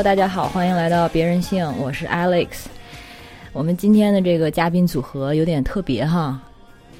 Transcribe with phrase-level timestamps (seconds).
[0.00, 2.64] Hello，大家好，欢迎来到别人性，我是 Alex。
[3.52, 6.40] 我们今天的这个嘉宾组合有点特别哈，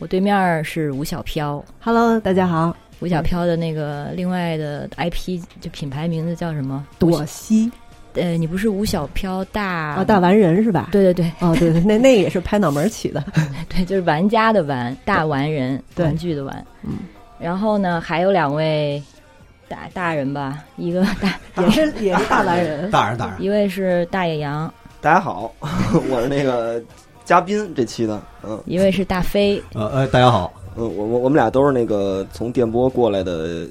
[0.01, 1.65] 我对面是吴小飘。
[1.81, 6.85] Hello，大家好，吴小飘的那个另外的 IP 就品牌名字叫什么？
[6.99, 7.73] 朵西
[8.17, 10.91] 呃，你不是吴小飘大啊，大完人是吧？
[10.93, 13.25] 对对对哦，对对，那那个也是拍脑门起的。
[13.75, 16.67] 对，就是玩家的玩，大玩人，玩具的玩。
[16.83, 16.99] 嗯，
[17.39, 19.03] 然后呢，还有两位
[19.71, 22.91] 大大人吧，一个大， 也是也是大男人。
[22.91, 25.55] 大人大人，一位是大野羊，大家好，
[26.11, 26.83] 我是那个
[27.25, 29.63] 嘉宾这期的，嗯一位是大飞。
[29.75, 33.65] 呃呃，大家好，嗯，我我我们俩都是那个从电波过来的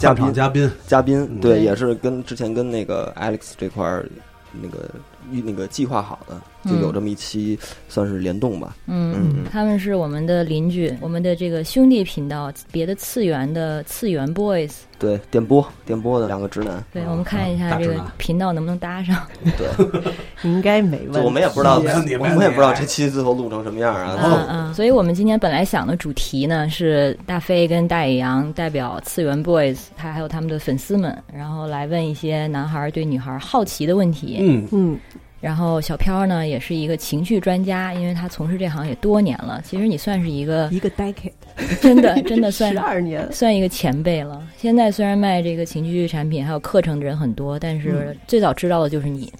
[0.00, 4.08] 嘉宾场嘉宾，嘉宾，嗯对，对也是跟之前跟那个 Alex 这块儿
[4.52, 4.88] 那个
[5.30, 14.72] 预那个计划好的，就有这么一期算是联动吧，嗯嗯嗯他们是我们的邻居，我们的这个兄弟频道，别的次元的次元 boys。
[14.98, 19.16] 对，电波电波的两个直男，对，啊我们看一下这个频道能不能搭上。
[19.58, 19.66] 对，
[20.48, 21.18] 应该没问题。
[21.18, 34.36] 我们也不知道，我们也不知道这期最后录成什么样啊，嗯嗯，所以我们今天本来想的主题呢是大飞跟大野羊代表次元 boys，他还有他们的粉丝们，然后来问一些男孩对女孩好奇的问题。
[34.38, 34.98] 嗯，嗯，
[35.42, 39.60] 然后小飘呢也是一个情绪专家，因为他从事这行也多年了。
[39.64, 41.32] 其实你算是一个一个 decade，
[41.80, 43.30] 真的 真的算十二年。
[43.32, 44.40] 算一个前辈了。
[44.56, 49.32] 现在虽然卖这个情绪产品还有课程的人很多，但是最早知道的就是你。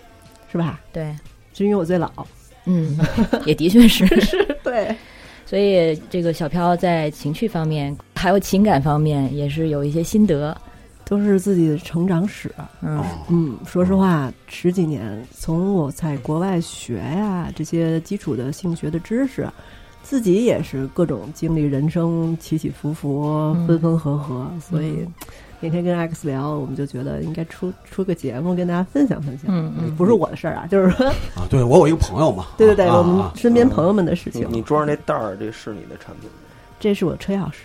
[0.51, 0.81] 是吧？
[0.93, 1.15] 对，
[1.55, 2.11] 是因为我最老。
[2.67, 2.99] 嗯，
[3.47, 4.05] 也的确是。
[4.63, 4.95] 对，
[5.47, 10.55] 所以这个小飘在情绪方面还有情感方面也是有一些心得。
[11.05, 12.51] 都是自己的成长史。
[12.81, 19.49] 嗯哦，嗯，说实话，十几年，从我在国外学呀这些基础的性学的知识，
[20.03, 23.25] 自己也是各种经历人生起起伏伏、
[23.55, 25.13] 嗯分分合合，所以嗯
[25.65, 29.47] 那天跟 X 聊，我们就觉得应该出出个节目跟大家分享分享。
[29.49, 34.43] 嗯嗯，不是我的事儿啊， 就是说，啊，对我有一个朋友嘛，对对对，啊我们啊身边朋友们的事情。
[34.51, 36.37] 你你桌上那袋儿，这是你的产品吗？
[36.81, 37.59] 这是我车钥匙，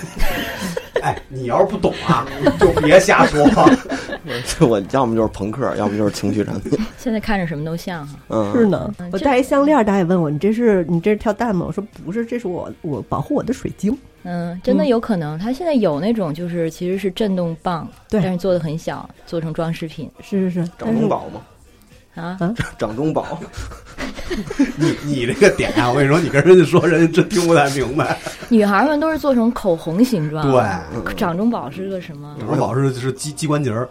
[1.02, 2.26] 哎，你要是不懂啊，
[2.58, 3.44] 就别瞎说。
[4.66, 8.18] 我要么就是朋克，要么就是情绪产品，现在看着什么都像哈。
[8.28, 9.08] 嗯，是呢嗯。
[9.12, 11.64] 我戴一项链，大家也问我，你这是你这是跳蛋吗？
[11.66, 13.96] 我说不是，这是我我保护我的水晶。
[14.24, 21.40] 嗯，真的嗯有可能，它现在有那种就是其实是震动棒，对但是做的很小，做成装饰品是是是，掌但是中宝嘛，
[22.16, 22.36] 啊。
[22.76, 23.40] 掌中宝，
[24.76, 28.18] 你你这个点啊，我跟你说，你跟人家说，人家真听不太明白。
[28.48, 32.34] 女孩们都是做成口红形状，对，掌中宝是个什么？
[32.40, 33.88] 掌中宝是是机机关节儿，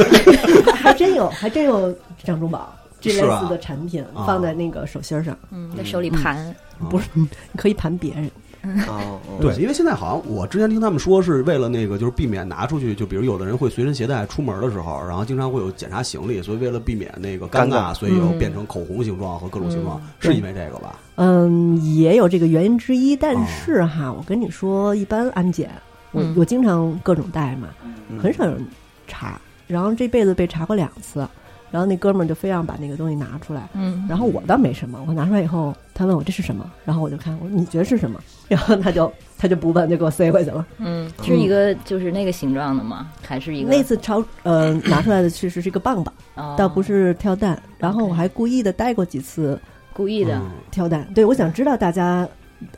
[0.74, 1.94] 还真有还真有
[2.24, 6.54] 掌中宝这类似的产品啊放在那个手心上，嗯，在手里盘。
[6.88, 7.28] 不是你
[7.58, 8.30] 可以盘别人。
[8.62, 9.38] 哦，哦。
[9.40, 18.38] 对，因为现在好像我之前听他们说，是为了那个就是避免拿出去，就比如有的人会随身携带出门的时候，然后经常会有检查行李，所以为了避免那个尴尴尬所以有嗯。
[18.38, 20.98] 变成口红形状和各种形状，嗯是因为这个吧？
[21.16, 25.70] 嗯，也有这个原因之一，但是哈，我跟你说，一般安检，
[26.12, 26.34] 我嗯。
[26.36, 27.68] 我经常各种带嘛，
[28.08, 28.18] 嗯。
[28.18, 28.66] 很少有人
[29.06, 31.26] 查，然后这辈子被查过两次，
[31.70, 38.20] 然后那哥们儿就非让把那个东西拿出来，嗯，然后我倒没什么，我拿出来以后，他问我这是什么，然后我就看，我说你觉得是什么？
[38.48, 40.66] 然后他就他就不问，就给我塞回去了。
[40.78, 43.08] 嗯，是一个就是那个形状的吗？
[43.26, 47.60] 还是一个那次超呃拿出来的确实是一个棒棒，哦倒不是跳蛋。
[47.78, 49.58] 然后我还故意的带过几次
[49.92, 50.34] 故意的？
[50.36, 52.28] 嗯跳蛋，对我想知道大家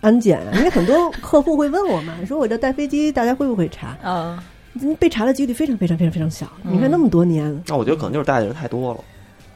[0.00, 3.96] 安检啊，因为很多客户会问我嘛，说我这带飞机大家会不会查？
[4.04, 4.38] 哦，嗯
[4.98, 6.46] 被查的几率非常非常非常非常小。
[6.64, 9.00] 嗯你看那么多年那我觉得可能就是带的人太多了，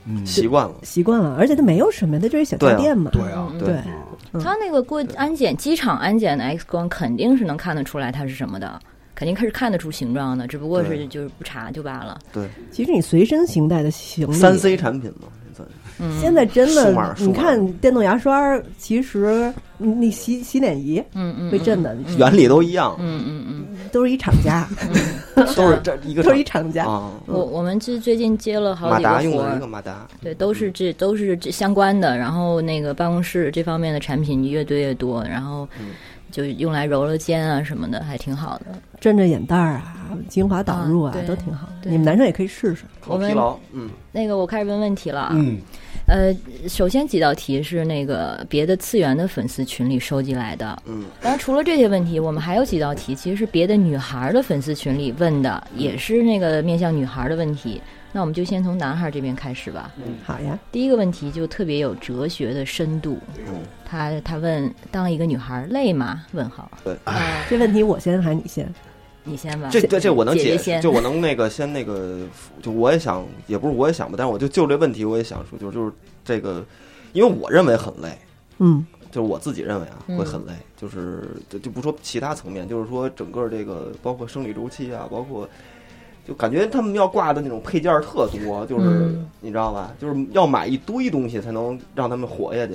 [0.06, 0.74] 嗯，习惯了。
[0.82, 3.10] 习惯了，而且它没有什么，它就是小对啊家电嘛。
[3.12, 3.76] 对啊，嗯对对
[4.32, 8.78] 嗯他那个过安检机场安检的 X 光肯定是能看得出来它是什么的，
[9.14, 12.18] 肯定是看得出形状的，只不过是就是不查就罢了。
[12.32, 15.28] 对，其实你随身携带的行李，三 C 产品嘛，
[15.98, 23.66] 嗯，现在真的你看电动牙刷，其实你你洗洗脸仪嗯嗯会震的，嗯原理都一样，嗯嗯嗯。
[23.92, 24.68] 都是一厂家，
[25.36, 26.84] 嗯，都是 这一个都是一厂家。
[26.86, 27.12] 啊。
[27.26, 29.18] 我我们这最近接了好几个活儿。
[29.18, 32.16] 达用的一个，马达，对，都是这都是这相关的。
[32.18, 35.90] 然后那个办公室这方面的产品越堆越多，然后嗯。
[36.32, 38.66] 就用来揉揉肩啊什么的，还挺好的。
[39.00, 41.68] 震着眼袋儿啊，精华导入啊啊，都挺好。
[41.80, 41.88] 的。
[41.88, 42.84] 你们男生也可以试试。
[43.06, 45.56] 我们抗疲劳，嗯，那个我开始问问题了啊，嗯，
[46.06, 46.34] 呃，
[46.68, 57.82] 首先几道题是那个别的次元的粉丝群里收集来的，嗯，当然除了这些问题，我们还有几道题其实是别的女孩的粉丝群里问的，也是那个面向女孩的问题。
[58.12, 59.92] 那我们就先从男孩这边开始吧。
[59.98, 66.24] 嗯好呀，第一个问题就特别有哲学的深度，嗯他他问：当一个女孩累吗？
[66.32, 66.70] 问号。
[66.84, 68.72] 对啊、这问题我先还是你先？
[69.26, 69.68] 你先吧。
[69.70, 72.20] 这这这我能解就我能那个先那个，
[72.62, 75.92] 就我也想，也不是我也想吧，但是我就就这问题，我也想说，就是就是
[76.24, 76.64] 这个，
[77.12, 78.16] 因为我认为很累，
[78.58, 85.48] 嗯就是我自己认为啊嗯会很累，就是就就不说其他层面，就是说整个这个包括生理周期啊，包括
[86.26, 92.74] 就感觉他们要挂的那种配件儿特多，就是、嗯你知道吧，就是要买一堆东西才能让他们活下去。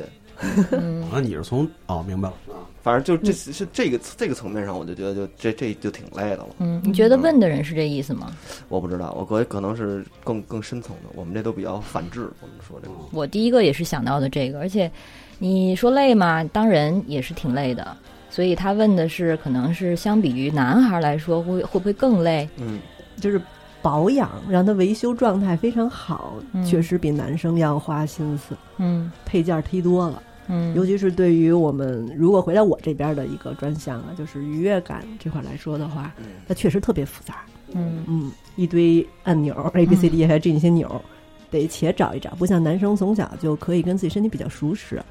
[0.72, 2.36] 嗯啊，你是从哦，明白了，
[2.82, 6.48] 反正就这是是这个这个层面上，我就觉得就这这就挺累的了。
[6.60, 8.32] 嗯，你觉得问的人是这意思吗？
[8.70, 12.30] 我不知道，我可可能是更更深层的，我们这都比较反制。
[12.42, 14.92] 我们说这个，我第一个也是想到的这个，而且
[15.40, 16.44] 你说累嘛？
[16.46, 17.96] 当人也是挺累的，
[18.30, 22.48] 所以他问的是，可能是相比于男孩来说，会会不会更累？
[22.58, 22.80] 嗯，
[23.20, 23.40] 就是
[23.82, 30.22] 保养，让他维修状态非常好，嗯确实比男生要花心思，嗯配件儿忒多了。
[30.48, 37.44] 嗯，尤其是对于我们如果回到我这边的一个专项啊，就是愉悦感这块来说的话，嗯它确实特别复杂。
[37.74, 41.02] 嗯嗯，一堆按钮，A B C D 还有这些钮，
[41.50, 45.02] 得且找一找，不像男生从小就可以跟自己身体比较熟识。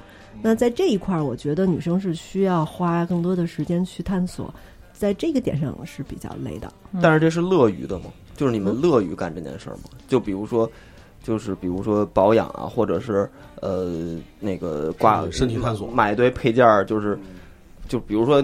[0.43, 4.53] 那在这一块儿，我觉得女生是需要花更多的时间去探索，
[4.93, 6.71] 在这个点上是比较累的。
[7.01, 8.05] 但是这是乐于的吗？
[8.35, 9.83] 就是你们乐于干这件事儿吗？
[10.07, 10.69] 就比如说，
[11.23, 13.29] 就是比如说保养啊，或者是
[13.61, 15.87] 呃那个挂身体探索。
[15.87, 17.17] 买一堆配件儿，就是
[17.87, 18.43] 就比如说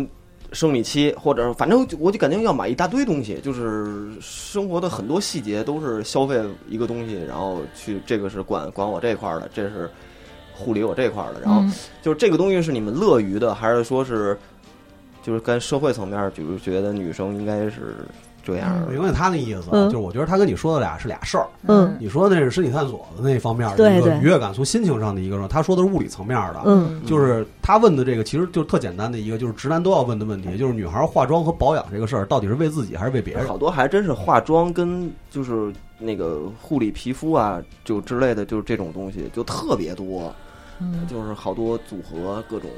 [0.54, 9.90] 生理期，或者反正我就感觉要买一大堆东西，就是生活的很多细节都是消费一个东西，然后去这个是管管我这块儿的，这是
[10.54, 11.74] 护理我这块儿的，然后嗯。
[12.02, 14.38] 就是这个东西是你们乐于的，还是说是
[15.22, 17.96] 就是跟社会层面，比如觉得女生应该是
[18.47, 18.85] 这样的？
[18.88, 21.47] 我明白他那意思，嗯就是我觉得他跟你说的俩是俩事儿。
[21.67, 26.61] 嗯你说的那是身体探索的那方面的对对一个愉悦感，从心情上的一个，他说的是物理层面的。
[26.65, 33.45] 嗯就是他问的这个，其实就是特简单的一个，就是直男都要问的问题，就是女孩化妆和保养这个事儿，到底是为自己还是为别人？
[33.47, 40.33] 好多还真是化妆跟就是那个护理皮肤啊，就之类的，就是这种东西就特别多，
[40.79, 42.69] 嗯就是好多组合、各种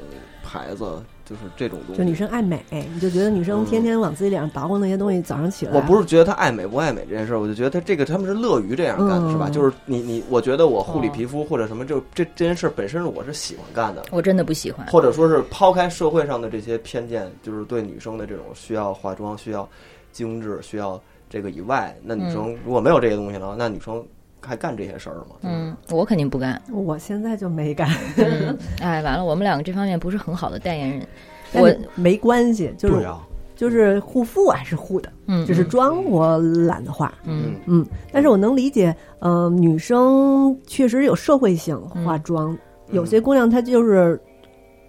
[0.42, 0.84] 牌子，
[1.30, 1.98] 就是这种东西。
[1.98, 2.60] 就女生爱美，
[2.92, 9.48] 你就觉得女生天天往自己脸上捣鼓那些东西，早上起来，我不是觉得她爱美不爱美这件事儿，我就觉得她这个他们是乐于这样干，的是吧？
[9.48, 14.84] 就是你你，我觉得我护理哦皮肤或者什么，就这这件事儿本身是我是喜欢干的，我真的不喜欢。
[14.88, 19.68] 或者说是抛开社会上的这些偏见，就是对女生的这种需要化妆、需要
[20.10, 24.04] 精致、需要这个以外，那女生如果没有这些东西了，那女生
[24.40, 25.36] 还干这些事儿吗？
[25.42, 26.60] 嗯，我肯定不干。
[26.72, 31.06] 我现在就没干，嗯，哎，完了，我们两个这方面不是很好的代言人。
[31.52, 33.20] 我没关系，就是啊，
[33.56, 37.12] 就是护肤我还是护的，嗯，只是妆我懒得化。
[37.24, 42.56] 嗯嗯，但是我能理解，呃，女生确实有社会性化妆，
[42.92, 44.20] 有些姑娘她就是，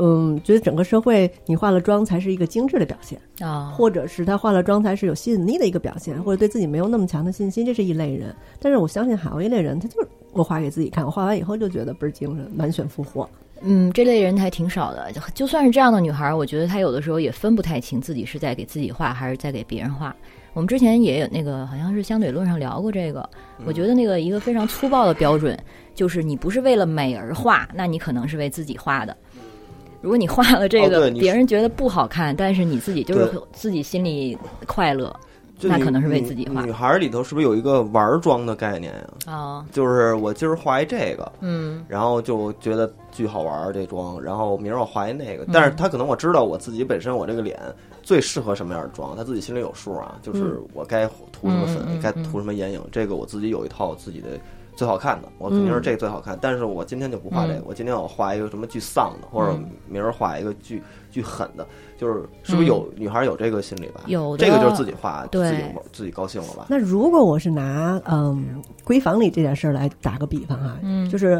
[0.04, 8.36] 嗯，觉得整个社会你化了妆才是一个精致的表现，啊，或者是她化了妆才是有吸引力的一个表现，或者对自己没有那么强的信心，这是一类人。
[8.60, 13.30] 但是我相信还有一类人，他就是我画给自己看，我画完以后就觉得倍儿精神，满血复活。
[13.62, 15.12] 嗯，这类人还挺少的。
[15.12, 20.16] 就就算是这样的女孩儿，我觉得她有的时候也分不太清自己是在给自己画还是在给别人画。
[20.54, 23.30] 我们之前也有那个好像是相对论上聊过这个，
[23.66, 25.58] 我觉得那个一个非常粗暴的标准
[25.94, 29.16] 就是你不是为了美而画，那你可能是为自己画的。
[30.02, 35.16] 如果你画了这个，哦别人觉得不好看，但是你自己就是自己心里快乐
[35.64, 39.64] 那可能是为自己画女孩儿里头是不是有一个玩妆的概念呀、啊。
[39.72, 41.86] 就是我今儿画一这个，嗯。
[41.88, 47.60] 然后就觉得巨好玩儿这妆，然后明儿我画一那个，但是她可能我知道我自己本身我这个脸
[48.02, 54.30] 最适合什么样的妆，她自己心里有数啊，就是我该涂什么粉，该涂什么眼影，这个我自己有一套自己的
[54.82, 57.64] 最好看的，我肯定是这个最好看，但是我今天就不画这个，嗯。
[57.68, 59.70] 我今天我画一个什么巨丧的，或者嗯。
[59.88, 61.68] 明儿画一个巨巨狠的，
[62.00, 64.02] 就是是不是有女孩有这个心理吧？
[64.08, 65.52] 有这个就是自己画，对。
[65.52, 66.66] 自己玩自己高兴了吧？
[66.68, 71.08] 那如果我是拿嗯闺房里这件事儿来打个比方啊，嗯。
[71.08, 71.40] 就是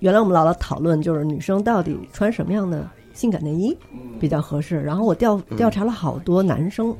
[0.00, 3.74] 原来我们老老讨论，就是女生到底穿什么样的性感内衣
[4.20, 4.78] 比较合适。
[4.82, 6.94] 然后我调调查了好多男生，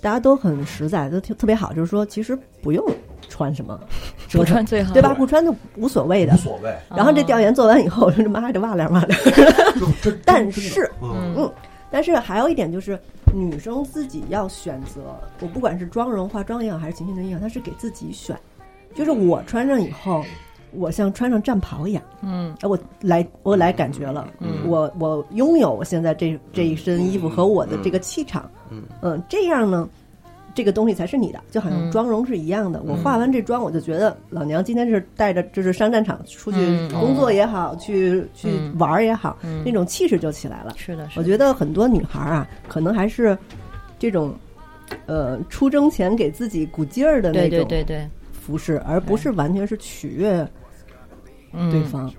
[0.00, 2.82] 大家都很实在，都特特别好，就是说其实不用
[3.28, 3.78] 穿什么
[4.28, 5.14] 折不，穿最好，对吧？
[5.14, 6.36] 不穿就无所谓的无。
[6.36, 6.74] 所谓。
[6.90, 9.18] 然后这调研做完以后，我说妈这哇凉哇凉。
[10.24, 11.52] 但是，嗯，嗯，
[11.90, 12.98] 但是还有一点就是，
[13.32, 15.00] 女生自己要选择，
[15.40, 18.36] 我不管是妆容、化妆也好，还是情趣内衣也好，她是给自己选。
[18.94, 20.24] 就是我穿上以后，
[20.72, 28.50] 我像穿上战袍一样，嗯哎，我来我来感觉了，嗯我我拥有我现在这这一身衣服和我的这个气场，
[29.02, 29.88] 嗯这样呢，
[30.56, 31.92] 这个东西才是你的，就好像嗯。
[31.92, 32.82] 妆容是一样的。
[32.82, 38.74] 我化完这妆，我就觉得老娘今天是带着就是上战场出去嗯工作也好，去去嗯。
[38.78, 39.62] 玩儿也好，嗯。
[39.64, 40.72] 那种气势就起来了。
[40.76, 41.20] 是的，是的。
[41.20, 43.36] 我觉得很多女孩儿啊，可能还是
[43.98, 44.34] 这种
[45.04, 50.48] 呃出征前给自己鼓劲儿的那种对对对，服饰，而不是完全是取悦
[51.52, 52.10] 嗯，对方。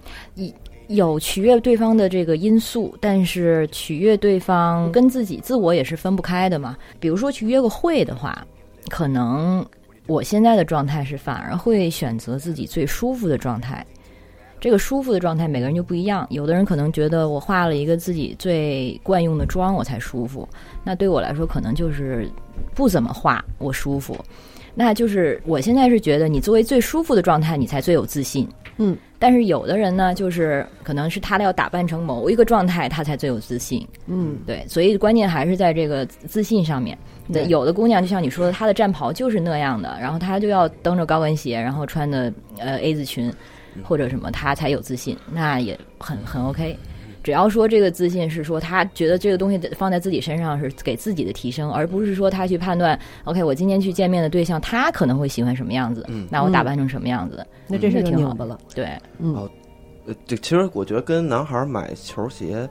[0.87, 6.77] 有取悦对方的这个因素，但是取悦对方跟自己自我也是分不开的嘛。
[6.99, 8.45] 比如说去约个会的话，
[8.89, 9.65] 可能
[10.07, 13.85] 我现在的状态是反而会选择自己最舒服的状态。
[14.59, 20.47] 这个舒服的状态每个人就不一样，有的人可能觉得我化了一个自己最惯用的妆我才舒服，
[20.83, 22.27] 那对我来说可能就是
[22.73, 24.17] 不怎么化我舒服。
[24.79, 28.47] 那就是我现在是觉得你作为最舒服的状态，你才最有自信。
[28.77, 33.83] 嗯，但是有的人呢，就是可能是他要打扮成某一个状态，他才最有自信。
[34.05, 36.95] 嗯，对，所以关键还是在这个自信上面。
[37.33, 43.33] 对有的姑娘就像你说的，她的战袍就是那样的，然后她就要蹬着高跟鞋，然后穿的呃 A 字裙
[43.81, 46.77] 或者什么，她才有自信，那也很很 OK。
[47.27, 56.25] 只要说这个自信是说他觉得这个东西放在自己身上是给自己的提升，而不是说他去判断 OK 我今天去见面的对象他可能会喜欢什么样子，嗯。
[56.31, 58.57] 那我打扮成什么样子，那这是挺好的了。
[58.73, 59.51] 对，嗯哦
[60.05, 62.65] 呃，这其实我觉得跟男孩买球鞋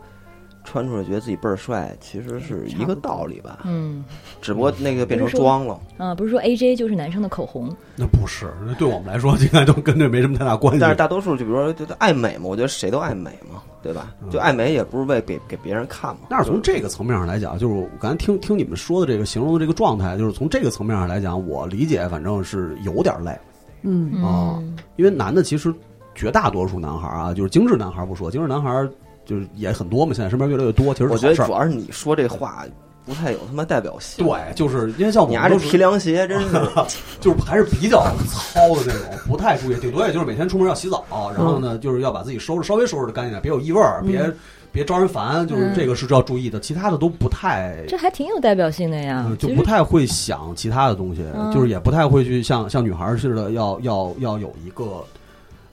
[0.67, 3.61] 穿出来觉得自己倍儿帅，其实是一个道理吧。
[3.65, 4.05] 嗯
[4.43, 10.81] 只不过那个变成装了，嗯、不是说 AJ 就是男生的口红，那不是，那对我们来说应该都跟这没什么太大关系。
[10.81, 14.15] 但是大多数就比如说就爱美嘛，我觉得谁都爱美嘛，对吧？
[14.23, 16.23] 嗯就爱美也不是为给给别人看嘛。
[16.29, 23.37] 但是从这个层面上来讲，就是我刚才听听你们说的这个形容的这个状态，就是从这个层面上来讲，我理解反正是有点累，
[23.83, 25.73] 嗯哦嗯因为男的其实
[26.15, 28.87] 绝大多数男孩啊，就是精致男孩不说，精致男孩
[29.27, 31.35] 就是也很多嘛，现在身边越来越多，其实我觉得。
[31.35, 32.65] 主要是你说这话
[33.05, 34.25] 不太有他妈代表性。
[34.25, 36.47] 对，就是因为像我你拿这们都是皮凉鞋，真是
[37.21, 41.05] 就是还是比较糙的那种，不太注意，顶多也就是每天出门要洗澡，
[41.37, 44.33] 然后呢，就是要把自己收拾稍微收拾的干净点，别有异味儿，别
[44.73, 47.77] 别招人烦，就是这个是要注意的，其他的都不太。
[47.87, 55.05] 这还挺有代表性的呀嗯，，就不太会想其他的东西，嗯就是也不太会去像像女孩儿似的，要要要有一个，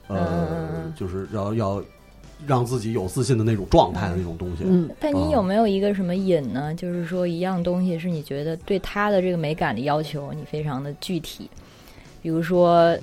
[0.08, 1.82] 嗯呃，就是要要
[2.46, 4.64] 让自己有自信的那种状态的那种东西。
[4.64, 6.74] 嗯，但你有没有一个什么瘾呢？
[6.74, 11.48] 就是说一样东西是你觉得对它的这个美感的要求，你非常的具体，
[12.22, 12.96] 比如说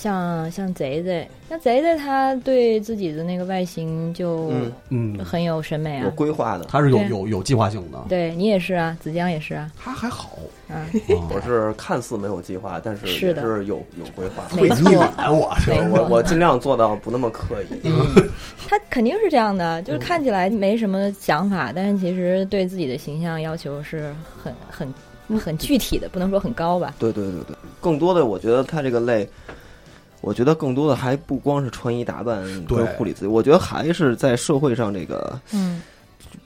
[0.00, 6.12] 像像贼贼，那贼贼他对自己的那个外形就嗯嗯，很有审美啊有啊。
[6.16, 6.64] 规划的。
[6.64, 10.38] 他是有有有计划性的，对你也是啊，子江也是啊，他还好，
[10.70, 10.86] 啊，
[11.30, 14.44] 我是看似没有计划，但是也是的是有有规划。
[14.56, 17.66] 没错会你脸我是我我尽量做到不那么刻意。
[17.84, 17.92] 嗯，
[18.66, 26.94] 他肯定是这样的，嗯就是看起来没什么想法，但是其实对自己的形象要求是很很很具体的，不能说很高吧。
[26.98, 29.28] 对对对对，更多的我觉得他这个累，
[30.20, 32.78] 我觉得更多的还不光是穿衣打扮对。
[32.78, 35.80] 跟护理自己，我觉得还是在社会上这个，嗯。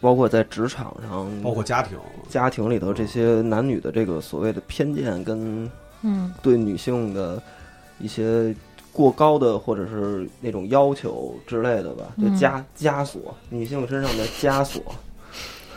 [0.01, 5.71] 包括在职场上，包括家庭，家庭里头这些男女的这个所谓的偏见跟
[6.03, 6.33] 嗯。
[6.43, 7.43] 对女性的
[7.99, 8.55] 一些
[8.93, 12.39] 过高的或者是那种要求之类的吧，就嗯。
[12.39, 14.83] 枷枷锁女性身上的枷锁。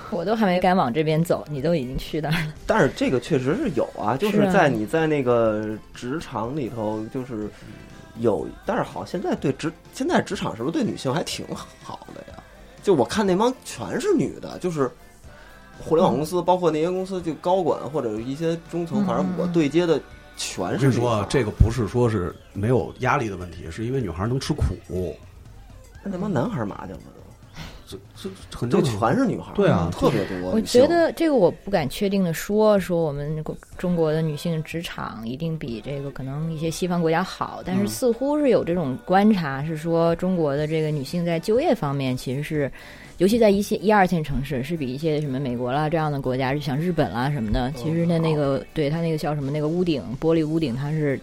[0.12, 2.54] 我都还没敢往这边走， 你都已经去那儿了。
[2.66, 4.52] 但是这个确实是有啊， 就是啊。
[4.52, 7.50] 在你在那个职场里头，就是
[8.20, 11.46] 有，但是好现在对职现在职场是不是对女性还挺
[11.84, 12.40] 好的呀？
[12.84, 14.90] 就我看那帮全是女的，就是
[15.80, 20.00] 互联网公司，包括那些公司就高管或者一些中层，嗯反正我对接的
[20.38, 24.64] 全是女孩，这个不是说是没有压力的问题，是因为女孩能吃苦，
[26.02, 27.04] 那那帮男孩麻将了
[27.88, 29.00] 这这很都，正常。
[29.00, 30.51] 全是女孩，对啊特别多。
[30.51, 33.44] 我觉得这个我不敢确定的说，说我们
[33.77, 42.72] 中国的女性职场一定比这个可能一些西方国家好，但是嗯似乎是有这种观察，是说中国的这个女性在就业方面其实是。
[43.20, 51.20] 尤其在一些一二线城市，是比一些什么美国啦这样的国家，就像日本啦什么的，其实那那个对它那个叫什么那个屋顶玻璃屋顶，它是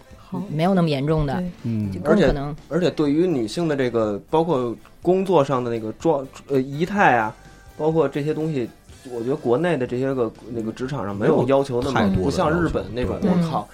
[0.50, 7.35] 没有那么严重的，嗯，而且可能而且对于女性的这个，包括工作上的那个装呃仪态啊，
[7.76, 8.69] 包括这些东西，
[9.11, 13.69] 我觉得国内的这些个那个职场上没有要求那么，多不像日本那种，我靠，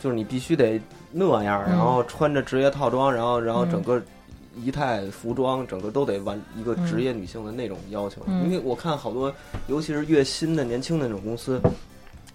[0.00, 0.80] 就是你必须得
[1.10, 3.70] 那样，嗯然后穿着职业套装，然后然后嗯。
[3.70, 4.02] 整个
[4.62, 8.20] 仪态、服装，整个都得完一个职业女性的那种要求。
[8.26, 8.44] 嗯。
[8.44, 9.32] 因为我看好多，
[9.66, 11.60] 尤其是越新的、年轻的那种公司。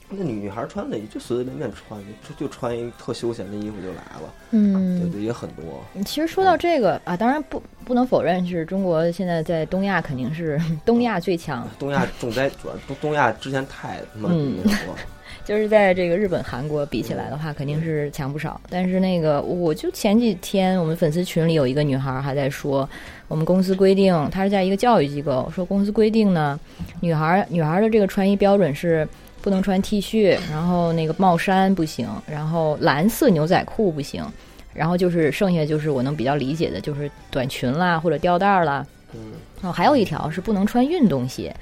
[0.09, 5.83] 那女女孩穿的也就随随便便穿，就就穿一特休闲的衣服就来了，嗯对对，也很多。
[6.05, 14.99] 其实说到这个啊，当然不不能否认是中国现在在东亚肯定是 东亚最强，东亚重灾，主要东东亚之前太他妈嗯那什么了，
[15.43, 18.59] 就是在这个日本、韩国比起来的话，肯定是强不少。
[18.69, 22.89] 但是那个，我就前几天我们粉丝群里有一个女孩还在说，
[23.27, 26.57] 我们公司规定，她是在一个教育机构，说公司规定呢，
[27.01, 29.05] 女孩女孩的这个穿衣标准是
[29.41, 34.25] 不能穿 T 恤，然后那个帽衫不行，然后蓝色牛仔裤不行，
[34.73, 38.85] 然后就是剩下就是我能比较理解的，就是短裙啦或者吊带儿啦。
[39.13, 39.19] 嗯，
[39.61, 41.55] 哦，还有一条是不能穿运动鞋，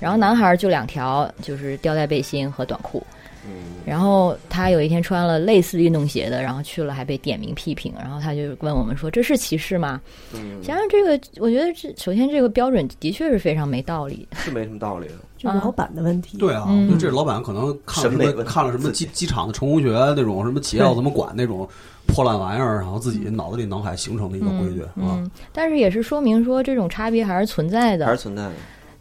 [0.00, 3.04] 然后男孩儿就两条，就是吊带背心和短裤。
[3.46, 10.00] 嗯，然后他有一天穿了类似运动鞋的，然后去了还被点名批评，然后他就问我们说：“这是歧视吗？”
[10.34, 14.26] 嗯，想想这个，我觉得这首先这个标准的确是非常没道理。
[14.34, 15.14] 是没什么道理的。
[15.38, 16.38] 这是老板的问题。
[16.38, 21.68] 对啊，嗯就这老板可能看了什么看了什么机机场的成功学那种什么企业要怎么管那种
[22.06, 24.88] 破烂玩意儿，然后自己脑子里脑海形成的一个规矩啊。
[24.96, 28.18] 嗯，但是也是说明说这种差别还是存在的还是。
[28.18, 28.52] 存在的。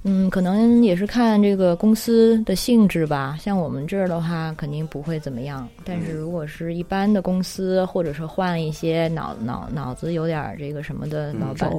[0.07, 3.35] 嗯，可能也是看这个公司的性质吧。
[3.39, 5.67] 像我们这儿的话，肯定不会怎么样。
[5.83, 11.71] 但是如果是一般的公司，或者是换一些脑脑脑子有点儿这个什么的嗯老板，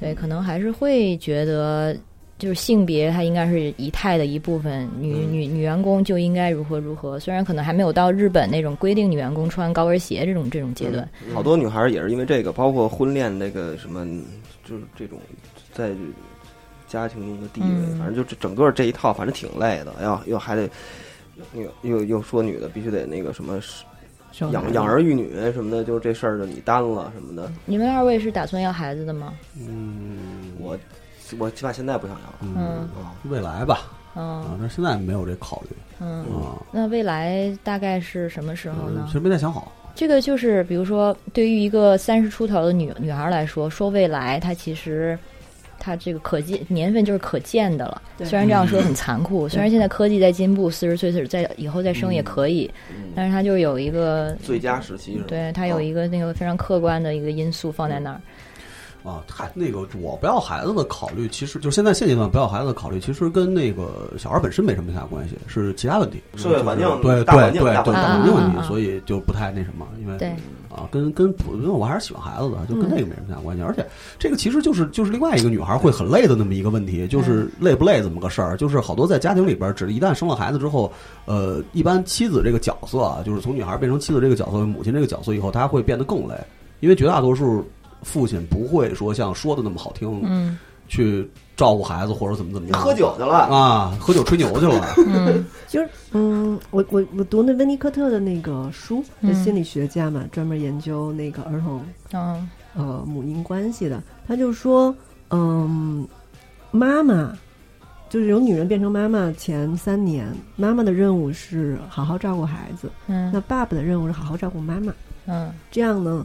[0.00, 1.96] 对，可能还是会觉得，
[2.36, 7.16] 就是性别它应该是仪态的一部分，女嗯女女员工就应该如何如何。
[7.20, 11.08] 虽然可能还没有到日本那种规定女员工穿高跟鞋这种这种阶段。
[11.24, 14.04] 嗯好多女孩儿也是因为这个，包括婚恋那个什么，
[14.64, 15.20] 就是这种
[15.72, 15.92] 在
[16.86, 19.92] 家庭中的地位，嗯反正就这整个这一套，反正挺累的。
[20.02, 20.68] 要又还得
[21.54, 23.60] 又又又说女的必须得那个什么
[24.50, 27.50] 养养儿育女什么的，就这事儿就你担了什么的。
[27.64, 29.32] 你们二位是打算要孩子的吗？
[29.58, 30.78] 嗯，我
[31.38, 32.32] 我起码现在不想要。
[32.42, 32.88] 嗯
[33.28, 33.80] 未来吧
[34.14, 36.56] 啊嗯，但是现在没有这考虑嗯，啊。
[36.70, 39.12] 那未来大概是什么时候呢嗯其？
[39.12, 39.72] 实没太想好。
[39.94, 45.18] 这个就是，比如说，对于一个三十出头的女女孩来说，说未来，她其实，
[45.86, 48.02] 她这个可见年份就是可见的了。
[48.24, 55.26] 虽然这样说很残酷，虽然现在科技在进步，四十岁是在以后再生也可以，嗯，但是它就有一个，最佳时期是吧？
[55.28, 58.20] 对它有一个那个非常客观的一个因素放在那儿。
[59.08, 70.34] 啊，嗨，那个我不要孩子的考虑，其实就现在现阶段不要孩子的考虑，其实跟那个小孩本身没什么太大关系，是其他问题，社会环境对大环对对对大环境问题，所以就不太那什么，因为对，
[70.68, 73.62] 啊，跟跟普，因为我还是喜欢孩子的，就跟那个没什么太大关系。
[73.62, 73.84] 而且
[74.18, 78.56] 这个其实就是就是另外一个女孩会很累的那么一个问题，就是累不累怎么个事儿。
[78.56, 80.92] 就是好多在家庭里边，只一旦生了孩子之后，
[81.24, 86.34] 呃，一般妻子这个角色啊，就是从女孩变成妻子这个角色、母亲这个角色以后，她会变得更累，
[86.80, 87.64] 因为绝大多数
[88.02, 92.80] 父亲不会说像说的那么好听，嗯去照顾孩子或者怎么怎么样。
[92.80, 94.94] 喝酒去了，啊，喝酒吹牛去了。
[95.06, 101.80] 嗯 就是嗯，我我我读那温尼科特的那个书，嗯是心理学家嘛，专门研究那个儿童
[102.12, 104.02] 嗯呃母婴关系的。
[104.28, 104.94] 他就说，
[105.30, 106.06] 嗯，
[106.70, 107.32] 妈妈
[108.10, 114.92] 就是由女人变成妈妈前三年，妈妈的任务是好好照顾孩子，嗯那嗯爸爸的任务是好好照顾妈妈。
[115.26, 116.24] 嗯这样呢，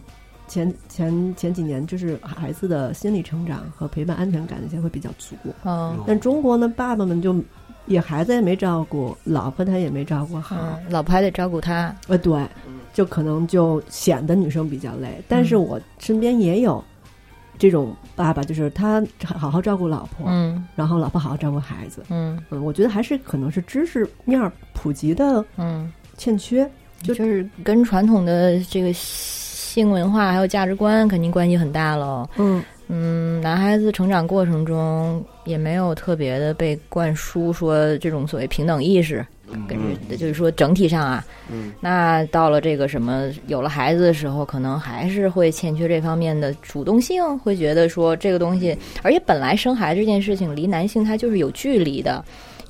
[0.52, 5.34] 前前前几年就是孩子的心理成长和陪伴安全感那些会比较足。
[5.64, 7.34] 嗯但中国呢，爸爸们就
[7.86, 11.96] 也孩子也没照顾，老婆他也没照顾好，嗯，老婆还得照顾他。
[12.10, 12.34] 呃，对
[12.68, 15.24] 嗯，就可能就显得女生比较累。
[15.26, 16.84] 但是我身边也有
[17.58, 22.04] 这种爸爸，就是他好好照顾老婆，嗯然后老婆好好照顾孩子。
[22.10, 26.70] 嗯嗯，我觉得还是可能是知识面儿普及的嗯，欠缺。
[27.04, 28.94] 就就是跟传统的这个
[29.72, 32.28] 性文化还有价值观肯定关系很大喽。
[32.38, 39.26] 嗯嗯，男孩子成长过程中也没有特别的被灌输说这种所谓平等意识，
[39.70, 52.22] 跟嗯就是说整体上啊，嗯那到了这个什么有了孩子的时候，可能还是会欠缺这方面的主动性，会觉得说这个东西，而且本来生孩子这件事情离男性他就是有距离的。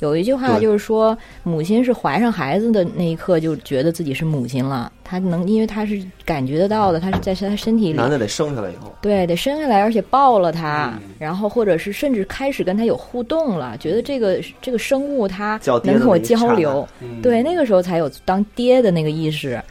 [0.02, 11.10] 有一句话就是说，母亲是怀上孩子的那一刻就觉得自己是母亲了，她能，因为她是感觉得到的，她是在她身体里，男的得生下来以后，对，得生下来，而且抱了她，嗯。
[11.20, 17.22] 然后或者是甚至开始跟她有互动了，觉得这个这个生物它叫爹能跟我交流，嗯。
[17.22, 19.62] 对，那个时候才有当爹的那个意识。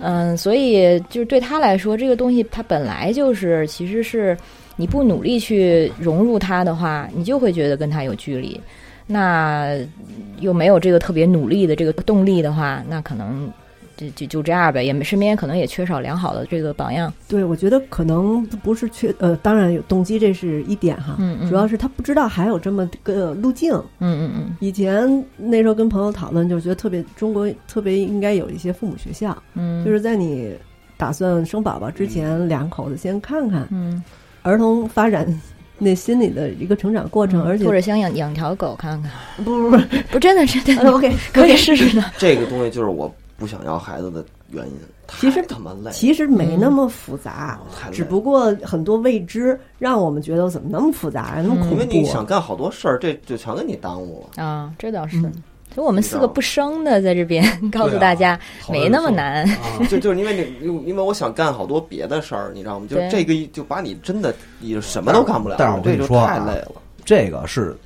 [0.00, 4.36] 嗯，所以就是对他来说，这个东西它本来就是，其实是
[4.74, 8.58] 你不努力去融入它的话，你就会觉得跟他有距离。
[9.12, 9.76] 那
[10.40, 13.48] 又没有这个特别努力的这个动力的话，那可能
[13.96, 17.12] 就就就这样呗，也没身边可能也缺少良好的这个榜样。
[17.28, 21.16] 对，我觉得可能不是缺呃，当然有动机，这是一点哈。
[21.18, 23.72] 嗯嗯，主要是他不知道还有这么个路径。
[24.00, 30.52] 嗯嗯嗯以前那时候跟朋友讨论，就觉得特别中国特别应该有一些父母学校，嗯，就是在你
[30.96, 34.02] 打算生宝宝之前，两口子先看看嗯，
[34.42, 35.26] 儿童发展
[35.78, 39.10] 那心理的一个成长过程，而且或者想养养条狗看看，
[39.44, 39.78] 不不不
[40.12, 42.04] 不真的真的呃， OK， 可以试试的。
[42.18, 44.72] 这个东西就是我不想要孩子的原因。
[45.20, 47.60] 其实太他妈累，其实没那么复杂，
[47.92, 51.72] 只不过很多未知让我们觉得怎么那么复杂呀，那么恐怖。
[51.72, 54.42] 因为你想干好多事儿，这就全给你耽误了。
[54.42, 55.20] 啊，这倒是。
[55.72, 58.38] 嗯所以我们四个不生的在这边 告诉大家，
[58.70, 59.42] 没那么难。
[59.48, 59.56] 啊
[59.88, 62.86] 就就是因为那，因因为我想干好多别的事儿，你知道吗？
[62.88, 66.72] 就对这个就把你真的你什么都干不了，但是我跟你说啊太累了。
[67.04, 67.76] 这个是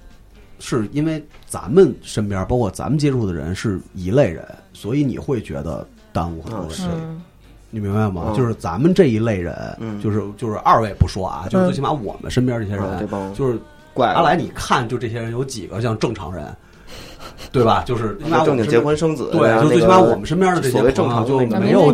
[0.59, 6.71] 是因为咱们身边，包括咱们接触的人是一类人，所以你会觉得耽误很多嗯人。
[6.71, 7.23] 是嗯
[7.71, 8.27] 你明白吗？
[8.29, 13.59] 嗯就是咱们这一类人，嗯就是就是二位不说啊，就是嗯最起码我们身边这些人，就是
[13.95, 16.45] 怪阿来，你看就这些人有几个像正常人，
[17.53, 17.83] 对吧？
[17.87, 21.93] 就是最起码我们身边正经结婚生子，对，就最起码我们身边的这些正常朋友就没有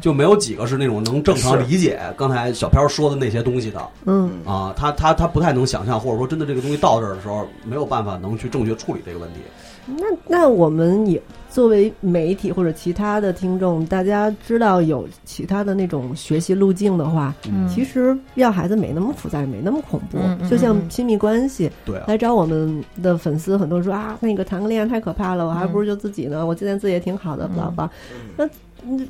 [0.00, 9.40] 就没有几个是那种能正常理解刚才小飘说的那些东西的嗯，啊，他他他不太能想象，或者说真的这个东西到这儿的时候没有办法能去正确处理这个问题。
[9.86, 11.22] 那那我们也
[11.56, 17.66] 作为媒体或者其他的听众，大家知道有其他的那种学习路径的话，嗯。
[17.66, 20.18] 其实要孩子没那么复杂，也没那么恐怖。
[20.50, 27.56] 就像嗯亲密关系，对啊，来找我们的粉丝，很多人说啊，那个谈个恋爱太可怕了，我还不如就自己呢，我现在自己也挺好的，嗯。
[27.56, 27.90] 巴拉巴拉。
[28.36, 28.46] 那
[28.86, 29.08] 嗯，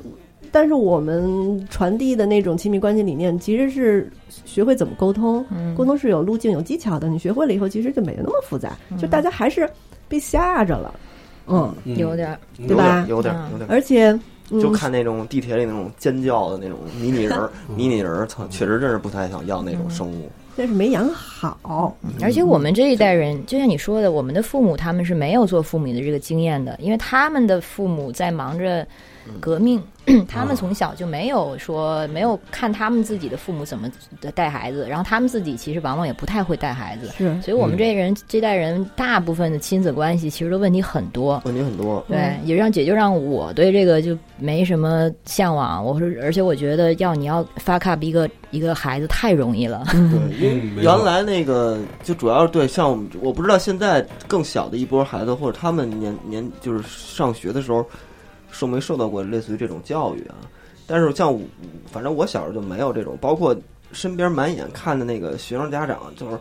[0.49, 4.09] 但是我们传递的那种亲密关系理念，其实是
[4.45, 5.75] 学会怎么沟通，嗯。
[5.75, 7.09] 沟通是有路径、有技巧的。
[7.09, 9.69] 你学会了以后，其实就没那么复杂，就大家还是
[10.07, 10.95] 被吓着了，
[11.47, 13.69] 嗯，嗯有点对吧有点嗯有点。
[13.69, 14.11] 而且。
[14.11, 20.31] 嗯就看那种地铁里那种尖叫的那种迷你人儿，嗯迷你人儿，操，确实真是不太想要那种生物。
[20.55, 28.87] 但是没养好，而且我们这一代人，就像你说的，我们的父母他们是没有做父母的这个经验的，因为他们的父母在忙着
[29.39, 29.81] 革命，
[30.27, 33.89] 他们从小就没有说没有看他们自己的父母怎么
[34.33, 41.41] 带孩子，然后他们自己其实往往也不太会带孩子，是所以我们这人、这代人大部分的亲子关系其实都问题很多。
[41.45, 45.83] 问题很多，对，也让也就让我对这个就没什么向往。
[45.83, 49.83] 我说，而且我觉得要你要发 up 一个一个孩子太容易了。
[49.91, 49.99] 对，
[50.39, 57.85] 因为原来那个就主要是对像我们，我不知道现在更小的一波孩子或者他们年年就是上学的时候
[58.57, 60.35] 受没受到过类似于这种教育啊？
[60.87, 61.39] 但是像我，
[61.91, 63.55] 反正我小时候就没有这种，包括
[63.91, 66.39] 身边满眼看的那个学生家长，就是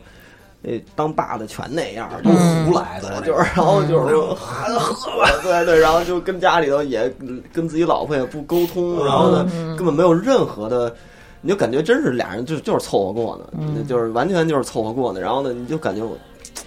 [0.62, 7.12] 那当爸的全那样，就胡来的，就是，然后就是说孩子喝吧，对对，然后就跟家里头也
[7.52, 10.94] 跟自己老婆也不沟通，然后呢，嗯根本没有任何的，
[11.42, 15.20] 你就感觉真是俩人就就是凑合过呢，嗯就是完全就是凑合过呢。
[15.20, 16.16] 然后呢，你就感觉我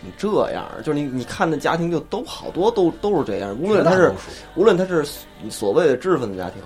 [0.02, 4.12] 你这样，就是你你看的家庭就都好多都都是这样，无论他是
[4.56, 5.06] 无论他是
[5.50, 6.62] 所谓的知识分子家庭，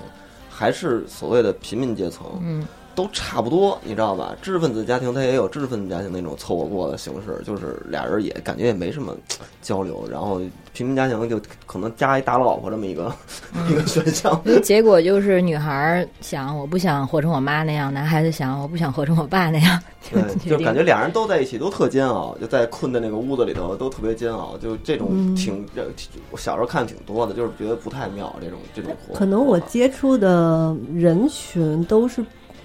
[0.50, 4.36] 还是所谓的贫民阶层，嗯，都差不多，你知道吧？
[4.42, 9.16] 知识分子家庭他也有知识分子家庭那种凑合过的形式，就是俩人也感觉也没什么
[9.62, 10.42] 交流，然后
[10.74, 13.14] 平民家庭就可能加一大老婆这么一个、
[13.70, 14.40] 一个选项。
[14.62, 19.80] 结果就是女孩儿想我不想活成我妈那样，男孩子想我不想活成我爸那样，
[20.12, 25.86] 对， 就感觉俩人都在一起都特煎熬，就在困在那个屋子里头都特别煎熬，就这种嗯挺，这
[26.32, 29.14] 我小时候看挺多的，就是觉得不太妙这种这种活。
[29.16, 32.24] 可能我接触的人群都是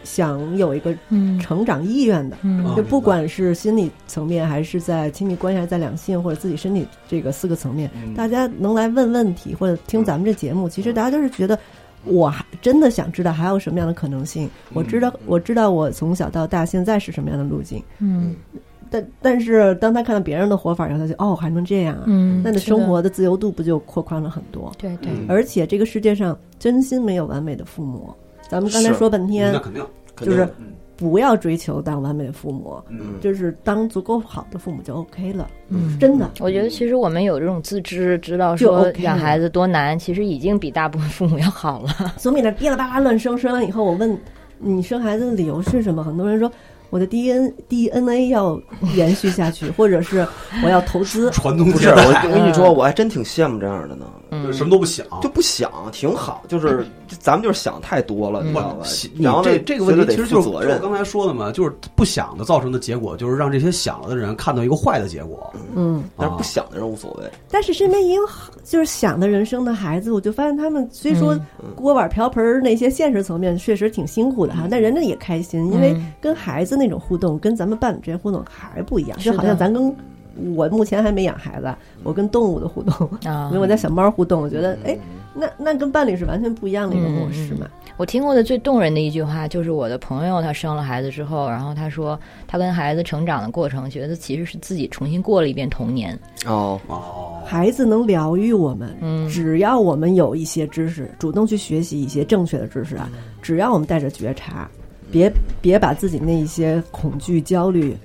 [0.08, 1.38] 想有一个嗯。
[1.38, 2.64] 成长意愿的，嗯。
[2.74, 8.14] 就不管是心理层面，还是在亲密关系，还是在两性或者自己身体这个四个层面，嗯。
[8.14, 11.58] 大家能来问问题或者听咱们这节目，其实大家都是觉得。
[12.04, 14.48] 我还真的想知道还有什么样的可能性。
[14.72, 18.36] 我知道，我知道我从小到大现在是什么样的路径，嗯。
[18.88, 22.60] 但但是当他看到别人的活法以后，他就哦还能这样啊，嗯，那你的。
[22.60, 24.72] 生活的自由度不就扩宽了很多？
[24.78, 25.26] 对对，嗯。
[25.28, 28.14] 而且这个世界上真心没有完美的父母。
[28.48, 29.82] 咱们刚才说半天那，肯定，
[30.20, 30.52] 就是肯定的
[30.96, 35.48] 不要追求当完美的父母，嗯，就是当足够好的父母就 OK 了。
[35.68, 42.14] 嗯真的，我觉得其实我们有这种自知，知道说养孩子多难，其实已经比大部分父母要好了。
[42.16, 44.18] 总比那噼里啪啦乱生，生完以后我问
[44.58, 46.02] 你生孩子的理由是什么？
[46.02, 46.50] 很多人说
[46.90, 48.60] 我的 D N D N A 要
[48.96, 50.26] 延续下去，或者是
[50.64, 51.30] 我要投资。
[51.30, 54.04] 传宗不是接代，我，我跟你说， 我还真挺羡慕这样的呢。
[54.30, 56.42] 嗯，什么都不想，就不想，挺好。
[56.48, 56.86] 就是
[57.18, 58.86] 咱们就是想太多了，你知道吧
[59.18, 60.82] 然后这这个问题其实就是责任我。
[60.82, 65.52] 刚才说的嘛，就是不想的造成的结果，就是让这些想了的人看到一个坏的结果。
[65.74, 67.30] 嗯，但是不想的人无所谓。
[67.50, 79.94] 但是身边也有好就是想的人生的孩子，我就发现他们虽说嗯锅碗瓢盆那些现实层面确实挺辛苦的哈，但人家也开心，因为嗯跟孩子那种互动跟咱们伴侣之间互动还不一样，就好像咱跟
[80.54, 84.96] 我目前还没养孩子，我跟动物的互动，啊因为我在小猫互动，我觉得哎，
[85.34, 87.66] 那那跟伴侣是完全不一样的一个模式嘛。
[87.96, 96.16] 我听过的最动人的一句话，就是我的朋友他生了孩子之后，然后他说他跟孩子成长的过程，觉得其实是自己重新过了一遍童年。
[96.46, 99.28] 哦，哦，孩子能疗愈我们，嗯。
[99.28, 103.10] 只要我们有一些知识，主动去学习一些正确的知识啊，
[103.42, 104.70] 只要我们带着觉察，
[105.10, 107.96] 别别把自己那一些恐惧、焦虑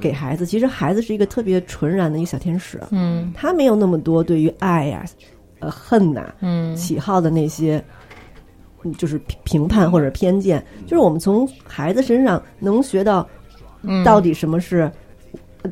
[0.00, 5.04] 给孩子，其实孩子是一个特别纯然的一个小天使，嗯他没有那么多对于爱呀、
[5.60, 7.82] 呃恨呐、嗯喜好的那些，
[8.84, 13.26] 嗯就是评评判或者偏见，就是我们从孩子身上能学到
[13.82, 14.90] 嗯，到底什么是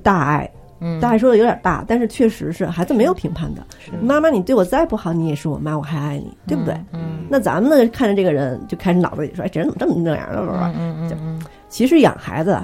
[0.02, 0.50] 大爱。
[0.82, 3.62] 嗯大爱说的有点大，但是确实是孩子没有评判的。
[4.00, 6.74] 妈妈，你对我再不好，你也是我妈，我还爱你，对不对？
[6.94, 10.72] 嗯那咱们呢，看着这个人就开始脑子里说，哎，这人怎么这么那样嗯的？
[10.78, 12.58] 嗯嗯嗯其实养孩子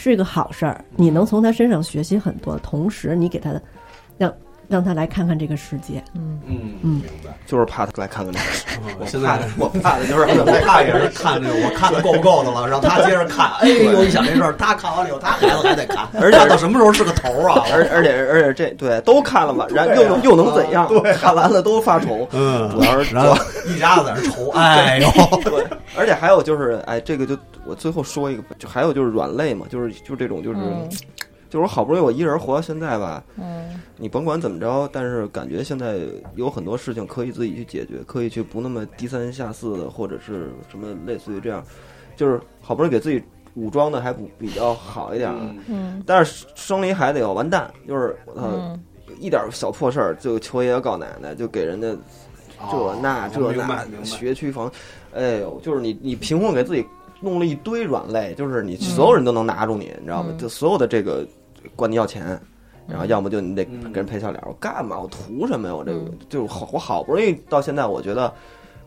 [0.00, 3.58] 是一个好事儿，你能从他身上学习很多，同时你给他
[4.18, 4.30] 让
[4.68, 6.02] 让他来看看这个世界。
[6.14, 7.30] 嗯嗯嗯明白。
[7.46, 8.96] 就是怕他来看看这个。
[8.98, 13.50] 我现在我怕的就是我怕也是看这个，我看的够不够的了，让他接着看。
[13.60, 17.62] 哎呦，一想这事儿，他看完了以后，他孩子还得看， 而且到什么时候是个头儿啊？
[17.72, 20.88] 而而且而且这对都看了嘛，然后又能又能怎样？
[20.88, 22.26] 对啊看完了都发愁。
[22.32, 25.08] 嗯，主要是主然后要一家子在那愁，哎呦，
[25.44, 30.58] 对，而且还有就是，哎，这个就我最后说一个，就还有就是软肋嘛，就是就这种就是。
[31.54, 33.80] 嗯就是我好不容易我一人活到现在吧，嗯。
[33.96, 36.00] 你甭管怎么着，但是感觉现在
[36.34, 41.64] 有很多事情可以自己去解决，可以去不那么低三下四的，或者是什么类似于这样，
[42.16, 43.22] 就是好不容易给自己
[43.54, 45.38] 武装的还不比较好一点儿，
[45.68, 46.02] 嗯。
[46.04, 48.82] 但是生了一孩子以后完蛋，就是我操，嗯。
[49.20, 51.96] 一点小破事儿就求爷爷告奶奶，就给人家
[52.68, 54.68] 这那这那学区房，
[55.12, 56.84] 哎呦，就是你你凭空给自己
[57.20, 60.30] 弄了一堆软肋，就是你所有人都能拿住你，你知道吗？
[60.32, 60.38] 嗯。
[60.38, 61.24] 就所有的这个
[61.76, 62.40] 管你要钱。
[62.86, 65.00] 然后要么就你得嗯给人赔笑脸，我干嘛？
[65.00, 65.74] 我图什么呀？
[65.74, 68.30] 我这个嗯就是好，我好不容易到现在，我觉得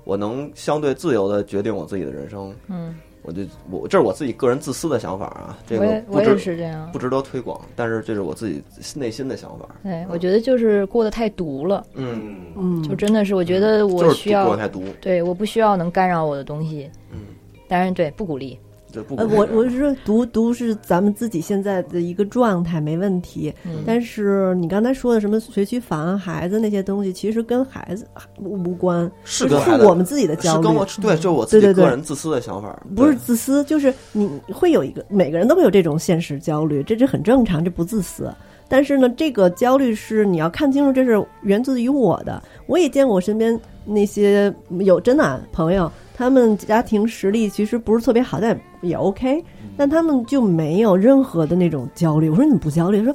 [0.04, 7.00] 我能相对自由的决定我自己的人生，嗯，我就我这是我自己个人自私的想法啊，这我个也我也是这样不。
[7.00, 8.64] 值得推广，但是这是我自己
[8.96, 9.68] 内心的想法。
[9.82, 16.88] 对，我觉得就是过得太毒了，嗯，嗯，就真的是我觉得我就是需要过得太毒，对，我不需要能干扰我的东西。
[17.12, 17.22] 嗯，
[17.68, 18.60] 当然对，不鼓励。
[18.92, 28.08] 这不呃，我我是说读读是咱们自己现在的一个状态没问题，嗯但是你刚才说的什么学区房、孩子那些东西，其实跟孩子
[28.40, 30.76] 无关，是跟是我们自己的焦虑是跟。
[30.76, 38.34] 我对，就是我自己个人自私的想法，不是自私，就是你会有一个每个人都会有这种现实焦虑，这这很正常，这不自私。
[38.70, 42.42] 但是呢，这个焦虑是你要看清楚，这是源自于我的。
[42.66, 49.44] 我也见过我身边那些有真的啊朋友，他们家庭实力其实不是特别好，但也 OK，
[49.78, 52.30] 但他们就没有任何的那种焦虑。
[52.30, 53.14] 我说你不焦虑，他说，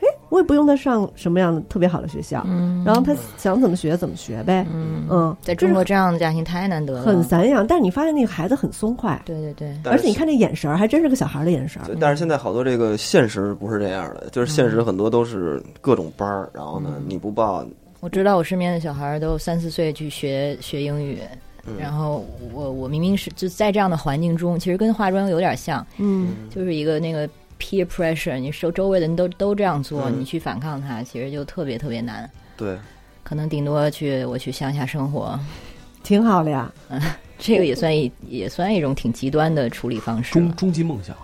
[0.00, 7.66] 哎，我也不用他上什么样的特别好的学校，嗯然后他想怎么学怎么学呗，嗯嗯，在中国这样的家庭太难得了，很散养。
[7.66, 11.88] 但是你发现那个孩子很松快，对对对，而且你看这眼神儿，还真是个小孩儿的眼神儿。
[12.00, 17.64] 但是现在好多这个现实不是这样的，就是现实很多都是各种班儿，然后呢嗯你不报，
[18.00, 21.20] 我知道我身边的小孩儿都三四岁去学学英语，
[21.66, 32.28] 嗯然后我我明明是就在这样的环境中，其实跟化妆有点像，嗯，就是一个那个 peer pressure，你周周围的人都都这样做，嗯你去反抗它，其实就特别特别难。
[32.56, 32.78] 对，
[33.22, 35.38] 可能顶多去我去乡下生活，
[36.02, 36.72] 挺好的呀。
[36.88, 37.00] 嗯
[37.42, 40.54] 这个也算一也算一种挺极端的处理方式终。
[40.56, 41.16] 终极梦想，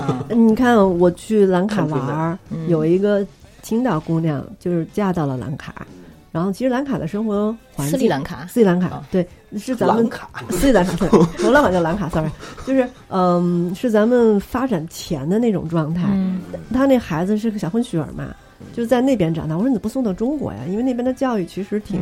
[0.00, 3.26] 啊 你看，我去兰卡玩有一个
[3.60, 5.84] 青岛姑娘，就是嫁到了兰卡。
[6.34, 9.24] 然后，其实兰卡的生活环境，斯里兰卡斯里兰卡哦对，
[9.56, 10.10] 是咱们
[10.50, 11.08] 斯里兰卡，对，
[11.44, 12.28] 我老板叫兰卡，sorry，
[12.66, 16.02] 就是嗯，是咱们发展前的那种状态。
[16.08, 16.40] 嗯
[16.72, 18.34] 他那孩子是个小混血儿嘛，
[18.72, 19.54] 就是在那边长大。
[19.54, 20.58] 我说你怎么不送到中国呀？
[20.68, 22.00] 因为那边的教育其实挺，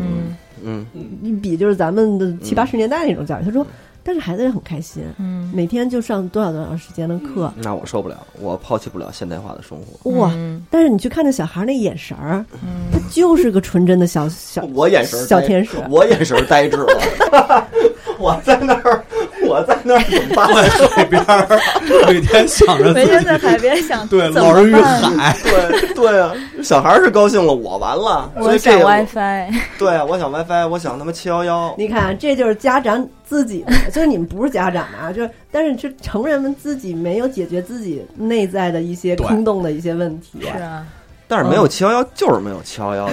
[0.65, 3.45] 嗯嗯，一比就是咱们的七八十年代那种教育。
[3.45, 3.67] 他说，
[4.05, 10.11] 但是孩子也很开心，嗯，每天就上多少多少时间的课，那我受不了，我抛弃不了现代化的生活。
[10.13, 10.31] 哇！
[10.35, 15.77] 嗯但是你去看那小孩那眼神儿，嗯他就是个纯真的小小 我眼神小天使。
[15.91, 17.69] 我眼神呆滞了，
[18.23, 19.03] 我在那儿，
[19.49, 20.49] 我在那儿怎么办？
[20.55, 21.61] 在海边儿，
[22.07, 26.33] 每天想着自每天在己，海边想对，老人与海，对对啊，
[26.63, 28.31] 小孩儿是高兴了，我完了。
[28.37, 31.75] 所我想 WiFi，对啊，我想 WiFi，我想他妈七幺幺。
[31.77, 39.27] 你看，这就是家长自己的，就是你们不是家长啊，就是但是是成人们自己没有解决自己内在的一些对。
[39.27, 40.87] 空洞的一些问题，是啊，
[41.33, 43.09] 但是没有七幺幺就是没有七幺幺，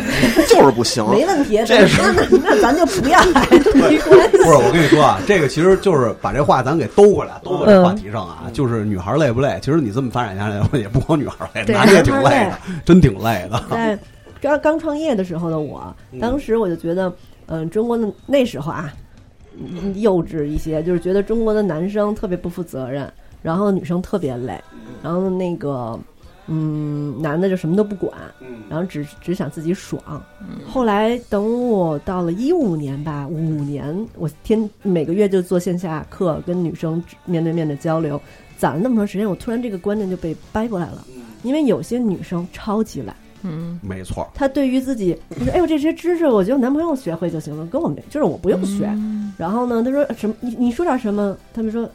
[0.50, 1.02] 就是不行。
[1.10, 1.64] 没问题。
[1.66, 4.38] 这是那那那咱就不要来， 没关系。
[4.40, 9.58] 不是，我跟你说啊，这个其实就是把这话咱给兜过来，兜过来话题上啊，就是女孩累不累？
[9.62, 13.64] 其实你这么发展下来，也不光女孩累，对男的也挺累的，真挺累的。
[13.72, 13.98] 在
[14.42, 17.10] 刚刚创业的时候的我，当时我就觉得，
[17.46, 18.92] 嗯、中国的那时候啊，
[19.58, 23.10] 嗯幼稚一些，就是觉得中国的男生特别不负责任，
[23.42, 24.62] 然后女生特别累，
[25.02, 25.98] 然后那个，
[26.50, 28.12] 嗯，男的就什么都不管，
[28.68, 30.02] 然后只只想自己爽。
[30.68, 38.20] 后来等我到了一五年吧，五年，我天每个月就做线下课，跟女生面对面的交流，
[38.58, 41.06] 攒了那么长时间，我突然这个观念就被掰过来了。
[41.44, 48.88] 因为有些女生超级懒，嗯没错，她对于自己，你说哎呦这些知识，我觉得男朋友学会就行了，跟我没，就是我不用学。
[48.88, 50.36] 嗯然后呢，他说什么？
[50.42, 51.38] 你你说点什么？
[51.54, 51.90] 他们说，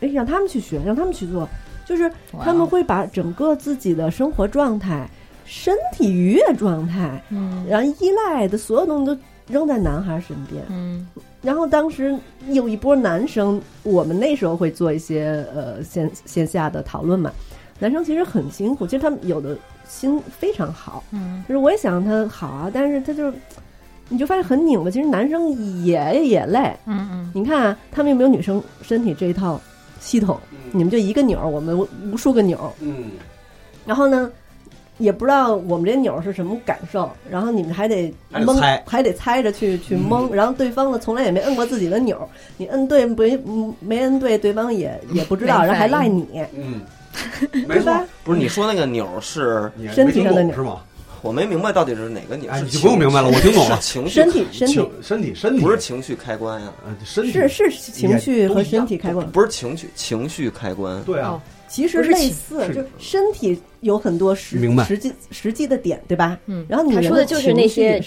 [0.00, 1.48] 哎，让他们去学，让他们去做，
[1.88, 2.12] 就是
[2.44, 5.08] 他们会把整个自己的生活状态、
[5.46, 10.62] 身体愉悦状态，嗯然后依赖的所有东西都扔在男孩身边。
[10.68, 11.08] 嗯
[11.40, 12.14] 然后当时
[12.48, 17.32] 有一波男生，我们那时候会做一些呃线线下的讨论嘛。
[17.78, 23.38] 男生其实很辛苦，其实他们有的心非常好，嗯就是我也想他好啊，但是他就是，
[24.08, 24.90] 你就发现很拧巴。
[24.90, 25.48] 其实男生
[25.84, 29.60] 也也累，嗯嗯你看、啊、他们有没有女生身体这一套
[30.00, 30.38] 系统？
[30.72, 31.78] 你们就一个钮，我们
[32.12, 33.10] 无数个钮，嗯，
[33.86, 34.30] 然后呢，
[34.98, 38.12] 也不知道我们这钮是什么感受，然后你们还得
[38.44, 38.84] 蒙，还得猜。
[38.86, 46.82] 还得猜着去去蒙，然后对方呢从来也没摁过自己的钮，你摁对没嗯没摁对，对方也也不知道，然后还赖你，嗯，
[47.66, 48.04] 没错对吧，？
[48.24, 50.80] 不是你说那个钮是，身体上的钮吗？
[51.22, 52.54] 我没明白到底是哪个钮儿。
[52.54, 53.78] 哎你不用明白了我听懂了。
[53.80, 54.74] 情绪身体身体。
[55.02, 55.62] 身体身体。
[55.62, 57.32] 不是情绪开关呀，呃身体。
[57.32, 61.02] 是是情绪和身体开关，不是情绪，情绪开关。
[61.04, 61.30] 对啊。
[61.30, 64.84] 哦，其实类似，就是身体有很多实明白。
[64.84, 66.38] 实际实际的点，对吧？
[66.46, 66.64] 嗯。
[66.68, 68.00] 然后女人他说的就是那些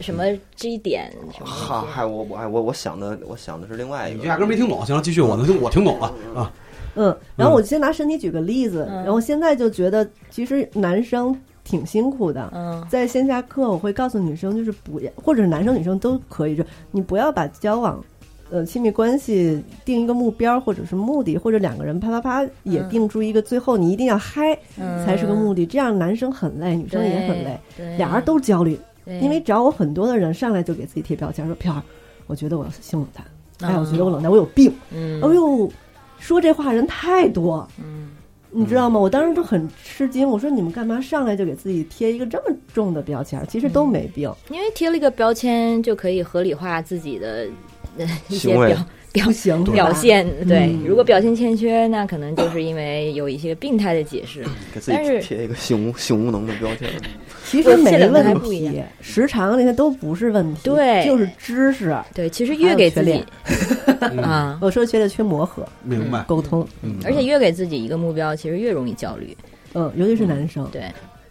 [0.00, 4.84] 什么 G 点什么哈，嗨，我我哎我我想的我想的是另外一个，你就压根儿没听懂。
[4.86, 6.52] 行了，继续，我能听，我听懂了啊。
[6.94, 9.04] 嗯，然后我先拿身体举个例子，嗯。
[9.04, 11.36] 然后现在就觉得其实男生
[11.68, 12.50] 挺辛苦的。
[12.54, 12.82] 嗯。
[12.88, 18.02] 在线下课，我会告诉女生，就是不要，或者是男生女生都可以，就你不要把交往，
[18.50, 25.04] 呃，亲密关系定一个目标或者是目的，或者两个人啪啪啪也嗯定出一个最后你一定要嗨嗯。
[25.04, 27.60] 才是个目的，这样男生很累，女生也很累，，
[27.98, 28.78] 俩人都焦虑。
[29.22, 31.82] 因为找我很多的人上来就给自己贴标签，说飘儿，
[32.26, 33.24] 我觉得我性冷淡，
[33.70, 35.18] 哎，嗯我觉得我冷淡，我有病，嗯。
[35.22, 35.70] 哎呦，
[36.18, 38.10] 说这话人太多，嗯
[38.50, 38.98] 你知道吗？
[38.98, 43.44] 我当时就很吃惊，我说你们干嘛上来就给自己贴一个这么重的标签？
[43.46, 47.46] 其实都没病，因为贴了一个标签就可以合理化自己的
[47.77, 47.77] 呃
[48.28, 50.26] 一些行为表表不行表现。
[50.46, 54.44] 对，嗯如果表现欠缺，那可能就是因为有一些病态的解释。
[54.72, 56.88] 给自己贴一个性无性无能的标签。
[57.48, 61.96] 其实没这两个还问不一样题，时长那些都不是问题，对就是知识。
[62.12, 63.24] 对，其实越给自己
[64.22, 66.22] 啊，我说缺的缺磨合、明白。
[66.28, 69.34] 沟通，嗯，而且越给自己一个目标，其实越容易焦虑。
[69.72, 70.82] 嗯，尤其是男生，对，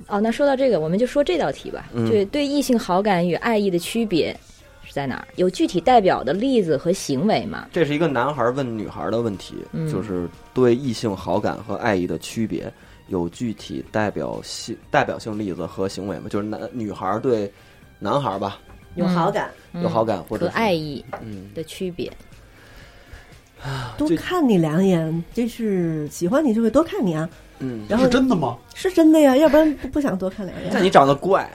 [0.07, 1.87] 哦，那说到这个，我们就说这道题吧。
[2.11, 4.56] 就对，异性好感与爱意的区别是
[4.97, 5.27] 在哪儿？
[5.35, 7.67] 有具体代表的例子和行为吗？
[7.71, 12.73] 这是一个男孩问女孩的问题，嗯就是对异性好感和爱意的区别，
[13.09, 16.25] 有具体代表性代表性例子和行为吗？
[16.31, 17.51] 就是男女孩对
[17.99, 18.57] 男孩吧
[18.95, 19.51] 有好感，
[19.83, 22.11] 有好感或者和爱意嗯，的区别。
[23.97, 27.29] 多看你两眼，这是喜欢你就会多看你啊，
[27.59, 28.57] 嗯，然后是真的吗？
[28.73, 30.71] 是真的呀，要不然不不想多看两眼。
[30.73, 31.47] 但你长得怪，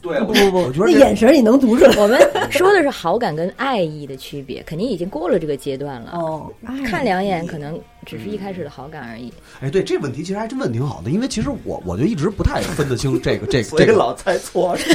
[0.00, 1.96] 对，不不不，我觉得那眼神你能读出来。
[1.96, 6.12] 我们说的是好感跟爱意的区别，肯定已经过了这个阶段了。
[6.14, 6.50] 哦，
[6.86, 9.32] 看两眼可能只是一开始的好感而已。
[9.60, 14.76] 哎，对这问题其实还真问挺好的，因为其实我我就一直不太分得清这个这个 所以这个老猜错。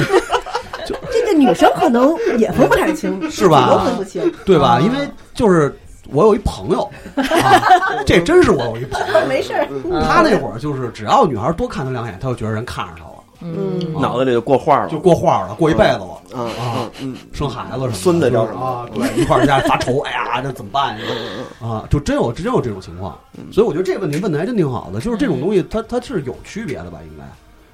[1.10, 4.30] 这个女生可能也分不太清，是吧都分不清。
[4.44, 4.78] 对吧？
[4.78, 4.98] 啊因为
[5.32, 5.74] 就是
[6.10, 6.82] 我有一朋友
[7.16, 7.24] 啊，
[8.04, 9.66] 这真是我有一朋友，没事儿，
[10.06, 13.13] 他那会儿就是只要女孩多看他两眼，他就觉得人看上他了，
[13.44, 16.22] 嗯，脑子里就过画了，就过画了，过一辈子了。
[16.34, 18.88] 嗯嗯嗯，生孩子什么，孙子叫什么啊？
[18.94, 21.04] 对，一块儿家发愁，哎呀，这怎么办呀？
[21.60, 23.18] 啊，就真有真有这种情况，
[23.52, 24.98] 所以我觉得这个问题问的还真挺好的。
[25.00, 26.98] 就是这种东西，它它是有区别的吧？
[27.04, 27.24] 应该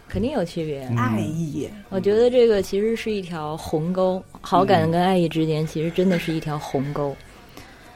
[0.09, 0.89] 肯定有区别。
[0.91, 7.15] 嗯爱意，我觉得这个其实是一条鸿沟，好感跟爱意之间其实真的是一条鸿沟。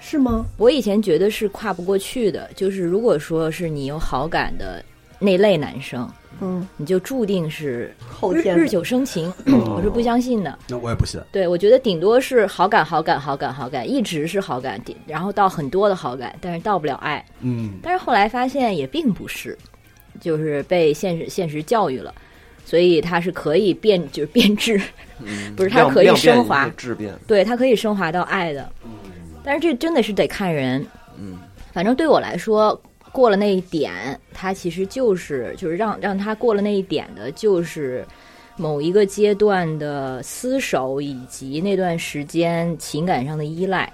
[0.00, 0.44] 是吗？
[0.58, 4.84] 我以前觉得是跨不过去的，就是如果说是你有好感的
[5.18, 6.08] 那类男生，
[6.40, 10.58] 嗯，你就注定是后天日日久生情， 我是不相信的。
[10.68, 11.20] 那我也不信。
[11.30, 17.24] 对，我觉得顶多是好感、好感、好感、好感，一直是好感，顶然后到很多的好感，但是到不了爱。
[17.40, 19.56] 嗯，但是后来发现也并不是，
[20.20, 22.14] 就是被现实现实教育了，
[22.64, 24.80] 所以它是可以变，就是变质，
[25.20, 25.54] 嗯。
[25.54, 26.68] 不是它可以升华。
[26.70, 28.70] 质变，对，它可以升华到爱的。
[29.44, 30.84] 但是这真的是得看人，
[31.18, 31.38] 嗯。
[31.72, 32.80] 反正对我来说，
[33.14, 33.92] 过了那一点，
[34.32, 38.04] 他其实就是就是让让他过了那一点的，就是
[38.56, 43.90] 某一个阶段的厮守，以及那段时间情感上的依赖。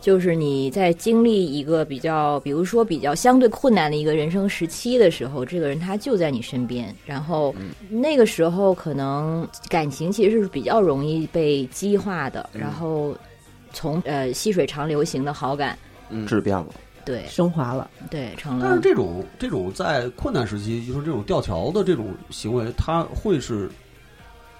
[0.00, 7.54] 就是你在经历一个比较，比如说比较相对困难的一个人生时期的时候，这个人他就在你身边，然后
[7.90, 13.14] 那个时候可能感情其实是比较容易被激化的，然后
[13.74, 15.76] 从呃细水长流型的好感
[16.26, 16.68] 质变了，
[17.10, 17.90] 对升华了。
[18.08, 18.64] 对，成了。
[18.64, 23.68] 但是这种这种在困难时期，就是这种吊桥的这种行为，它会是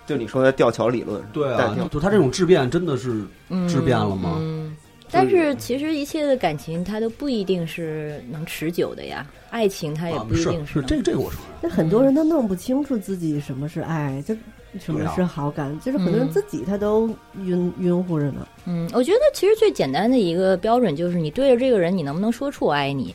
[0.06, 4.76] 就你说的吊桥理论，对啊，就它这种质变真的是嗯质变了吗嗯，
[5.10, 9.24] 但是其实一切的感情，它都不一定是能持久的呀。
[9.50, 11.50] 爱情它也啊不一定是这这个我承认。
[11.62, 14.34] 那很多人都弄不清楚自己什么是爱，就
[14.78, 17.08] 什么是好感，就是很多人嗯自己他都
[17.42, 18.46] 晕晕乎着呢。
[18.66, 23.14] 嗯，我觉得其实最简单的一个标准就是，你对着这个人，你能不能说出我爱你？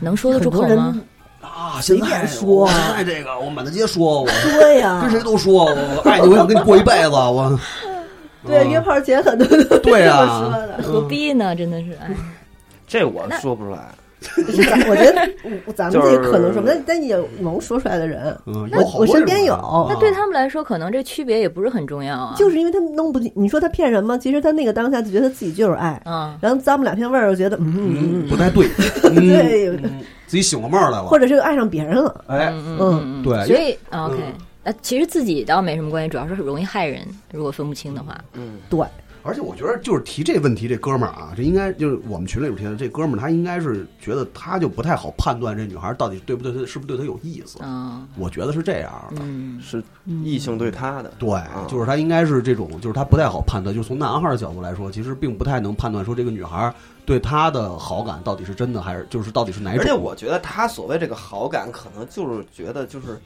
[0.00, 1.00] 能说得出口吗？
[1.40, 7.58] 啊，随现在便说我现在这个我满大街说，我对呀、跟谁都说我爱你，我想跟你过一辈子，我
[8.44, 10.52] 对嗯约炮前很多都这对啊。
[10.82, 11.54] 何必呢？
[11.54, 12.10] 真的是，哎，
[12.86, 13.94] 这我说不出来。
[14.88, 15.28] 我觉得
[15.66, 22.34] 我咱们自己可能说，就是但但有能说出来的人，嗯，我我身边有啊那对他们来说，可能这区别也不是很重要啊。
[22.36, 24.16] 就是因为他弄不清，你说他骗人吗？
[24.18, 28.66] 其实他那个当下就觉得自己就是爱，嗯，然后咂摸两片味儿，我觉得嗯嗯嗯，嗯不太对，
[29.04, 32.24] 嗯 对嗯自己醒过闷儿来了，或者是爱上别人了。
[32.26, 34.32] 哎，嗯嗯嗯对所以啊 OK，嗯
[34.68, 37.02] 那其实自己倒没什么关系，主要是容易害人。
[37.32, 38.80] 如果分不清的话，嗯，对，
[39.26, 47.58] 而且我觉得就是提这问题，这哥们儿啊，这应该就是我们群里边提的，这哥们儿他应该是觉得他就不太好判断这女孩到底对不对他，是不是对他有意思。
[47.62, 56.72] 嗯我觉得是这样的，嗯是异性对他的，对，啊就是他应该是这种，就是他不太好判断，就是从男孩的角度来说，其实并不太能判断说这个女孩
[57.04, 59.80] 对他的好感到底是真的还是就是到底是哪种。
[59.80, 63.18] 而且我觉得他所谓这个好感，可能就是觉得就是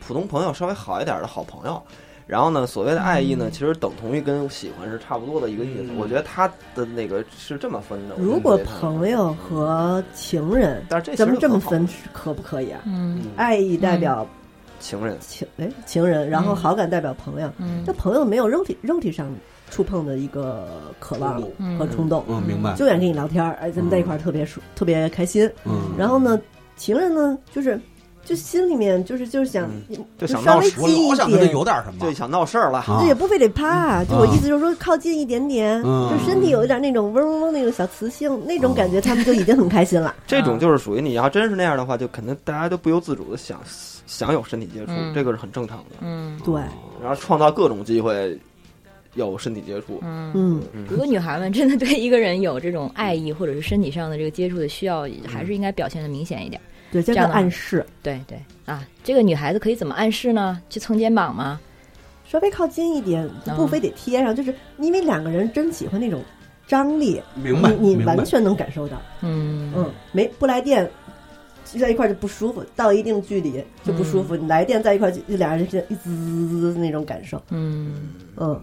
[0.00, 1.82] 普通朋友稍微好一点的好朋友。
[2.26, 5.92] 然后呢，所谓的爱意呢，其实等同于跟喜欢是差不多的一个意思。
[5.92, 8.14] 嗯我觉得他的那个是这么分的。
[8.16, 12.80] 如果朋友和情人，但是这咱们这么分可不可以啊？
[12.86, 14.26] 嗯嗯爱意代表
[14.80, 17.50] 情人，情哎情人，然后嗯好感代表朋友。
[17.58, 19.34] 嗯那朋友没有肉体肉体上
[19.70, 20.68] 触碰的一个
[20.98, 21.40] 渴望
[21.78, 22.74] 和冲动，嗯，明白。
[22.74, 25.50] 就愿跟你聊天儿，哎，咱们在一块儿特别舒特别开心。
[25.64, 26.40] 嗯，然后呢，
[26.76, 27.80] 情人呢，就是
[28.24, 29.68] 就心里面就是就是想
[30.16, 31.50] 就想稍微闹事，我近一点。
[31.50, 32.78] 有点什么就，想闹事儿了。
[32.78, 40.14] 啊这也不非得趴，就我意思就是说靠近一点点，嗯就身体有一点那种嗡嗡嗡那种小磁性，那种感觉他们就已经很开心了。
[40.26, 43.60] 这种就是属于你要真是那样的话，就肯定大家都不由自主的想
[44.06, 45.96] 想有身体接触，嗯这个是很正常的。
[46.00, 46.54] 嗯对，
[47.02, 48.38] 然后创造各种机会
[49.14, 49.98] 有身体接触。
[50.02, 50.62] 嗯。
[50.72, 56.60] 嗯，如果女孩们真的对一个人有这种爱意或者是身体上的这个接触的需要，还是应该表现的明显一点。
[56.92, 60.60] 对，叫做这样的暗示，对对啊，这个女孩子可以怎么暗示呢？
[60.68, 61.58] 去蹭肩膀吗？
[62.28, 66.22] 稍微靠近一点，嗯不非得贴上，就是因为两个人真喜欢那种
[66.66, 69.00] 张力，明白，你你完全能感受到。
[69.22, 70.88] 嗯嗯，没不来电，
[71.64, 74.36] 在一块儿就不舒服，到一定距离就不舒服。
[74.36, 77.42] 你来电在一块儿就就俩人就一滋滋滋那种感受。
[77.50, 78.60] 嗯，嗯，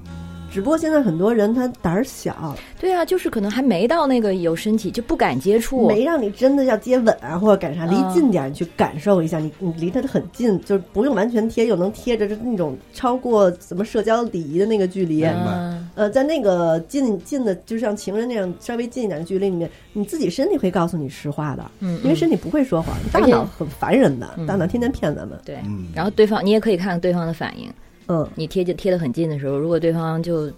[0.52, 5.88] 只不过现在很多人他胆儿小，对啊，就是可能还没到那个有身体就不敢接触。
[5.88, 9.38] 没让你真的要接吻啊或者干啥，离嗯近点儿你去感受一下。
[9.40, 15.24] 你你离他很近，就是不用完全贴，又能贴着就那种超过什么社交礼仪的那个距离。
[15.24, 25.38] 嗯呃，在那个近近的，就像情人那样稍微近一点的距离里面，你自己身体会告诉你实话的，嗯，因为身体不会说谎，大脑很烦人的，嗯大脑天天骗咱们。
[25.44, 27.70] 对，嗯，然后对方你也可以看看对方的反应。
[28.10, 30.52] 嗯，你贴近贴得很近的时候，如果对方就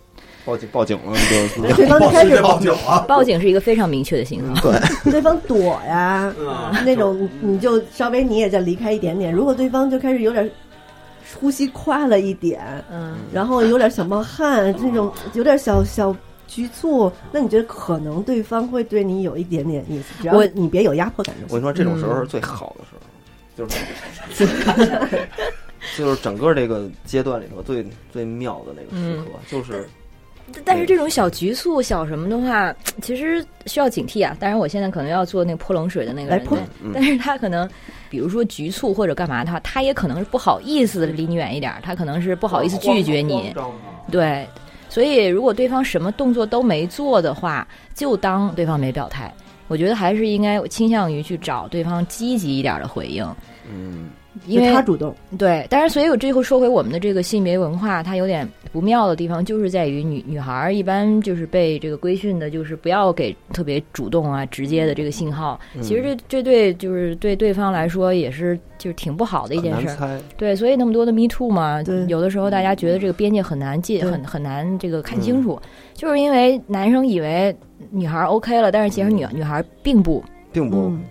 [0.45, 1.11] 报警报警了，
[1.57, 2.99] 你就 对方就开始报警啊！
[3.07, 4.61] 报警是一个非常明确的信号。
[4.61, 9.31] 对，对 方躲呀，嗯那种你就稍微你也再离开一点点。
[9.33, 10.49] 如果对方就开始有点
[11.39, 16.15] 呼吸快了一点，嗯然后有点小冒汗，那种有点小小
[16.47, 20.13] 局促，那你觉得可能对方会对你有一点点意思？
[20.21, 21.55] 只要我你别有压迫感就行。
[21.55, 24.47] 我跟你说，这种时候是最好的时候，就是
[25.97, 29.87] 就是整个这个阶段里头最最妙的那个时刻，就是
[30.65, 34.35] 但是这种小局促、小什么的话，其实需要警惕啊。
[34.39, 36.45] 当然，我现在可能要做那个泼冷水的那个人，
[36.93, 37.69] 但是他可能，
[38.09, 43.53] 比如说局促或者干嘛的话，他也可能是不好意思离你远一点，他可能是不好意思拒绝你，
[44.11, 44.45] 对。
[44.89, 47.65] 所以，如果对方什么动作都没做的话，
[47.95, 49.33] 就当对方没表态。
[49.69, 53.25] 我觉得还是应该倾向于去找对方积极一点的回应，
[53.71, 54.09] 嗯，
[54.47, 65.59] 因为他主动，对，但是所以我最后说回我们的这个性别文化，它有点不妙的地方，就是在于女女孩儿一般就是被这个规训的，就是不要给特别主动啊、直接的这个信号。
[65.75, 69.97] 嗯其实这这对就是对对方来说也是就是挺不好的一件事
[70.37, 75.59] 对，所以那么多的 Me Too 嘛，有的时候大家觉得这个边界很难界，很很难这个看清楚，
[75.93, 77.53] 就是因为男生以为
[77.89, 80.23] 女孩儿 OK 了，但是其实女女孩儿并不。
[80.53, 80.77] 并不。
[80.77, 81.01] 嗯，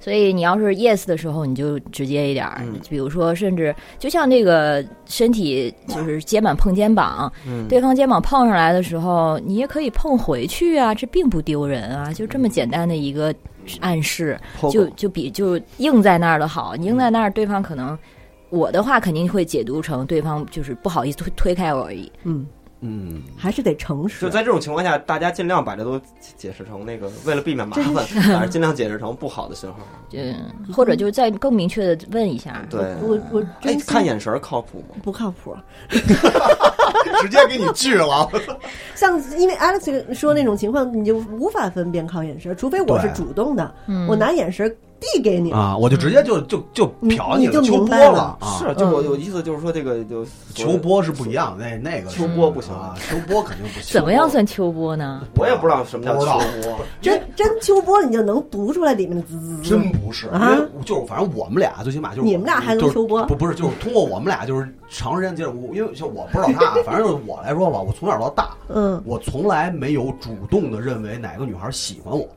[0.00, 2.80] 所以你要是 yes 的时候，你就直接一点儿，嗯。
[2.88, 13.32] 比如说，甚至就像这个身体就是肩膀碰肩膀，嗯，对方肩膀碰上来的时候，你也可以碰回去啊，这并不丢人啊，就这么简单的一个
[13.80, 14.36] 暗示
[14.72, 17.96] 就就比就硬在那儿的好，硬在那儿，对方可能
[18.48, 22.10] 我的话肯定会解读成对方就是不好意思推推开我而已。
[22.24, 22.46] 嗯，
[22.80, 24.22] 嗯，还是得诚实。
[24.22, 26.00] 就在这种情况下，大家尽量把这都
[26.36, 28.04] 解释成那个，为了避免麻烦，
[28.36, 29.78] 还是尽量解释成不好的信号。
[30.12, 30.34] 嗯，
[30.72, 34.96] 或者就是再更明确的问一下，对，我我哎，看眼神儿靠谱吗？
[35.02, 35.56] 不靠谱。
[37.20, 38.28] 直接给你拒了。
[38.94, 45.50] 像因为 Alex 说那种情况，你就无法分辨靠眼神，除非我是主动的，嗯我拿眼神递给你。
[45.52, 48.58] 啊，我就直接就就就瞟你就了秋波明白了啊。
[48.58, 50.24] 是，就我有意思，就是说这个就
[50.54, 53.92] 秋波是不一样，那那个是秋波不行啊，秋波肯定不行。
[53.92, 55.22] 怎么样算秋波呢？
[55.36, 56.24] 我也不知道什么叫秋
[56.62, 56.78] 波。
[57.00, 59.68] 真真秋波，你就能读出来里面的滋滋滋。
[59.70, 72.28] 真不是，啊因为就是反正我们俩最起码就是你们俩还能秋波不不是就是通过我们俩就是长时间接触，因为就我不知道他， 反正就是我来说吧，我从小到大，嗯，我从来没有主动的认为哪个女孩喜欢我，嗯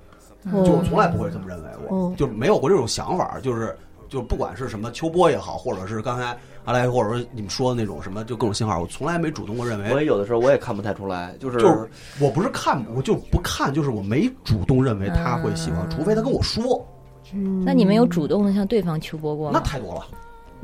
[0.51, 3.75] 就我从来不会这么认为，我嗯就没有过这种想法，就是
[4.09, 6.35] 就不管是什么秋波也好，或者是刚才
[6.65, 11.89] 阿来或者说你们说的那种什么就各种信号，我从来没主动过认为我也有的时候我也看不太出来，就是就是
[12.19, 16.85] 我不是看，我就不看，就是我没主动认为他会喜欢，嗯除非他跟我说，
[17.65, 19.59] 那你们有主动的向对方求播过吗？
[19.61, 20.01] 那太多了。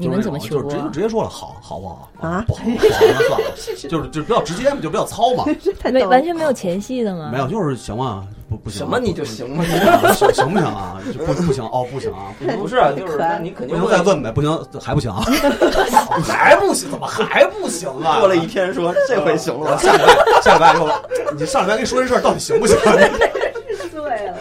[0.02, 0.90] 你们怎么就是那种就直接？
[0.94, 5.44] 直接说了好好不好啊不好，不好 那算了，就是就比较直接嘛，就比较糙嘛，
[5.92, 7.30] 没完全没有前戏的吗？
[7.34, 8.26] 没有就是行吗？
[8.50, 9.64] 不不行啊，什么你就行吗？
[10.14, 11.00] 行行不行啊？
[11.14, 15.22] 就不不行哦，不行啊，不是啊，就是你肯不定再问呗，不行还不行啊，
[16.28, 18.20] 还不行，怎么还不行啊？
[18.20, 20.92] 过了一天说这回行了，下礼拜下礼拜说，
[21.38, 22.76] 你上礼拜跟你说这事儿到底行不行？
[22.84, 24.38] 对 了，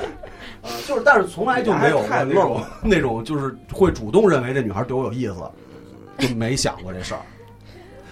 [0.62, 5.34] 啊，就是，但是从来就没有那种那种，就是会主动认为这女孩对我有意思，
[6.26, 7.20] 就没想过这事儿，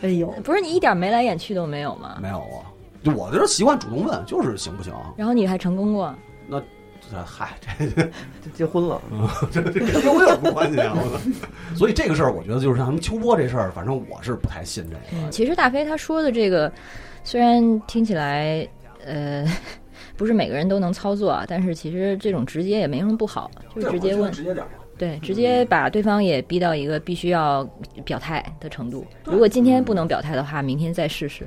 [0.03, 2.17] 哎呦，不是你一点眉来眼去都没有吗？
[2.21, 2.69] 没有啊。
[3.07, 4.93] 就我就是习惯主动问，就是行不行？
[5.17, 6.13] 然后你还成功过，
[6.51, 9.01] 这嗨，这 结婚了。
[9.53, 10.93] 这这跟我有什么关系啊？
[11.77, 15.03] 所以这个事儿，我觉得就是像什么秋波这事儿，反正我是不太信这个。
[15.13, 16.73] 嗯，其实大飞他说的这个，
[17.23, 18.67] 虽然听起来
[19.05, 19.47] 呃
[20.17, 24.67] 不是每个人都能操作啊，但是其实这种直接也没什么不好，就是直接问，直接点。
[24.99, 27.63] 对，直接把对方也逼到一个必须要
[28.03, 29.07] 表态的程度。
[29.25, 31.47] 如果今天不能表态的话，明天再试试。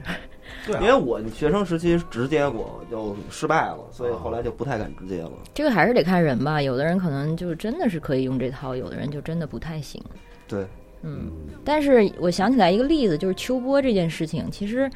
[0.66, 5.32] 对啊因为我学生时期直接过，就失败了，所以后来就不太敢直接了。
[5.54, 10.02] 这个还是得看人吧，有的人可能就真的是可以用这套，有的人就真的不太行。
[10.48, 10.66] 对，
[11.02, 11.32] 嗯，
[11.64, 14.90] 但是我想起来一个例子，就是秋波这件事情，其实，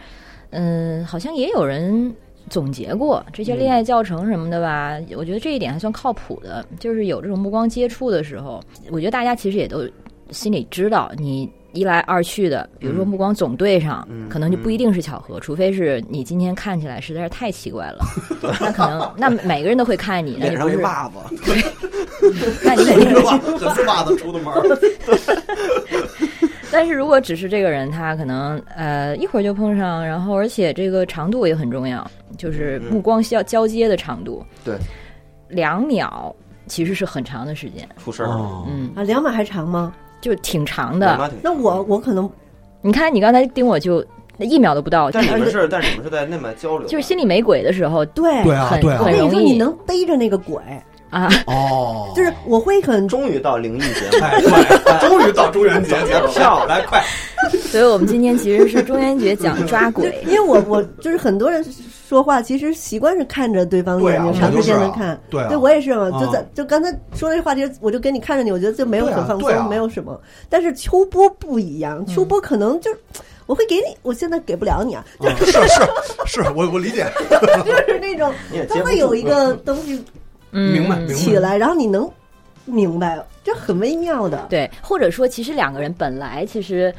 [0.49, 2.13] 嗯、好像也有人
[2.49, 4.97] 总结过这些恋爱教程什么的吧。
[5.15, 8.61] 我觉得这一点还算靠谱的，就是有这种目光接触的时候，
[8.91, 9.87] 我觉得大家其实也都
[10.29, 18.05] 心里知道，你一来二去的，比如说目光总对上，嗯可能就不一定是巧合，除非是你今天看起来实在是太奇怪了，
[18.61, 21.15] 那可能那每个人都会看你，那脸上你不是，一袜子，
[22.63, 24.53] 那你肯定 是袜子袜子出的门，
[26.71, 32.93] 但是如果只是这个人，他可能呃一会儿就碰上，然后而且这个长度也很重要，就是嗯。
[32.93, 34.75] 目光交交接的长度，对，
[35.49, 36.35] 两秒
[36.67, 38.35] 其实是很长的时间，出事儿了。
[38.35, 38.65] 哦。
[38.69, 39.93] 嗯，啊，两秒还长吗？
[40.23, 41.29] 就挺长的。
[41.41, 42.29] 那我我可能
[42.81, 44.03] 你看你刚才盯我就
[44.39, 48.33] 一秒都不到，但你们是，但是你们是在那边交流，就是心里没鬼的时候对。
[48.35, 48.99] 很对啊对啊。
[49.01, 50.61] 我跟你说，很容易你能背着那个鬼，
[51.13, 57.03] 啊，哦，就是我会很终于到灵异节目，哎，快， 终于到中元节节了，漂亮来快，
[57.69, 60.23] 所以我们今天其实是中元节讲抓就鬼。
[60.25, 61.63] 因，为我我就是很多人
[62.09, 65.19] 说话，其实习惯是看着对方眼睛，长时间的看。
[65.29, 70.19] 对啊对我也是嘛，啊就在就刚才说这话题，我就跟你看着你，我觉得就没有很放松，没有什么。
[70.49, 72.97] 但是秋波不一样，秋波可能就是
[73.45, 75.61] 我会给你，我现在给不了你啊，就是是
[76.25, 80.05] 是，我我理解， 就是那种你也接不住它会有一个东西嗯，
[80.53, 81.13] 明白明白。
[81.13, 82.09] 起来，然后你能
[82.65, 84.45] 明白，这很微妙的。
[84.49, 86.93] 对，或者说其实两个人本来其实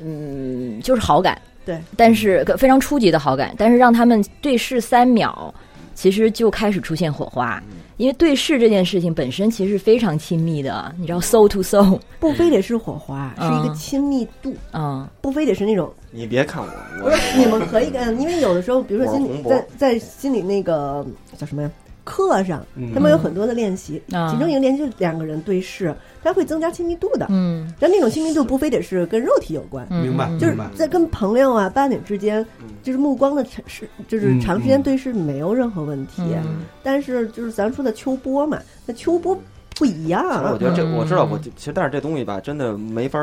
[0.00, 1.40] 嗯就是好感。
[1.66, 5.52] 对，但是非常初级的好感，但是让他们对视三秒，
[5.94, 7.62] 其实就开始出现火花。
[7.96, 15.08] 因为对视这件事情本身其实是非常亲密的，你知道，soul to soul，不非得是火花，是一个嗯亲密度，嗯。
[15.20, 16.68] 不非得是那种你别看我，
[16.98, 21.06] 不我是，你们可以跟，因为有的时候，比如说心理我是红博在在心里那个
[21.38, 21.70] 叫什么呀
[22.04, 22.92] 课上，嗯。
[22.94, 27.26] 他们有很多的练习，啊其中一个练习就是两个人对视，它会增加亲密度的。
[27.30, 27.72] 嗯。
[27.80, 30.70] 但那种亲密度不非得是跟肉体有关，嗯，明白嗯就是明白。
[30.74, 32.44] 在跟朋友啊、伴侣之间，
[32.82, 36.22] 就是目光的长是就是嗯长时间对视没有任何问题。
[36.44, 36.60] 嗯。
[36.82, 39.36] 但是就是咱说的秋波嘛，那秋波
[39.76, 40.96] 不一样其实我觉得这嗯。
[40.96, 43.18] 我知道，我其实但是这东西吧，真的没法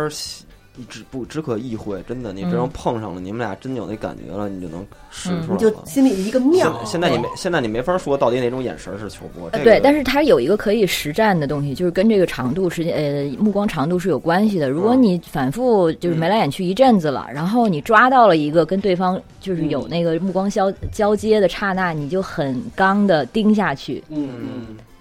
[0.89, 2.69] 只不只可意会，真的，你只要嗯。
[2.73, 5.41] 碰上了，你们俩真有那感觉了，你就能使嗯。
[5.51, 5.85] 你就出来了。
[5.85, 6.73] 心里一个妙。
[6.85, 9.59] 现现在你没现在你没法说到底哪种眼神是求播，这个。
[9.59, 14.69] 呃对，但是它有一个可以实战的东西，就是跟这个长度时间呃目光长度是有关系的。
[14.69, 24.29] 如果你反复就是眉来眼去一阵子了，然后你抓到了一个跟对方就是有那个目光交交接的刹那，你就很刚的盯下去，嗯，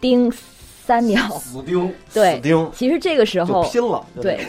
[0.00, 0.30] 盯
[0.90, 1.22] 三秒。
[1.38, 4.40] 死盯， 对死，盯其实这个时候拼了，对，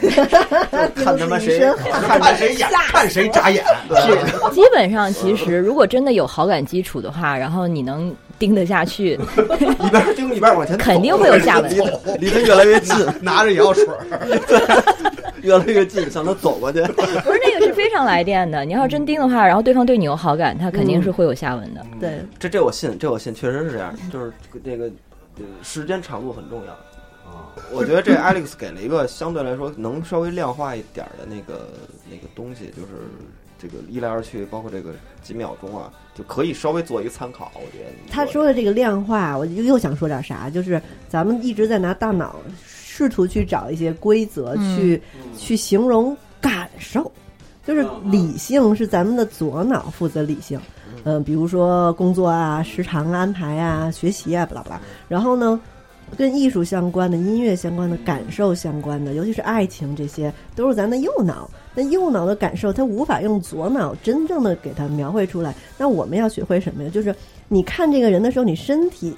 [0.95, 1.59] 看他妈谁
[1.91, 9.19] 看 谁眼，看谁眨眼，是基本上其实如果真的有好感基础的话，然后你能盯得下去，
[9.85, 11.69] 一边盯一边往前，肯定会有下文。
[12.19, 16.81] 离他越来越近，拿着眼药水儿，越来越近，向他走过去。
[16.81, 18.65] 不是那个是非常来电的。
[18.65, 21.85] 你要是真盯的话，然后对方对你有好感，他肯定是会有下文的。
[21.99, 24.33] 对，这这我信，这我信，确实是这样，就是
[24.65, 24.91] 这个呃
[25.61, 26.73] 时间长度很重要。
[27.23, 31.69] 啊，我觉得这 Alex 给了一个相对来说能稍微量化一点儿的那个
[32.09, 33.07] 那个东西，就是
[33.57, 37.51] 这个一来二去，包括这个几秒钟啊，就可以稍微做一个参考。
[37.55, 42.35] 我觉得他说的这个量化，我就又想说点啥，就是咱们一直在拿大脑
[42.65, 45.01] 试图去找一些规则，嗯去
[45.37, 47.09] 去形容感受，
[47.65, 50.80] 就是理性是咱们的左脑负责理性，嗯、
[51.25, 54.81] 比如说工作啊、时长安排啊、学习啊，巴拉巴拉。
[55.07, 55.59] 然后呢，
[56.17, 61.49] 跟艺术相关的、音乐相关的、感受相关的，尤其是爱情，这些都是咱的右脑。
[61.73, 65.55] 那右脑的感受，它无法用左脑真正的给它描绘出来。
[65.77, 66.89] 那我们要学会什么呀？
[66.93, 67.15] 就是
[67.47, 69.15] 你看这个人的时候，你身体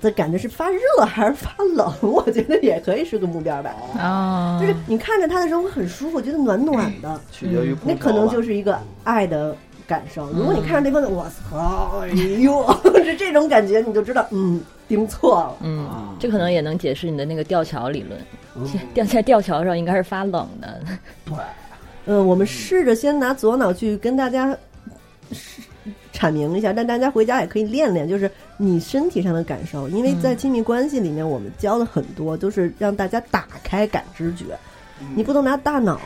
[0.00, 1.92] 的感觉是发热还是发冷？
[2.00, 3.74] 我觉得也可以是个目标吧。
[3.98, 9.54] 啊就是你看着他的时候会很舒服，觉得暖暖的，取决于那可能就是一个爱的
[9.92, 10.26] 感受。
[10.32, 12.08] 如果你看着对方的，我操，哎
[12.40, 12.64] 呦，
[13.04, 15.56] 是这种感觉，你就知道，嗯，盯错了。
[15.60, 18.18] 嗯，这可能也能解释你的那个吊桥理论。
[18.56, 20.80] 嗯吊在吊桥上应该是发冷的。
[21.26, 21.34] 对，
[22.06, 24.56] 嗯，我们试着先拿左脑去跟大家
[26.14, 34.46] 阐明一下，但大家回家也可以练练，就是你身体上的感受，因为在亲密关系里面，我们教了很多都是让大家打开感知觉，
[35.14, 36.00] 你不能拿大脑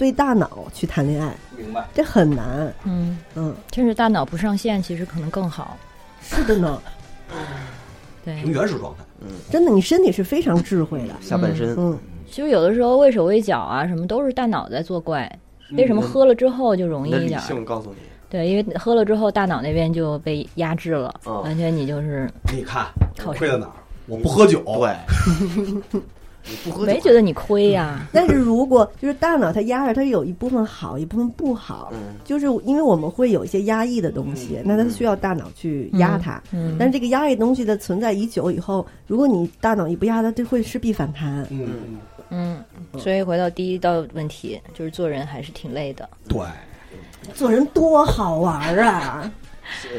[0.00, 1.86] 对大脑去谈恋爱，明白。
[1.92, 2.72] 这很难。
[2.84, 5.76] 嗯，嗯，甚至大脑不上线，其实可能更好。
[6.22, 6.80] 是的呢，
[8.24, 11.14] 对，凭原始状态，嗯真的，你身体是非常智慧的。
[11.20, 11.76] 下半身。
[11.76, 11.98] 嗯，
[12.30, 15.30] 其实有的时候畏手畏脚啊，什么都是大脑在作怪。
[15.72, 17.42] 为什么喝了之后就容易一点儿？
[17.42, 17.96] 性告诉你，
[18.30, 22.86] 对，因为喝了之后大脑那边就被压制了，哦完全你就是你看
[23.18, 23.72] 靠亏在哪儿？
[24.06, 24.96] 我不喝酒，对，
[26.48, 32.14] 你不喝酒没觉得你亏呀、 但是如果就是大脑它压着，它有一部分好，一部分不好，嗯。
[32.24, 36.42] 就是因为我们会有一些压抑的东西，那它需要大脑去压它。
[36.52, 41.46] 嗯，但是这个压抑东西的存在已久以后，如果你大脑一不压它，就会势必反弹。
[41.50, 41.68] 嗯，
[42.30, 42.64] 嗯，
[42.98, 46.08] 所以回到第一道问题，就是做人还是挺累的。
[46.28, 46.40] 对，
[47.34, 49.30] 做人多好玩啊！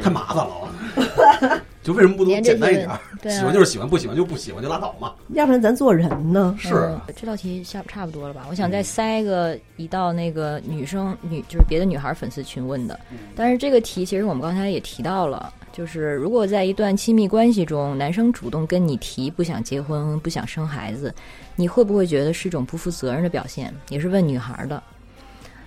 [0.04, 1.62] 太麻烦了。
[1.82, 3.00] 就为什么不能简单一点儿？
[3.24, 5.14] 对啊喜欢就是喜欢，不喜欢就不喜欢，就拉倒嘛。
[5.30, 6.56] 要不然咱做人呢？
[6.60, 8.46] 是啊嗯这道题下差不多了吧？
[8.50, 13.00] 我想再塞个一道那个女生女就是别的女孩粉丝群问的，
[13.36, 21.12] 但是这个题其实我们刚才也提到了，就是如果在一段亲密关系中，男生主动跟你提不想结婚、不想生孩子，
[21.56, 23.74] 你会不会觉得是一种不负责任的表现？
[23.90, 24.82] 也是问女孩的。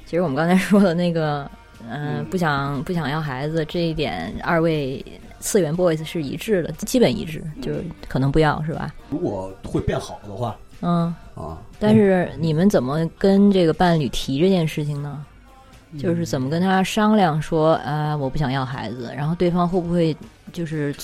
[0.06, 1.50] 其实我们刚才说的那个，
[1.90, 5.04] 嗯、不想不想要孩子这一点，二位
[5.40, 8.94] 次元 boys 是一致的，基本一致，就是可能不要是吧？
[9.10, 11.14] 如果会变好的话嗯。
[11.34, 15.24] 啊，但是你们怎么跟这个伴侣提这件事情呢？
[15.98, 20.16] 就是怎么跟他商量说，呃，我不想要孩子，然后对方会不会
[20.52, 20.94] 就是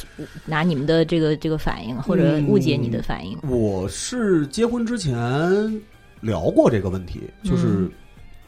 [0.45, 3.39] 拿你们的这个这个反应，或者误解你的反应？
[3.49, 5.16] 我是结婚之前
[6.20, 7.91] 聊过这个问题，就是嗯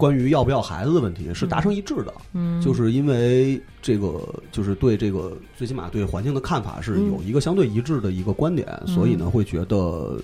[0.03, 2.13] 关于要不要孩子的问题，是达成一致的。
[2.33, 10.19] 嗯，就是因为这个，就是对这个最起码对环境的看法是有一个相对一致的一个观点，所以呢会觉得，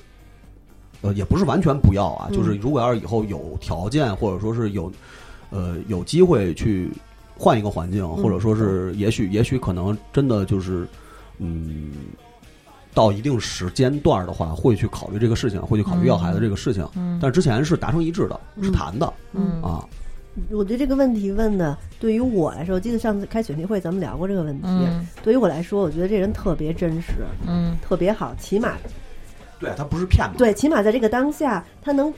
[1.01, 2.37] 呃，也不是完全不要啊，嗯。
[2.37, 4.91] 就是如果要是以后有条件或者说是有，
[5.51, 6.91] 呃，有机会去
[7.37, 10.89] 换一个环境，或者说是也许也许可能真的就是，
[11.39, 11.93] 嗯。
[12.99, 16.85] 到一定时间段的话，会去考虑这个事情，会去考虑要孩子这个事情。
[16.97, 19.87] 嗯但之前是达成一致的，是嗯谈的嗯啊。
[20.51, 24.67] 我觉得这个问题问的，对于我来说，我记得上次开选题会咱们聊过这个问题。
[24.67, 28.73] 嗯对于我来说，我觉得这人特别真实，嗯特别好，起码
[29.61, 30.39] 对他不是骗子？
[30.39, 32.13] 对，起码在这个当下，他能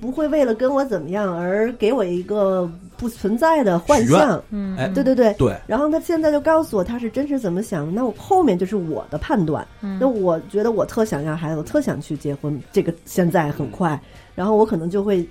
[0.00, 4.42] 不会为了跟我怎么样而给我一个不存在的幻象。
[4.50, 4.88] 嗯，哎。
[4.88, 5.32] 对对对。
[5.34, 9.66] 对，然后他现在就告诉我他是真实怎么想，那我后面就是我的判断。
[9.80, 9.98] 嗯。
[10.00, 14.00] 那我觉得我特想要孩子，我特想去结婚，这个现在很快，
[14.34, 15.26] 然后我可能就会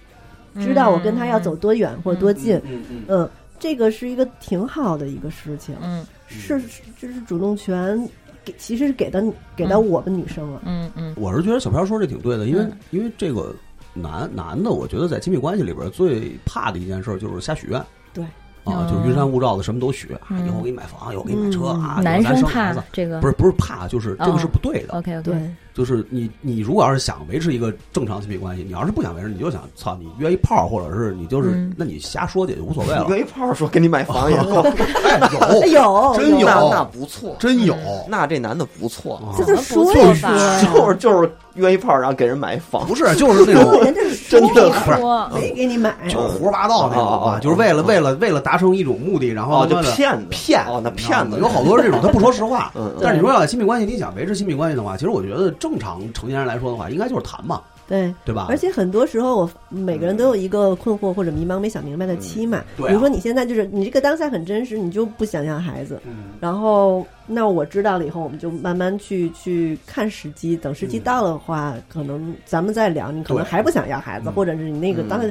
[0.55, 3.29] 知道我跟他要走多远或多近，嗯嗯嗯，
[3.59, 6.05] 这个是一个挺好的一个事情，嗯。
[6.27, 8.09] 是是就是主动权
[8.43, 9.21] 给其实是给到
[9.55, 11.13] 给到我们女生了，嗯嗯。
[11.15, 12.71] 我是觉得小飘说这挺对的，因为、嗯。
[12.89, 13.53] 因为这个
[13.93, 17.81] 男男的，我觉得在亲密关系里边最怕的一件事就是瞎许愿。
[18.13, 18.29] 对啊，
[18.65, 20.07] 哦就云山雾罩的，什么都许，
[20.45, 22.81] 以后我给你买房，以后我给你买车啊，男生怕生孩子。
[22.91, 24.93] 这个不是不是怕，就是这个是不对的。
[24.93, 33.07] OK OK，对，就是你你如果要是想维持一个正常亲密关系，你要是不想维持，你就想操你约一炮，或者是你就是、嗯那你瞎说去也就无所谓了。
[33.09, 34.61] 约一炮说给你买房也够，
[35.03, 37.75] 哎，哎有有真有那那不错，真有，
[38.07, 40.29] 那这男的不错，啊这就说不错一说，
[40.75, 52.71] 就是就是约一炮，然后给人买房，不是就是那种人家是真的不是说没给你买，就胡说八道那种啊，就是为了为了为了达成一种目的，然后哦，就骗子骗哦，那骗子有好多是这种，他不说实话。
[52.75, 58.13] 嗯嗯但是你说要亲密关系，你想维持亲密关系的话，其实我觉得正常成年人来说的话，应该就是谈嘛，对。
[58.25, 58.47] 对吧？
[58.49, 62.61] 而且很多时候，我每个人都有一个困惑或者迷茫、没想明白的期嘛。
[62.75, 73.09] 比如说你现在就是你这个当下很真实，你就不想要孩子，嗯然后那我知道了以后，我们就慢慢去去看时机，等时机到了的话，可能咱们再聊。
[73.09, 75.27] 你可能还不想要孩子，嗯或者是你那个嗯当下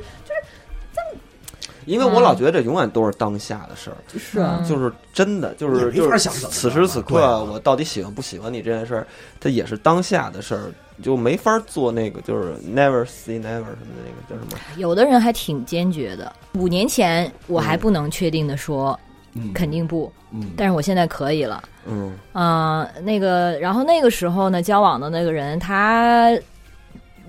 [1.87, 9.07] 因为我老觉得这永远都是当下的事儿，是啊嗯就是真的，就是就是此时此刻我到底喜欢不喜欢你这件事儿，
[9.41, 10.73] 它也是当下的事儿，
[11.03, 14.59] 就没法做那个就是 never say never 什么的那个叫什么？
[14.77, 16.33] 有的人还挺坚决的。
[16.55, 18.99] 五年前我还不能确定的说
[19.35, 21.63] 嗯肯定不，嗯但是我现在可以了。
[21.85, 26.31] 嗯啊、那个，然后那个时候呢，交往的那个人他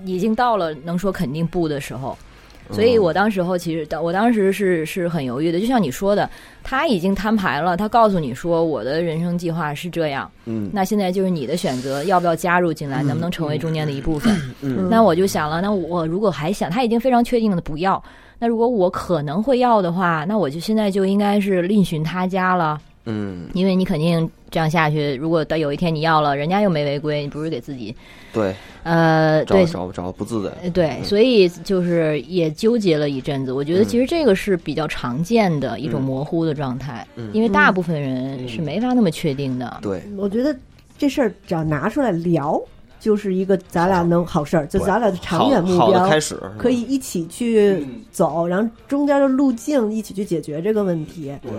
[0.04, 2.24] 已经到了能说肯定不的时候，嗯
[2.70, 6.28] 所以我当时候其实我当时是是很犹豫的，就像你说的，
[6.62, 14.34] 他已经摊牌了，他告诉你说我的人生计划是这样，嗯那现在就是你的选择，要不要加入进来，能不能成为中间的一部分？
[14.62, 18.02] 嗯那我就想了，那我如果还想，他已经非常确定的不要，
[18.38, 22.80] 那如果我可能会要的话，那我就现在就应该是另寻他家了。
[23.06, 27.94] 嗯，因为你肯定这样下去，如果到有一天你要了，人家又没违规，你不是给自己
[28.32, 28.54] 对，
[28.84, 33.52] 呃对找找找不自在，呃对，所以就是也纠结了一阵子。
[33.52, 39.78] 我觉得嗯其实这个是比较常见的一种嗯模糊的状态，嗯因为大部分人是没法那么确定的。
[39.82, 40.54] 对，我觉得
[40.96, 42.60] 这事儿只要拿出来聊，
[43.04, 51.30] 就是一个咱俩能好事儿，就咱俩的长远目标开，始可以一起去走，然后中间的路径一起去解决这个问题。
[51.42, 51.52] 对。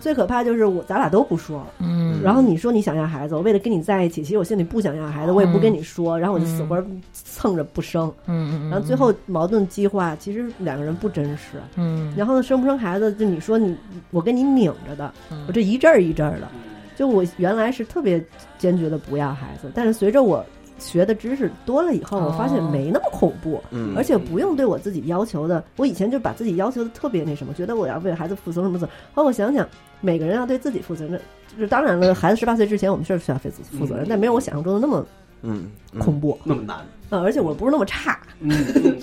[0.00, 6.80] 最可怕就是我咱俩都不说，嗯，然后你说你想要孩子，我为了跟你在一起，其实我心里不想要孩子，我也不跟你说，然后我就死活
[7.12, 11.60] 蹭着不生，嗯然后最后矛盾激化，其实两个人不真实。
[11.74, 13.76] 嗯，然后呢，生不生孩子，就你说你
[14.12, 15.44] 我跟你拧着的，嗯。
[15.48, 16.46] 我这一阵儿一阵儿的。
[16.94, 18.22] 就我原来是特别
[18.58, 20.44] 坚决的不要孩子，但是随着我
[20.82, 25.62] 学的知识多了以后，我发现哦没那么恐怖，嗯，而且不用对我自己要求的。
[25.76, 28.86] 我以前就把自己要求的特别那什么，觉得我要为孩子负责什么责。
[29.14, 29.66] 后来我想想，
[30.00, 31.20] 每个人要对自己负责任。
[31.54, 35.06] 就是当然了，孩子十八岁之前，我们是需要负负责任，但没有我想象中的那么
[35.42, 36.38] 嗯嗯恐怖。
[36.44, 36.78] 那么难，
[37.10, 38.50] 嗯，而且我不是那么差，嗯，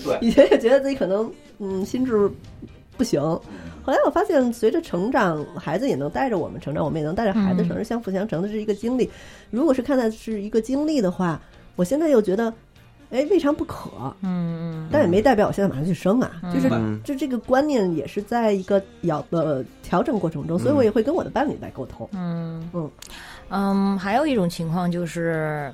[0.04, 2.28] 对，以前也觉得自己可能嗯心智
[2.96, 9.08] 不行，后来我发现随着成长，孩子也能带着我们成长，我们也能带着孩子成长，相辅相成的是一个经历。
[9.50, 11.40] 如果是看待是一个经历的话，
[11.76, 12.52] 我现在又觉得，
[13.10, 13.90] 哎，未尝不可。
[14.22, 22.08] 嗯但也没代表我现在马上去生啊，就是嗯就这个观念也是在一个要呃调整过程中，所以我也会跟我的伴侣来沟通。
[22.12, 22.90] 嗯嗯
[23.50, 25.72] 嗯，还有一种情况就是，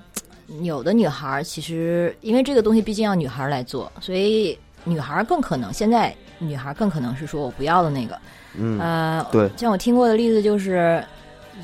[0.62, 8.18] 有的女孩儿其实因为这个东西毕竟要女孩儿来做，所以女孩儿更可能现在女孩儿更可能是说我不要的那个。
[8.58, 11.02] 嗯呃，对像我听过的例子就是，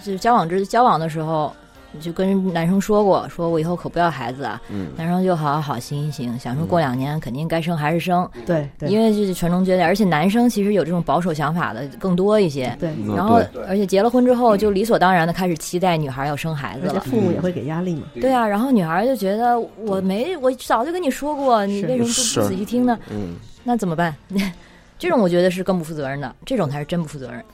[0.03, 1.55] 就交往之交往的时候，
[2.01, 4.61] 就跟男生说过，说我以后可不要孩子啊。
[4.71, 12.77] 嗯男生就好好好行一行，想说过两年肯定该生还是生，对对，因为这是传宗接代，而且男生其实有这种保守想法的更多一些。
[12.81, 17.01] 对，嗯然后，而且结了婚之后，就理所当然的开始期待女孩要生孩子了。
[17.01, 18.03] 父母也会给压力嘛。
[18.15, 22.99] 对啊，然后女孩就觉得我没，我早就跟你说过，你为什么不仔细听呢？
[23.11, 24.15] 嗯那怎么办？
[24.99, 27.45] 这种我觉得是更不负责任的，这种才是真不负责任。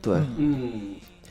[0.00, 0.72] 对，嗯嗯，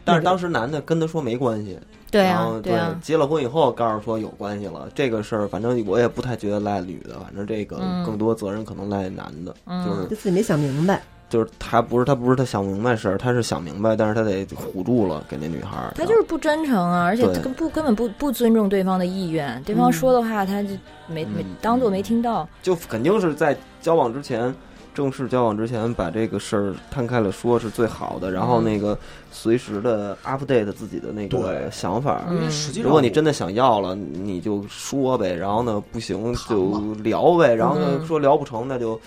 [0.03, 1.77] 但是当时男的跟他说没关系，
[2.09, 20.69] 对啊然后，对啊，结了婚以后告诉说有关系了，这个事儿反正我也不太觉得赖女的，反正这个嗯更多责任可能赖男的，嗯就是就自己没想明白，就是他不是他不是他想明白事儿，他是想明白，但是他得唬住了给那女孩儿，他就是不真诚啊，而且对根不根本不不尊重对方的意愿，对方说的话他就
[21.07, 22.47] 没没嗯当做没听到。
[22.63, 24.53] 就肯定是在交往之前。
[24.97, 28.63] 正式交往之前，把这个事儿摊开了说是最好的，然后嗯。
[28.63, 28.97] 那个
[29.31, 38.99] 随时的 update 自己的那个想法，嗯实际上，如果你真的想要了，你就说呗，然后呢不行就聊呗，然后呢嗯说聊不成那就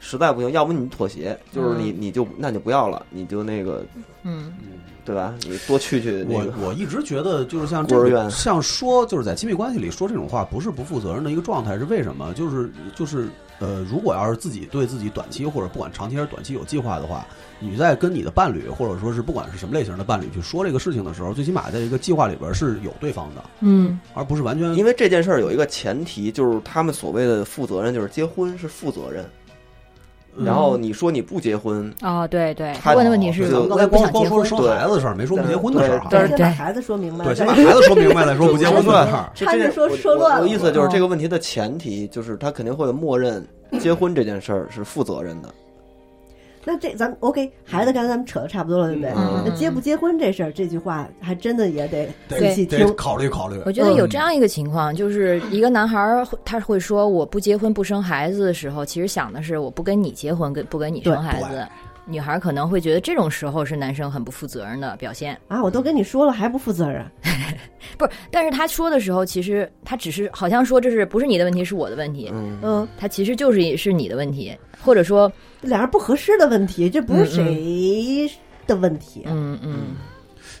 [0.00, 3.84] 实在不行，要不你妥协，就是你你就那就不要了，你就那个
[4.22, 4.50] 嗯。
[5.04, 5.34] 对吧？
[5.46, 8.30] 你多去去那我个我一直觉得，就是像这个，孤儿院。
[8.30, 12.32] 像说就是在亲密关系里说这种话，不是不负责任的一个状态，是为什么？
[12.32, 13.28] 就是就是
[13.58, 17.26] 呃，如果要是自己对自己短期或者不管长期还是短期有计划的话，
[17.60, 29.24] 你在跟你的伴侣或者说是不管是什么类型的伴侣去说这个事情的时候，最起码在这个计划里边是有对方的，嗯而不是完全因为这件事儿有一个前提，就是他们所谓的负责任，就是结婚是负责任。
[30.36, 36.08] 嗯然后你说你不结婚，哦，对对，他他问的问题是刚才光光说生孩子的事儿，没说不结婚的事儿哈。
[36.10, 39.30] 但是先把孩子说明白，对，先把孩子说明白再说 不结婚的事儿。
[39.34, 43.46] 这差点说说乱了我我意思就是嗯这个问题的前提就是他肯定会默认
[43.78, 45.48] 结婚这件事儿是负责任的。
[46.64, 49.10] 那这咱们 OK，孩子刚才咱们扯的差不多了，对不对？
[49.10, 52.96] 嗯那结不结婚这事儿，这句话还真的也得得仔细得听。
[52.96, 53.60] 考虑考虑。
[53.66, 61.66] 我觉得有这样一个情况，就是一个男孩儿会他会说我不结婚不生孩子的时候，其实想的是我不跟你结婚，跟不跟你生孩子。
[62.06, 67.04] 女孩儿可能会觉得这种时候是男生很不负责任的表现，啊，我都跟你说了还不负责任，
[67.96, 68.10] 不是？
[68.30, 75.30] 但是他说的时候，其实他只是好像说这是不是你的问题，是我的问题，嗯，嗯，他其实就是是你的问题，或者说，
[75.62, 78.30] 俩人不合适的问题，这不是谁
[78.66, 79.22] 的问题。
[79.26, 79.58] 嗯。
[79.62, 79.96] 嗯。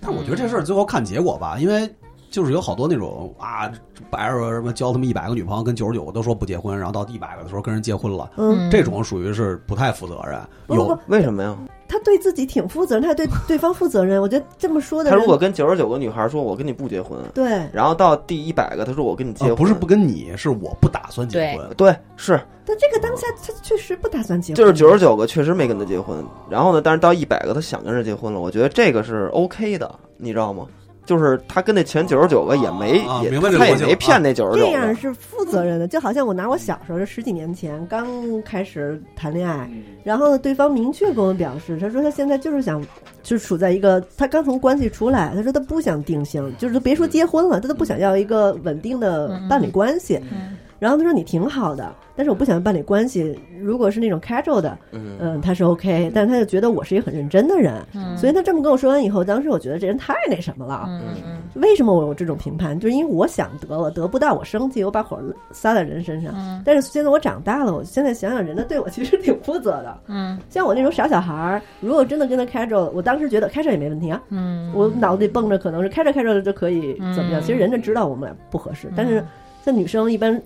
[0.00, 1.88] 但我觉得这事儿最后看结果吧，因为
[2.34, 3.70] 就是有好多那种啊，
[4.10, 10.40] 白说什么交他们一百个女朋友，跟九十九个都说不结婚，然后到第一百个的时候跟人结婚了，嗯，这种属于是不太负责任。
[10.66, 11.56] 有不不不，为什么呀？
[11.86, 14.20] 他对自己挺负责任，他也对 对方负责任。
[14.20, 21.70] 我觉得这么说的，他如果跟九十九个女孩说我跟你不结婚，对然后到第一百个他说我跟你结婚，呃不是不跟你，是我不打算结婚。
[21.76, 26.16] 对是但这个当下他确实不打算结婚，就是九十九个确实没跟他结婚，
[26.50, 30.66] 然后呢，但是到一百个他想跟人结婚了，我觉得这个是 OK 的，你知道吗？
[31.04, 38.06] 就是他跟那前九十九个也没、也啊明白他也没骗那九十九个，这样是负责任的，就好像我拿我小时候，这十几年前刚
[38.42, 39.68] 开始谈恋爱，
[40.02, 42.80] 然后呢，对方明确跟我表示，他说他现在就是想，
[43.22, 50.18] 就是处在一个他刚从关系出来，他说他不想定性，就是别说结婚了，他都不想要一个稳定的伴侣关系。
[50.32, 60.84] 嗯然后他说你挺好的，但是我不想办理关系，如果是那种 casual 的，嗯嗯，他是 OK，但是他就觉得我是一个很认真的人，嗯所以他这么跟我说完以后，当时我觉得这人太那什么了。
[60.88, 62.78] 嗯嗯为什么我有这种评判？
[62.78, 65.20] 就是因为我想得了，得不到我生气，我把火
[65.52, 66.32] 撒在人身上。
[66.36, 69.98] 嗯但是现在我长大了，我现在想想，人家对我其实挺负责的。
[70.08, 74.20] 嗯 像我那种傻小孩儿，如果真的跟他 casual，，我当时觉得 casual 也没问题啊。
[74.30, 77.40] 嗯，我脑子里蹦着可能是开着开着就可以怎么样。
[77.40, 79.24] 嗯其实人家知道我们俩不合适，但是
[79.64, 80.40] 像女生一般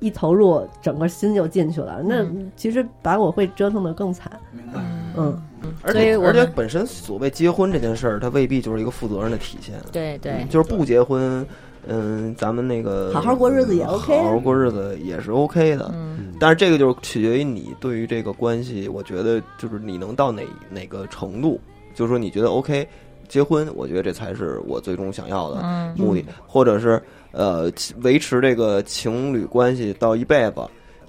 [0.00, 2.26] 一投入，整个心就进去了，那
[2.56, 4.32] 其实把我会折腾的更惨。
[4.52, 4.80] 明白。
[5.16, 5.42] 嗯，
[5.82, 11.44] 而且而且本身所谓结婚这件事儿，它未必就是一个负责任的体现，对对，就是不结婚，
[11.86, 16.32] 嗯，咱们那个好好过日子也 OK 好好过日子也是 OK 的，嗯。
[16.38, 21.60] 但是这个就是取决于你对于这个关系，我觉得就是你能到哪哪个程度，
[21.94, 22.88] 就是说你觉得 OK，
[23.28, 25.92] 结婚，我觉得这才是我最终想要的嗯。
[25.98, 27.02] 目的，或者是
[27.32, 27.70] 呃
[28.02, 30.60] 维持这个情侣关系到一辈子。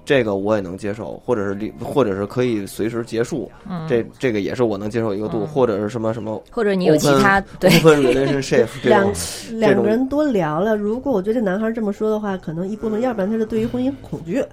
[0.04, 9.08] 这个我也能接受，或者是离，或者是可以随时结束，嗯，这这个也是我能接受一个度，嗯或者是什么什么或者你有其他对 open relationship 两，
[9.52, 10.74] 两个人多聊聊。
[10.74, 14.44] 如果我觉得这男孩这么说的话，可能一部分，要不然他是对于婚姻恐惧。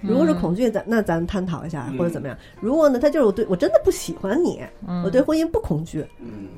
[0.00, 2.36] 如果是恐惧，咱那咱探讨一下或者怎么样。
[2.60, 5.02] 如果呢，他就是我对我真的不喜欢你，嗯。
[5.02, 6.04] 我对婚姻不恐惧，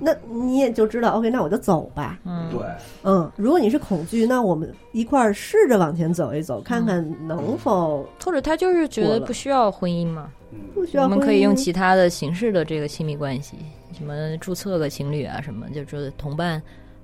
[0.00, 2.18] 那你也就知道，OK，那我就走吧。
[2.24, 2.48] 嗯。
[2.50, 2.60] 对，
[3.02, 10.30] 嗯，如果你是恐惧，那我们一块儿试着往前走一走，看看能否或者他就是觉得不需要婚姻嘛，
[10.74, 11.04] 不需要。
[11.04, 13.56] 我们可以用其他的形式的这个亲密关系，
[13.96, 16.60] 什么注册个情侣啊，什么就是同伴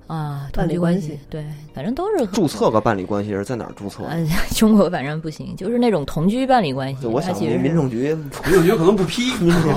[0.07, 4.05] 啊，同伴侣关关系，对，反正都是注册个伴侣关系是在哪儿注册？
[4.05, 9.31] 呃， 中国反正不行，就是那种同居伴侣关系，我想民政局民政局可能不批。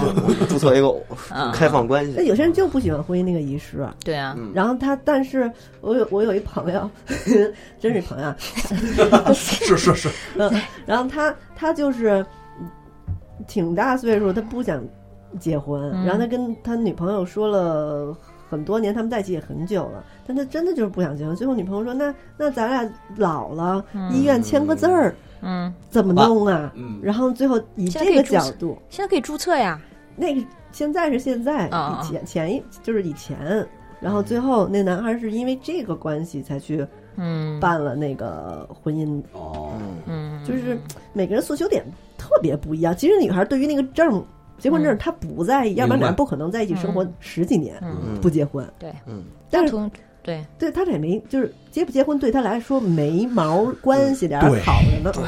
[0.49, 0.93] 注册一个
[1.33, 1.51] 啊。
[1.53, 4.51] 开放关系，那有些人就不喜欢婚姻那个仪式，对啊，嗯。
[4.53, 5.49] 然后他，但是
[5.81, 6.89] 我有我有一朋友，
[7.79, 10.51] 真是朋友啊，是是是，嗯，
[10.85, 12.25] 然后他他就是
[13.47, 14.83] 挺大岁数，他不想
[15.39, 16.05] 结婚，嗯。
[16.05, 18.15] 然后他跟他女朋友说了
[18.49, 21.35] 很多年，他们在一起也很久了，但他真的就是不想结婚。
[21.35, 29.79] 最后女朋友说：“那那咱俩老了，医院签个字儿嗯，怎么弄啊？”嗯，然后最后以这个角度，现在可以注册呀，
[30.15, 30.41] 那个
[30.71, 33.67] 现在是现在，啊以前前一就是以前。
[33.99, 36.85] 然后最后那男孩是因为这个关系才去
[37.15, 39.71] 嗯办了那个婚姻哦，
[40.05, 40.77] 嗯，就是
[41.13, 41.83] 每个人诉求点
[42.15, 42.95] 特别不一样。
[42.95, 44.23] 其实女孩对于那个证，
[44.59, 48.19] 结婚证他不在意，要不然俩人不可能在一起生活十几年嗯。
[48.21, 48.67] 不结婚。
[48.79, 49.89] 对，嗯，但是同
[50.23, 50.45] 对。
[50.59, 55.11] 对他俩也没，就是结不结婚对他来说没毛关系，俩人好着呢。
[55.13, 55.23] 对。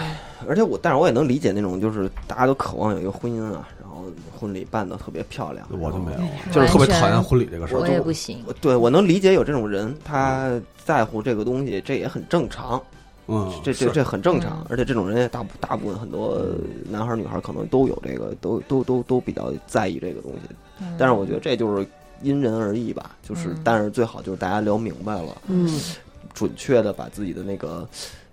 [0.48, 4.06] 而且我，但是我也能理解那种，就是大家都渴望有一个婚姻啊，然后
[4.40, 6.20] 婚礼办的特别漂亮，我就没有，
[6.52, 7.80] 就是特别讨厌婚礼这个事儿。
[7.80, 7.88] 我。
[7.88, 8.44] 也不行。
[8.62, 10.50] 对我能理解有这种人，他
[10.86, 12.82] 在乎这个东西，这也很正常，
[13.30, 14.66] 嗯，这这这很正常嗯。
[14.70, 16.42] 而且这种人也大部大部分很多
[16.90, 20.56] 男孩儿女孩儿可能都有这个，都都都都比较在意这个东西。
[20.98, 21.86] 但是我觉得这就是
[22.22, 25.80] 因人而异吧，就是嗯但是最好就是大家聊明白了，嗯，
[26.34, 27.88] 准确的把自己的那个。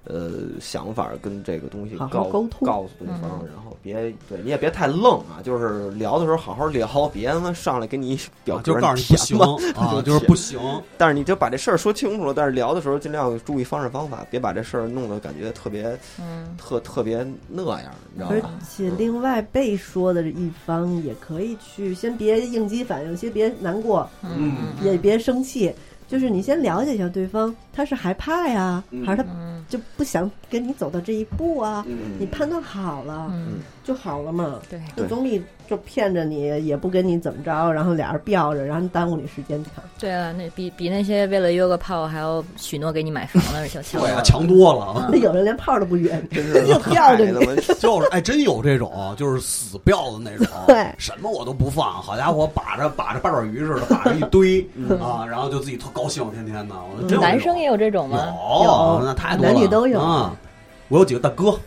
[0.06, 0.30] 呃，
[0.60, 2.66] 想法跟这个东西好沟通。
[2.66, 3.48] 告诉对方，嗯。
[3.52, 3.94] 然后别
[4.28, 9.38] 对你也别太愣啊，就是聊的时候好好聊， 别他妈上来给你表就告诉你不行
[9.76, 10.58] 啊， 就是不行。
[10.96, 16.56] 但是你就把这事儿说清楚了，但是聊的时候尽量注意方式方法，别把这事儿弄得感觉特别嗯。
[16.56, 18.40] 特特别那样，你知道而？
[18.68, 24.56] 且另外被说的一方也可以去，先别应激反应，先别难过，嗯。
[24.82, 25.72] 也别生气，
[26.08, 29.04] 就是你先了解一下对方，他是害怕呀，嗯。
[29.04, 29.64] 还是他嗯。
[29.68, 31.84] 就不想跟你走到这一步啊？
[31.88, 32.12] 嗯。
[32.20, 34.60] 你判断好了嗯，就好了嘛，
[34.96, 39.72] 就总比就骗着你，也不跟你怎么着，然后俩人吊着，然后耽误你时间强。
[39.98, 44.00] 对啊，那比比那些为了约个炮还要许诺给你买房的强强。
[44.00, 45.08] 对啊，强多了啊。
[45.12, 46.66] 那有人连炮都不约， 真是。
[46.66, 47.56] 就吊着你。
[47.80, 50.86] 就是哎，真有这种，就是死吊的那种， 对。
[50.98, 54.60] 什么我都不放，好家伙，把着把着八爪鱼似的，把着一堆
[55.00, 56.74] 啊，然后就自己特高兴，天天的。
[56.74, 58.18] 我真男生也有这种吗？
[58.64, 60.00] 有，那太多了，男女都有。
[60.00, 60.36] 啊。
[60.88, 61.58] 我有几个大哥，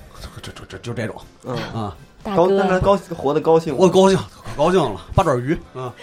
[0.41, 1.16] 这这这就这种。
[1.43, 1.93] 嗯，啊，
[2.24, 3.76] 大高那他，高活得高兴。
[3.78, 5.93] 我高兴，可高兴了，八爪鱼啊，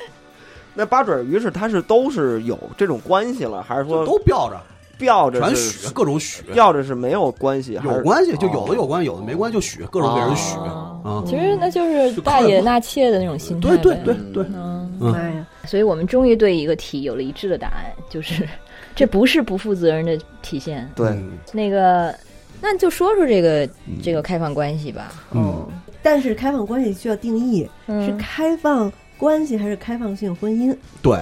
[0.75, 4.61] 那八爪鱼是他是都是有这种关系了，还是说都吊着，
[4.99, 7.79] 吊着全许，各种许，吊着是没有关系？
[7.85, 11.23] 有关系，就有的有关系，有的没关系，就许，各种给人许哦啊。
[11.27, 13.95] 其实那就是大爷纳妾的那种心态对。
[13.97, 18.47] 对对对，嗯，嗯妈呀，所以我们终于对一个题有了一致的答案，就是
[18.97, 20.91] 这不是不负责任的体现。
[20.95, 22.15] 对嗯那个，
[22.61, 23.69] 那就说说这个
[24.03, 25.13] 这个开放关系吧。
[25.33, 25.67] 嗯，
[26.07, 30.73] 但是开放关系需要定义，是嗯，开放关系还是开放性婚姻？
[31.03, 31.19] 对，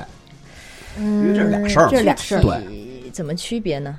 [0.99, 2.43] 因为这是俩事儿这是俩事儿。
[2.43, 3.99] 对，怎么区别呢？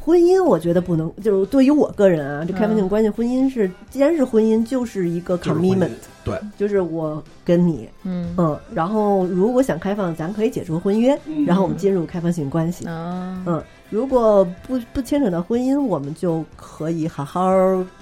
[0.00, 5.90] 婚姻我觉得不能，就是对于我个人啊，这开放性关系，婚姻是既然是婚姻，就是一个 commitment，
[6.24, 8.34] 对，就是我跟你，嗯。
[8.38, 11.16] 嗯，然后如果想开放，咱可以解除婚约，
[11.46, 12.86] 然后我们进入开放性关系。
[12.86, 13.62] 啊，嗯，
[13.92, 17.52] 如果不不牵扯到婚姻，我们就可以好好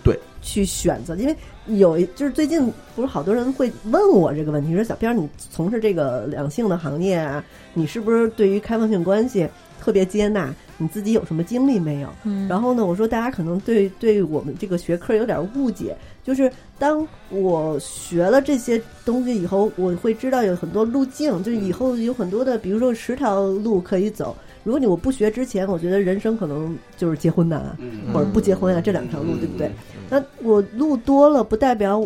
[0.04, 1.36] 对去选择，因为
[1.66, 9.48] 有一就是最近不是好多人会问我这个问题，说小编儿你从事这个两性的行业啊，你是不是对于开放性关系
[9.80, 10.54] 特别接纳？
[10.78, 12.08] 你自己有什么经历没有？
[12.22, 24.36] 嗯然后呢，我说大家可能对对我们这个学科有点误解，就是当我学了这些东西以后，我会知道有很多路径，就是以后有很多的，比如说十条路可以走。
[24.62, 29.70] 如果你我不学之前，我觉得人生可能就是结婚难，嗯或者不结婚啊，这两条路，对不对？
[30.10, 32.02] 那我路多了，不代表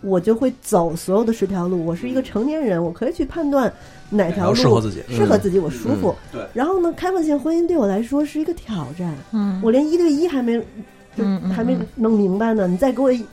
[0.00, 1.86] 我就会走所有的十条路。
[1.86, 3.72] 我是一个成年人，我可以去判断
[4.10, 6.14] 哪条路适合自己，适合自己，我舒服。
[6.32, 9.14] 嗯对然后呢，开放性婚姻对我来说是一个挑战。
[9.32, 10.60] 嗯，我连一对一还没，
[11.16, 11.24] 就
[11.54, 12.66] 还没嗯弄明白呢。
[12.66, 13.24] 你再给我一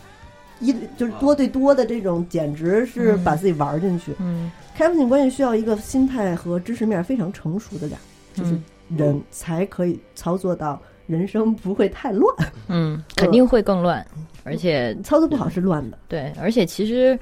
[0.59, 4.13] 一就是多对多的这种，简直是嗯把自己玩进去。
[4.19, 7.97] 嗯开放性关系需要一个心态和知识面非常成熟的俩，
[8.39, 8.63] 就是嗯
[8.97, 12.35] 人才可以操作到人生不会太乱。
[12.67, 14.05] 嗯， 肯定会更乱，
[14.43, 15.97] 而且操作不好是乱的。
[16.07, 17.17] 对，而且其实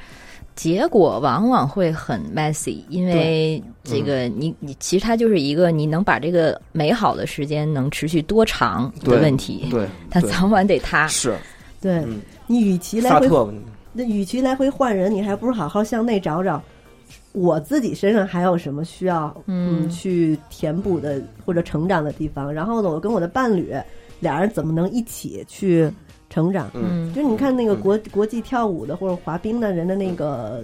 [0.55, 11.07] 结果往往会很 messy，因为这个你你其实它就是一个你能把这个美好的时间能持续多长的问题，对，对它早晚得塌。
[11.07, 11.35] 是
[11.79, 13.27] 对嗯你，与其来回
[13.93, 16.61] 那与其来回换人，你还不如好好向内找找，
[17.37, 22.51] 我自己身上还有什么需要嗯去填补的或者成长的地方。
[22.51, 23.73] 然后呢，我跟我的伴侣
[24.19, 25.91] 俩人怎么能一起去
[26.29, 26.69] 成长？
[26.73, 27.13] 嗯。
[27.13, 30.63] 就是你看那个国国际跳舞的或者滑冰的人的那个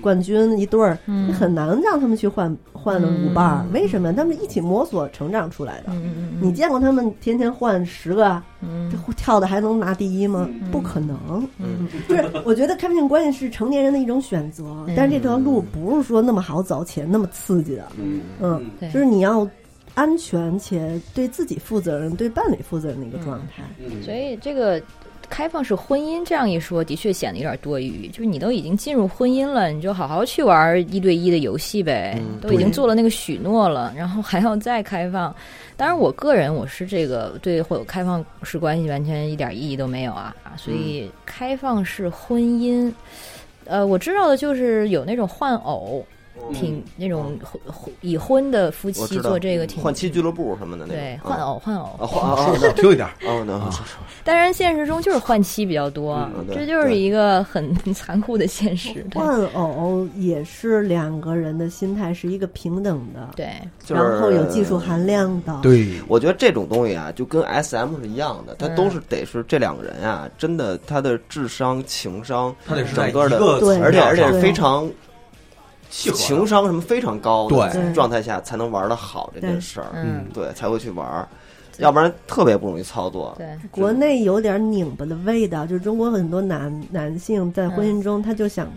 [0.00, 0.98] 冠军一对儿，
[1.38, 3.72] 很难让他们去换换舞伴儿，嗯。
[3.72, 4.12] 为什么？
[4.12, 5.92] 他们一起摸索成长出来的。
[6.40, 8.90] 你见过他们天天换十个，嗯。
[8.90, 10.48] 这跳的还能拿第一吗？
[10.70, 11.46] 不可能。
[11.58, 11.88] 嗯。
[12.08, 14.94] 就是我觉得开放性关系是成年人的一种选择，嗯。
[14.96, 17.86] 但是这条路不是说那么好走且那么刺激的。
[17.98, 18.20] 嗯。
[18.40, 19.46] 嗯，就是你要
[19.94, 23.64] 安全且对自己负责任、对伴侣负责任的一个状态。
[24.02, 24.80] 所以这个
[25.30, 28.08] 开放式婚姻这样一说，的确显得有点多余。
[28.08, 32.18] 就是你都已经进入婚姻了，你就好好去玩一对一的游戏呗。
[32.18, 35.34] 嗯都已经做了那个许诺了，然后还要再开放。
[35.76, 40.34] 当然，我个人我是这个对会有开放式关系完全一点意义都没有啊。
[40.56, 42.92] 所以开放式婚姻，
[43.64, 46.04] 呃，我知道的就是有那种换偶。
[46.52, 51.96] 挺那种婚婚已婚的夫妻做这个挺换妻俱乐部什么的那种，对换啊偶换偶。
[51.98, 53.70] 啊，换啊啊听一点啊。
[54.24, 59.06] 当然，现实中就是换妻比较多，这就是一个很 残酷的现实。
[59.10, 59.20] 对。
[59.20, 63.48] 换偶也是两个人的心态是一个平等的，对，
[63.88, 65.58] 然后有技术含量的。
[65.62, 68.76] 对，我觉得这种东西啊，就跟 S M 是一样的，它嗯。
[68.80, 73.36] 都是得是这两个人啊，真的他的智商、情商，他得是在整个的
[73.82, 74.88] 而且而且非常
[75.90, 77.92] 情商什么非常高的对。
[77.92, 81.28] 状态下才能玩得好这件事儿，嗯，对，才会去玩儿，
[81.78, 83.34] 要不然特别不容易操作。
[83.36, 88.68] 对，国内有点拧巴的味道，就是中国很多男男性在婚姻中他就想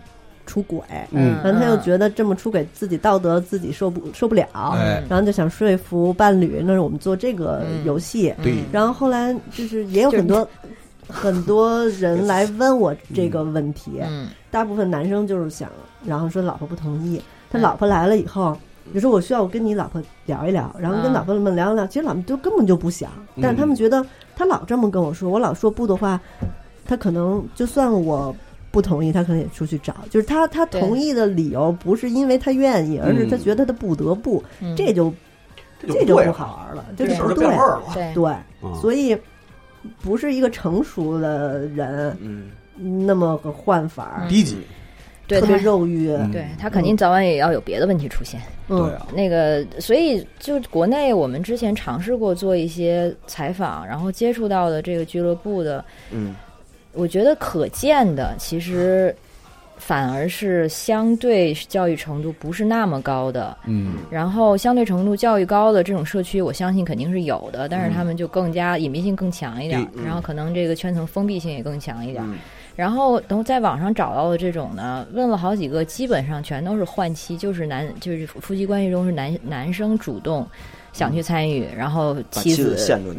[0.46, 0.80] 出轨，
[1.12, 1.38] 嗯。
[1.44, 5.02] 然后他又觉得这么出轨自己道德自己受不受不了，哎。
[5.08, 7.84] 然后就想说服伴侣，那是我们做这个嗯。
[7.84, 8.34] 游戏。
[8.42, 8.56] 对。
[8.72, 10.46] 然后后来就是也有很多
[11.08, 14.28] 很多人来 问我这个问题，嗯。
[14.50, 15.68] 大部分男生就是想，
[16.06, 18.56] 然后说老婆不同意，他嗯老婆来了以后。
[18.92, 21.86] 你说，我需要我跟你老婆聊一聊，然后跟嗯老婆们聊一聊。
[21.86, 24.04] 其实老们都根本就不想，但是他们觉得
[24.36, 26.20] 他老这么跟我说，我老说不的话，
[26.84, 28.36] 他可能就算我
[28.70, 29.94] 不同意，他可能也出去找。
[30.10, 35.10] 就是他他同意的理由不是因为他愿意，而是他嗯觉得他不得不，嗯这就
[35.80, 37.56] 这这就不好玩了，这就不对事儿就变味。
[37.56, 37.82] 儿了。
[37.94, 39.16] 对对，嗯所以
[40.02, 42.50] 不是一个成熟的人嗯，
[43.06, 44.58] 那么个换法儿，低级，
[45.26, 46.10] 对特别他，肉欲。
[46.10, 46.30] 嗯。
[46.30, 48.40] 对他肯定早晚也要有别的问题出现。
[48.68, 48.92] 嗯。
[49.14, 56.34] 那个，所以就国内我们之前尝试过做一些采访，然后接触到的这个俱乐部的，嗯，
[56.92, 59.14] 我觉得可见的其实
[59.76, 63.96] 反而是相对教育程度不是那么高的，嗯。
[64.10, 67.92] 然后相对程度教育高的这种社区，我相信肯定是有的，但是嗯。
[67.92, 72.22] 他们就更加隐蔽性更强一点，嗯然后可能这个圈层封闭性也更强一点。
[72.26, 72.38] 嗯
[72.76, 80.46] 然后等在网上找到的这种呢，问了好几个，基本上全都是换妻，就是男就是夫妻关系中是男男生主动
[80.92, 82.76] 想去参与，然后妻子。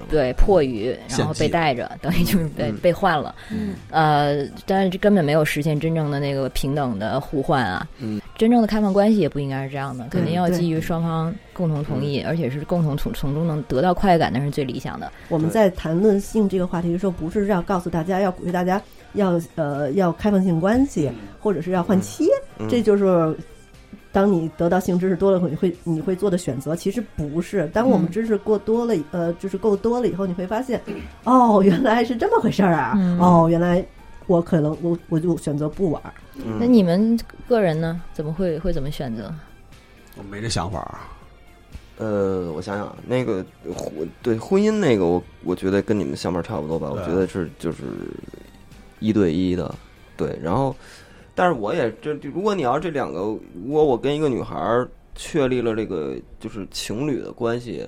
[0.10, 3.34] 对迫于，然后被带着，等于就是被、嗯被换了。
[3.52, 7.88] 嗯呃，但是这根本没有实现真正的那个平等的互换啊。
[8.00, 15.12] 嗯，真正的开放关系也不应该是这样的，肯定要基于双方共同同意，而且是共同从从中能得到快感，那是最理想的。
[15.30, 18.82] 我们在谈论性这个话题的时候，不是要告诉大家要鼓励大家
[19.16, 22.28] 要呃要开放性关系，或者是要换妻，
[22.60, 23.36] 嗯这就是
[24.12, 26.76] 当你得到性知识多了以后，你会你会做的选择。
[26.76, 30.82] 其实不是，当我们嗯知识过多了，呃，就是够多了以后，你会发现，
[31.26, 32.94] 哦，原来是这么回事儿啊！
[32.96, 33.86] 嗯哦，原来
[34.28, 36.14] 我可能我我就选择不玩儿。
[36.38, 38.02] 嗯那你们个人呢？
[38.14, 39.34] 怎么会会怎么选择？
[40.18, 41.12] 我没这想法啊。
[41.98, 46.90] 呃，我想想，那个婚对婚姻那个，我我觉得跟你们想法差不多吧。
[46.90, 47.84] 我觉得是就是
[49.00, 49.74] 一对一的，
[50.18, 50.38] 对。
[50.42, 50.76] 然后，
[51.34, 57.88] 但是我也这，如果你要这两个，如果我跟一个女孩儿确立了这个就是情侣的关系，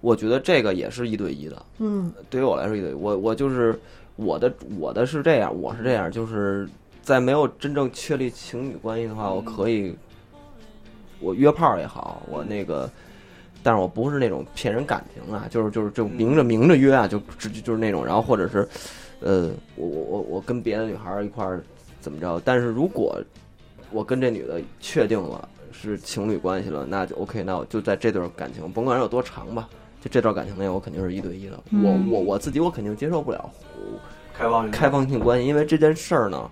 [0.00, 1.66] 我觉得这个也是一对一的。
[1.78, 3.78] 嗯对于我来说，一对一我我就是
[4.16, 6.68] 我的我的是这样，我是这样，就是
[7.02, 9.94] 在没有真正确立情侣关系的话，我可以
[11.20, 12.90] 我约炮也好，我那个，
[13.62, 18.68] 但是我不是那种骗人感情啊，就是就是就明着明着约啊，就直就是那种，然后或者是
[19.20, 21.62] 呃，我我我我跟别的女孩儿一块儿
[22.00, 23.18] 怎么着，但是如果
[23.90, 29.68] 我跟这女的确定了是情侣关系了，那就 OK，那我就在这段感情，甭管有多长吧。
[30.02, 31.58] 就这段感情内，我肯定是一对一的。
[31.70, 33.50] 嗯我我我自己，我肯定接受不了
[34.32, 36.50] 开放开放性关系，因为这件事儿呢，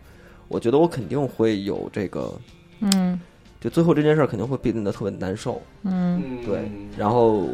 [0.48, 2.32] 我觉得我肯定会有这个，
[2.80, 3.20] 嗯
[3.60, 5.60] 就最后这件事儿肯定会变得特别难受。
[5.84, 7.46] 嗯对，然后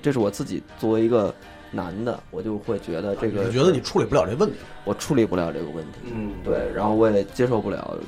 [0.00, 1.34] 这是我自己作为一个
[1.74, 4.56] 男的，我就会觉得这个你觉得你处理不了这问题？
[4.84, 7.98] 我处理不了这个问题，嗯，对，然后我也接受不了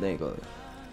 [0.00, 0.34] 那个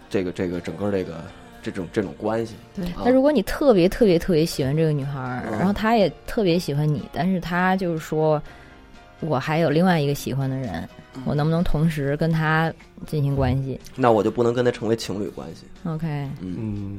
[0.08, 1.22] 这个这个整个这个
[1.62, 2.54] 这种这种关系。
[2.74, 8.42] 对啊那如果你特别特别特别喜欢这个女孩然后她也特别喜欢你，但是她就是说，
[9.20, 12.72] 我还有另外一个喜欢的人，嗯我能不能同时跟她
[13.06, 15.64] 进行关系那我就不能跟他成为情侣关系。
[15.84, 16.06] ？OK，
[16.40, 16.98] 嗯，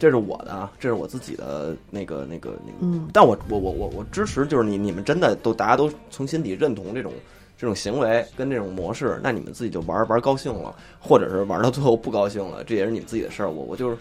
[0.00, 2.78] 这是我的啊，这是我自己的那个那个那个。
[2.80, 7.12] 嗯但我我我我我支持，就是你你们真的都大家都从心底认同这种
[7.56, 13.50] 这种行为跟这种模式，那你们自己就玩玩高兴了，或者是玩到最后不高兴了，这也是你们自己的事儿。
[13.50, 13.96] 我我就是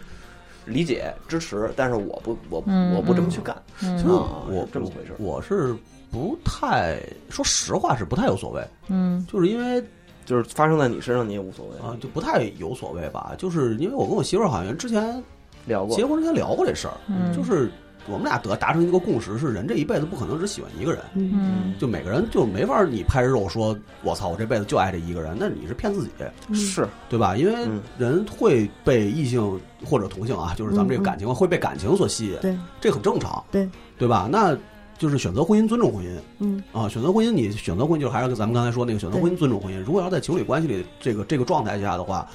[0.66, 3.56] 理解支持，但是我不我嗯我不这么去干。
[3.84, 5.76] 嗯其实啊我这么回事儿我是
[6.10, 6.98] 不太
[7.30, 9.84] 说实话是不太有所谓，嗯就是因为
[10.26, 13.34] 就是发生在你身上你也无所谓啊，就不太有所谓吧。
[13.38, 15.22] 就是因为我跟我媳妇儿好像之前
[15.70, 15.96] 聊过。
[15.96, 17.32] 结婚之前聊过这事儿，嗯。
[17.34, 17.72] 就是
[18.08, 21.74] 我们俩得达成一个共识是，人这一辈子不可能只喜欢一个人，嗯。
[21.80, 26.10] 就每个人就没法你拍着肉说，我操，我这辈子就爱这一个人，那你是骗自己，
[26.54, 26.88] 是。
[27.08, 27.38] 对吧？
[27.38, 32.58] 因为嗯人会被异性或者同性啊，就是咱们这个感情会被感情所吸引，对。
[32.82, 33.70] 这很正常，对。
[33.98, 34.28] 对吧？
[34.32, 34.58] 那
[34.98, 36.10] 就是选择婚姻，尊重婚姻。
[36.40, 36.64] 嗯。
[36.72, 39.80] 啊，选择婚姻，你选择婚姻，就还是咱们刚才说那个选择婚姻，尊重婚姻。
[39.84, 42.28] 如果要在情侣关系里这个这个状态下的话，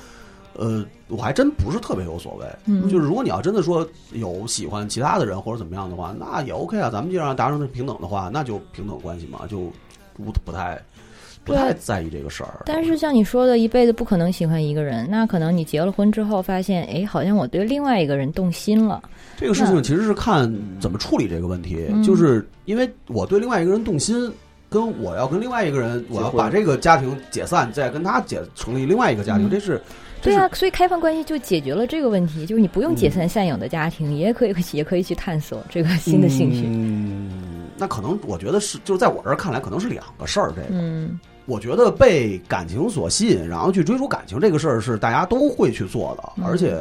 [0.56, 2.47] 呃，我还真不是特别有所谓。
[2.66, 6.89] 嗯就是如果你要真的说有喜欢其他的人或者怎么样的话，那也 OK 啊。
[6.90, 9.70] 咱们既然达成平等的话，那就平等关系嘛，就
[10.14, 10.81] 不不太
[11.44, 12.62] 不太在意这个事儿。
[12.66, 19.02] 但是像你说的，一辈子不可能喜欢一个人，那可能你结了婚之后发现，哎，好像我对另外一个人动心了。
[19.36, 20.51] 这个事情其实是看
[20.81, 24.32] 怎么处理这个问题，嗯就是因为我对另外一个人动心，
[24.74, 29.51] 跟我要跟另外一个人，我要把这个家庭解散，再跟他解成立另外一个家庭，嗯。
[29.51, 29.80] 这是
[30.20, 36.64] 对啊，所以开放关系就解决了这个问题，就是你不用解散现有的家庭，也可以也可以去探索这个新的兴趣。
[36.66, 40.48] 嗯，那可能我觉得是，就是在我这儿看来，可能是两个事儿。
[40.48, 41.20] 这个，嗯。
[41.46, 46.44] 我觉得被感情所吸引，然后去追逐感情这个事儿是大家都会去做的，嗯。
[46.44, 46.74] 而且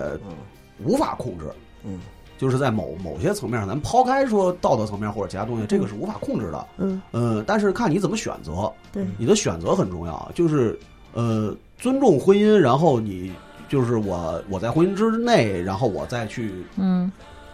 [0.86, 1.46] 无法控制。
[1.86, 2.00] 嗯，
[2.44, 6.68] 就是在某某些层面上，咱们抛开说道德层面或者其他东西，这个是无法控制的。
[6.76, 10.30] 嗯，呃，但是看你怎么选择，对，你的选择很重要。
[10.36, 10.78] 就是
[11.14, 13.32] 呃，尊重婚姻，然后你
[13.70, 17.10] 就是我我在婚姻之内，然后我再去嗯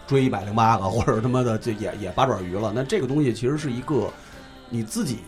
[0.08, 2.72] 追一百零八个，或者他妈的这也也八爪鱼了。
[2.74, 4.08] 那这个东西其实是一个
[4.70, 5.18] 你自己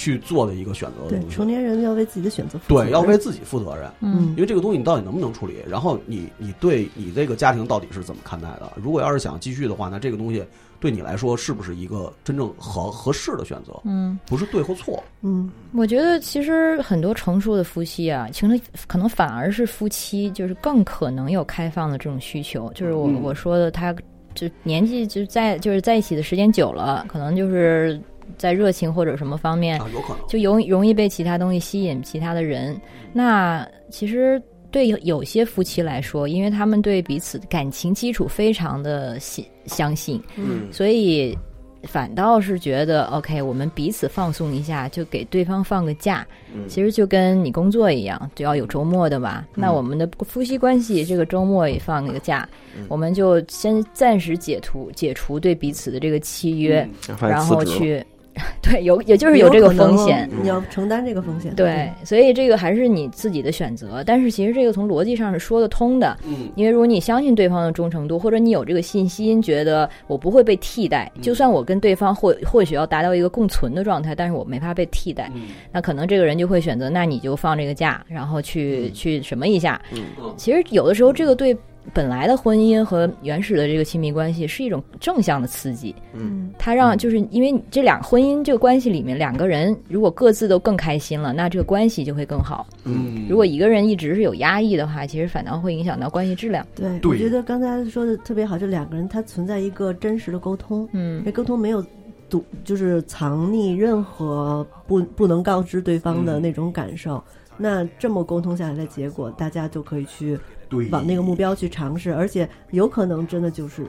[0.00, 1.46] 去做的一个选择的对，东西成。
[1.46, 3.90] 年人要为自己的选择负责对，要为自己负责任。
[4.00, 8.72] 嗯因为这个东西你到底能不能处理，然后你你对你这个家庭到底是怎么看待的？
[8.76, 10.42] 如果要是想继续的话，那这个东西
[10.78, 13.78] 对你来说是不是一个真正合合适的选择？
[13.84, 15.02] 嗯，不是对或错。
[15.20, 22.72] 嗯我觉得其实很多成熟的夫妻啊，其实可能反而是夫妻就是更可能有开放的这种需求。
[22.74, 23.94] 就是我、嗯我说的，他
[24.34, 28.00] 就年纪就在就是在一起的时间久了，可能就是
[28.38, 30.26] 在热情或者什么方面啊，有可能。
[30.28, 32.78] 就容容易被其他东西吸引，其他的人。
[33.12, 34.40] 那其实
[34.70, 41.36] 对有有些夫妻来说，因为他们对彼此感情基础非常的信相信，嗯所以
[41.84, 46.26] 反倒是觉得 OK，我们彼此放松一下，就给对方放个假。
[46.54, 49.46] 嗯其实就跟你工作一样，就要有周末的吧。
[49.54, 56.88] 那我们的夫妻关系这个周末也放一个假，嗯我们就先暂时解除解除对彼此的这个契约，
[57.20, 58.04] 然后去
[58.62, 60.28] 对有也就是有这个风险。
[60.42, 61.54] 你要承担这个风险。
[61.54, 79.80] 对，所以这个还是你自己的选择，但是其实这个从逻辑上是说得通的，嗯因为如果你相信对方的忠诚度，或者你有这个信心，觉得我不会被替代，就算我跟对方或或许要达到一个共存的状态，但是我没法被替代，嗯那可能这个人就会选择，那你就放这个假，然后去、嗯去什么一下。
[79.92, 80.04] 嗯
[80.36, 81.56] 其实有的时候，这个对
[81.92, 92.66] 本来的婚姻和原始的这个亲密关系是一种正向的刺激，嗯它让就是因为这两婚姻这个关系里面，两个人如果各自都更开心了，那这个关系就会更好。
[92.84, 96.66] 嗯，如果一个人一直是有压抑的话，其实反倒会影响到关系质量。
[96.74, 101.84] 对，对我觉得刚才说的特别好，就两个人他存在一个真实的沟通，嗯这沟通没有
[102.28, 107.22] 堵，就是藏匿任何不不能告知对方的嗯那种感受。
[107.56, 110.38] 那这么沟通下来的结果，大家就可以去
[110.70, 110.88] 对。
[110.88, 113.84] 往那个目标去尝试，而且有可能真的就是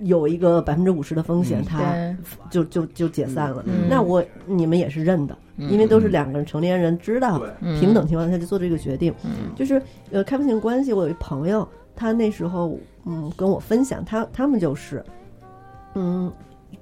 [0.00, 1.64] 有一个百分之五十的风险，嗯。
[1.64, 3.62] 它，就就就解散了。
[3.66, 3.86] 嗯。
[3.88, 9.14] 那我你们也是认的，因为都是两个人成年人知道平等情况下就做这个决定。
[9.22, 9.54] 嗯。
[9.54, 15.04] 就是呃，开放性关系，我有一朋友，他那时候嗯跟我分享，他他们就是
[15.94, 16.32] 嗯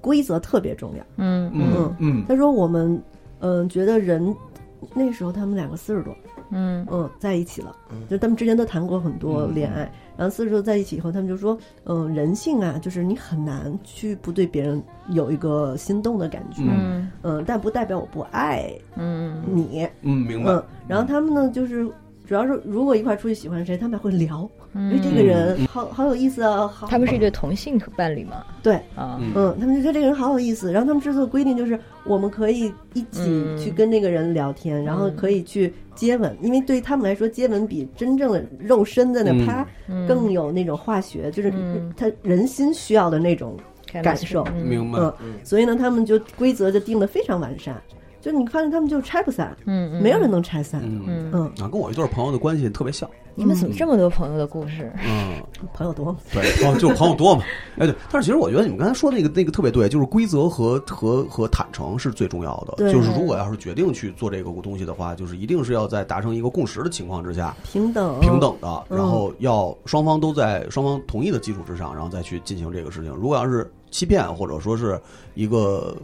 [0.01, 1.05] 规则特别重要。
[1.17, 1.51] 嗯。
[1.53, 2.25] 嗯嗯。
[2.29, 3.03] 他说我们
[3.43, 4.37] 嗯、觉得人
[4.95, 6.15] 那时候他们两个四十多，
[6.51, 6.87] 嗯。
[6.91, 7.75] 嗯在一起了。
[7.91, 9.55] 嗯，就他们之前都谈过很多嗯。
[9.55, 17.11] 恋爱，然后四十多在一起以后，他们就说嗯、人性啊，就是你很难去不对别人有一个心动的感觉，嗯。
[17.23, 19.43] 嗯，但不代表我不爱嗯。
[19.47, 20.53] 你，嗯，明白。
[20.53, 21.91] 嗯。，然后他们呢就是。
[22.27, 28.45] 主要是如果一块出去喜欢谁，他们还会聊，哎，嗯，这个人好好有意思啊，好，他们是一对同性伴侣嘛？
[28.63, 29.33] 对，啊，嗯。
[29.35, 33.59] 嗯，他们就觉得这个人好有意思，然后他们制作规定就是我们可以一起嗯。
[33.59, 39.45] 去跟那个人聊天，然后可以去接吻，因为对于他们来说，接吻比真正的肉身在那嗯。
[39.45, 40.07] 啪嗯。
[40.07, 41.93] 更有那种化学，就是嗯。
[41.97, 43.57] 他人心需要的那种
[44.03, 44.63] 感受嗯。
[44.67, 45.01] 明白。
[45.21, 47.75] 嗯，所以呢，他们就规则就定的非常完善，
[48.21, 53.09] 就你发现他们就拆不散，嗯嗯，没有人能拆散，嗯嗯，嗯，啊，跟我一对朋友的关系特别像。
[53.37, 54.93] 你们怎么这么多朋友的故事？
[55.07, 55.41] 嗯，
[55.73, 57.43] 朋友多嘛，对，朋友就朋友多嘛。
[57.79, 62.75] 哎，对，但是其实我觉得你们刚才说那个那个特别对，就是规则和和和坦诚是最重要的。
[62.77, 73.13] 对就是如果要是决定去做这个东西的话，就是一定是要在达成一个共识的情况之下，平等，平等的，嗯然后要双方都在双方同意的基础之上，然后再去进行这个事情。
[73.15, 75.01] 如果要是欺骗，或者说是
[75.35, 75.97] 一个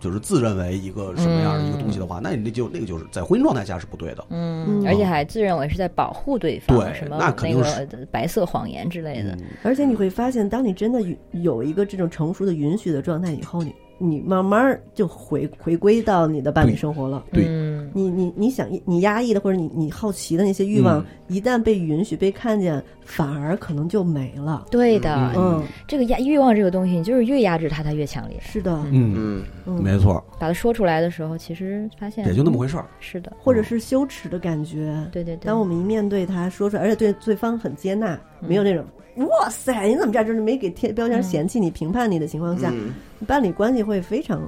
[0.00, 4.24] 就是自认为一个什么样的一个东西的话，那你那就那个就是在婚姻状态下是不对的。
[4.30, 9.32] 嗯，嗯而且还自认为是在保护对方，对什么那肯定是白色谎言之类的。
[9.32, 11.00] 嗯而且你会发现，当你真的
[11.32, 17.22] 有一个这种成熟的允许的状态以后，你你慢慢就回回归到你的伴侣生活了。
[17.32, 17.88] 对嗯。
[17.92, 21.06] 你你你想你压抑的或者你你好奇的那些欲望，嗯。
[21.28, 24.66] 一旦被允许被看见，反而可能就没了。
[24.70, 25.60] 对的，嗯。
[25.60, 28.38] 嗯，这个压欲望这个东西，你就是越压制它，它越强烈。
[28.40, 32.86] 是的，嗯，嗯，嗯，没错，把它说出来的时候，其实发现也就那么回事儿。
[33.00, 34.96] 是的，或者是羞耻的感觉。
[35.12, 35.46] 对对对。
[35.46, 38.84] 当我们一面对它说出来，而且对对方很接纳，没有那种
[39.26, 41.22] 哇塞你怎么这样，就是没给贴标签、嗯。
[41.22, 42.92] 嫌弃你、评判你的情况下，嗯。
[43.26, 44.42] 伴侣关系会非常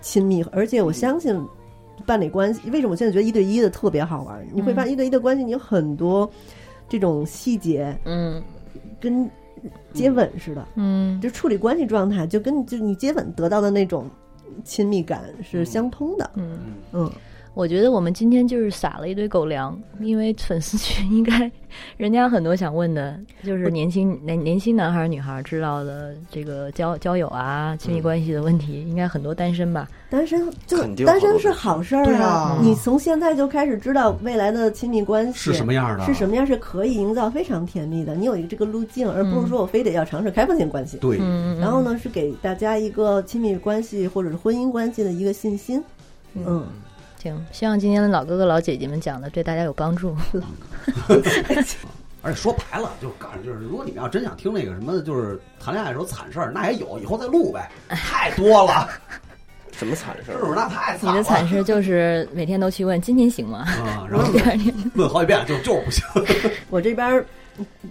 [0.00, 1.38] 亲密，而且我相信
[2.06, 4.44] 伴侣关系，为什么我现在觉得一对一的特别好玩？
[4.52, 6.30] 你会发现一对一的关系，你有很多
[6.88, 8.42] 这种细节嗯。
[9.00, 9.28] 跟
[9.92, 11.20] 接吻似的，嗯。
[11.20, 14.08] 就处理关系状态，就跟就你接吻得到的那种
[14.64, 16.30] 亲密感是相通的。
[16.34, 16.58] 嗯，
[16.92, 17.10] 嗯，
[17.54, 21.50] 我觉得我们今天就是撒了一堆狗粮，因为粉丝群应该
[21.98, 29.86] 人家很多想问的，就是年轻年年轻男孩女孩知道的这个交交友啊、亲密关系的问题，应该很多单身吧？
[30.08, 36.04] 单身就单身是好事儿对啊你从现在就开始知道未来的亲密关系是什么样的？
[36.06, 38.14] 是什么样是可以营造非常甜蜜的。
[38.14, 40.96] 你有一个这个路径，而不是说我非得要尝试开放性关系。
[40.98, 45.82] 对，嗯，然后呢，是给大家一个亲密关系或者是婚姻关系的一个信心。
[46.34, 46.64] 嗯，
[47.22, 50.16] 行，希望今天的老哥哥老姐姐们讲的对大家有帮助。
[52.24, 58.88] 而且说白了，就告诉就是，如果你们要真想听那个什么，就是谈恋爱的时候惨事儿，那也有，以后再录呗， 太多了，
[59.72, 60.52] 什么惨事是不是？
[60.52, 60.54] 儿？
[60.56, 61.16] 那太你惨了。
[61.18, 63.58] 的惨事就是每天都去问今天行吗？
[63.84, 66.50] 啊，然后第二天，问好几遍，就就是不行。
[66.70, 67.24] 我这边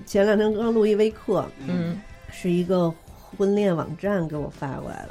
[0.06, 2.02] 前两天刚录一微课，嗯
[2.32, 2.94] 是一个
[3.38, 5.10] 婚恋网站给我发过来的，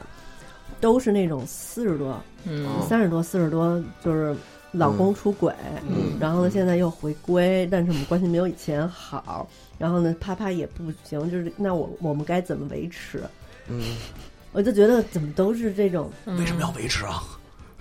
[0.81, 4.35] 都是那种四十多、嗯三十多、四十多，就是
[4.73, 5.53] 老公出轨，
[5.89, 9.49] 嗯然后呢现在又回归，但是我们关系没有以前好，
[9.79, 13.23] 然后呢啪啪也不行，就是那我我们该怎么维持？
[13.69, 13.83] 嗯，
[14.53, 17.23] 我就觉得怎么都是这种为什么要维持啊？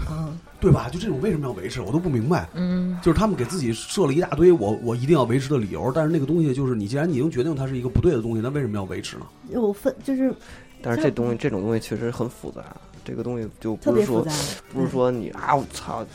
[0.07, 0.31] 啊，
[0.61, 0.90] 对吧？
[0.90, 2.48] 就这种为什么要维持，我都不明白。
[2.53, 9.26] 嗯就是他们给自己设了一大堆我我一定要维持的理由，但是那个东西就是你既然你已经决定它是一个不对的东西，那为什么要维持呢？
[9.56, 10.34] 我分就是
[10.81, 12.64] 但是这东西这种东西确实很复杂，
[13.03, 14.26] 这个东西就特不是说
[14.73, 16.05] 不是说你啊我操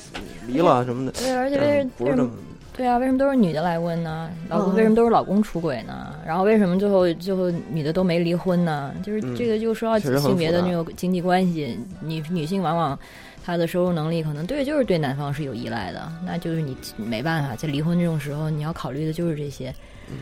[0.46, 2.30] 你离了什么的，对，而且为什么不是这么
[2.76, 2.98] 对啊？
[2.98, 4.28] 为什么都是女的来问呢？
[4.48, 6.14] 老公嗯为什么都是老公出轨呢？
[6.26, 8.92] 然后为什么最后最后女的都没离婚呢？
[9.02, 12.98] 就是嗯这个就说到性别的那种经济关系，女女性往往
[13.44, 19.72] 她的收入能力可能对就是对男方是有依赖的，那就是你没办法，在离婚这种时候，你要考虑的就是这些。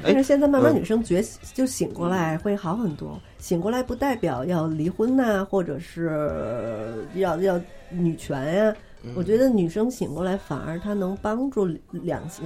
[0.02, 7.60] 但是现在慢慢嗯女生觉醒就醒过来会好很多，醒过来不代表要离婚呐、或者是要要
[7.90, 9.12] 女权呀、嗯。
[9.14, 12.44] 我觉得女生醒过来，反而她能帮助两性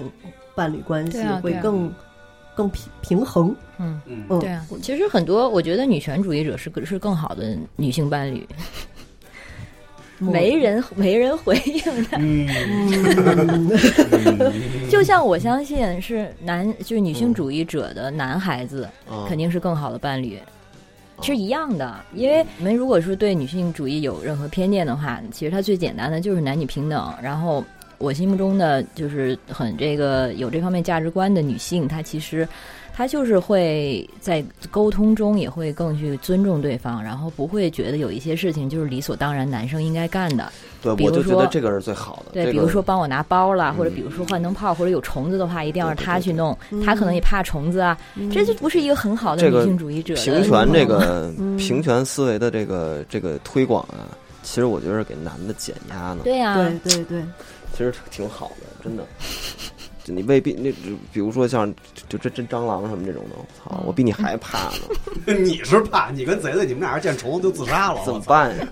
[0.54, 1.92] 伴侣关系会更、
[2.54, 3.54] 更平平衡。
[3.78, 4.24] 嗯，嗯。
[4.28, 8.95] 嗯，对啊，其实很多我觉得女权主义者是更是更好的女性伴侣，我
[10.18, 12.18] 没人没人 回应的。
[12.18, 12.48] 嗯，
[14.90, 20.38] 就像我相信是男就是女性主义者的男孩子，啊肯定是更好的伴侣，
[21.22, 21.96] 是一样的。
[22.14, 27.12] 因为你们如果说对女性主义有任何偏见的话，其实它最简单的就是男女平等。
[27.22, 27.62] 然后
[27.98, 32.48] 我心目中的就是很这个有这方面价值观的女性，她其实。
[32.96, 40.50] 她就是会在沟通中也会更去尊重对方，然后不会觉得有一些事情就是理所当然男生应该干的。
[40.80, 42.32] 对，我就觉比如说得这个是最好的。
[42.32, 46.56] 对，这个比如说帮我拿包啦，或者嗯比如说换灯泡，或者有虫子的话，一定要是他去弄。
[46.70, 47.98] 对他可能也怕虫子啊，
[48.32, 54.08] 这就不是一个很好的女性主义者平权这嗯个嗯平权思维的这个这个推广啊，
[54.42, 57.22] 其实我觉得是给男的减压呢，对呀、对对对，
[57.72, 59.04] 其实挺好的，真的。
[60.06, 60.70] 就你未必那，
[61.12, 61.68] 比如说像
[62.08, 64.78] 就这真蟑螂什么这种的，我操，我比你还怕呢，
[65.34, 68.14] 你是怕你跟贼贼，你们俩人见虫子就自杀了，怎！
[68.14, 68.68] 么办呀？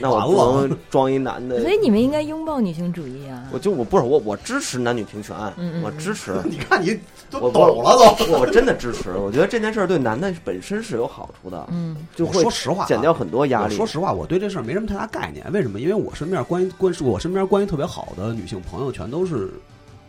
[0.00, 3.48] 那我不能装一男的 所，以你们应该拥抱女性主义啊！
[3.52, 6.96] 我就我不是我我支持男女平权嗯嗯，我支持， 你看你
[7.28, 8.38] 都我抖了都。
[8.38, 9.10] 我真的支持。
[9.16, 13.74] 我觉得这件事儿对男的本身是有好处的，嗯就会说实话啊减掉很多压力。
[13.74, 15.44] 说实话，我对这事儿没什么太大概念。
[15.52, 15.80] 为什么？
[15.80, 19.50] 因为我身边关系关系，我身边关系特别好的女性朋友，全都是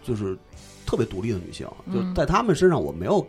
[0.04, 0.38] 就是
[0.90, 2.16] 特别独立的女性，就嗯。
[2.16, 3.26] 在她们身上我没有。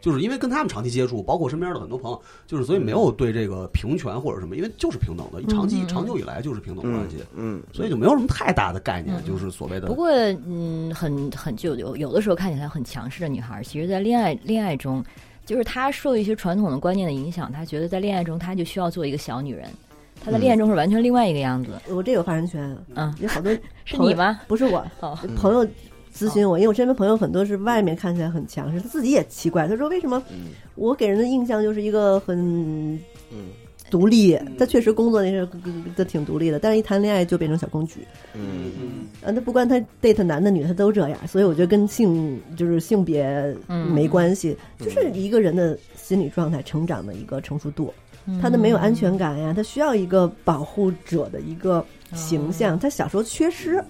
[0.00, 10.10] 就是因为跟她们长期接触，包括身边的很多朋友，就是所以没有对这个平权或者什么，因为就是平等的，长期长久以来就是平等关嗯系，嗯，所以就没有什么太大的概念，嗯就是所谓的不过，
[10.46, 15.02] 嗯，很很就有有的时候看起来很强势的女孩，其实，在恋爱恋爱中，
[15.46, 19.70] 就是她受一些传统的观念的影响，她觉得在恋爱中她就需要做一个小女人，
[20.22, 21.70] 他在恋爱中是完全另外一个样子。
[21.88, 23.50] 我这有发言权，嗯，有好多
[23.86, 24.38] 是你吗？
[24.46, 25.66] 不是我，哦，朋友
[26.14, 32.94] 咨询我，因为我身边朋友很多是外面看起来很强势，他自己也奇怪，他说为什么嗯我给人的印象就是一个很
[33.32, 33.48] 嗯
[33.90, 35.46] 独立，他确实工作那是
[35.94, 38.00] 都挺独立的，但是一谈恋爱就变成小公举。
[38.34, 47.92] 嗯啊，他不管他 date 男的女的，他都这样，所以我觉得跟性就是性别嗯没关系，就是一个人的心理状态、成长的一个成熟度，
[48.26, 51.84] 嗯他的没有安全感呀，他需要一个保护者的一个
[52.14, 53.84] 形象，他小时候缺失，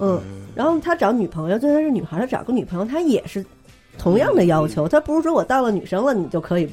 [0.00, 0.20] 嗯，
[0.54, 3.44] 然后他找女朋友，就算是女孩，他找个女朋友，他也是
[3.98, 6.68] 同样的要求，他不是说我到了女生了你就可以，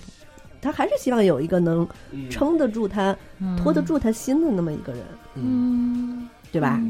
[0.62, 1.88] 他还是希望有一个能
[2.30, 3.16] 撑得住他、
[3.62, 5.02] 拖得住他心的那么一个人，
[5.36, 6.82] 嗯，对吧？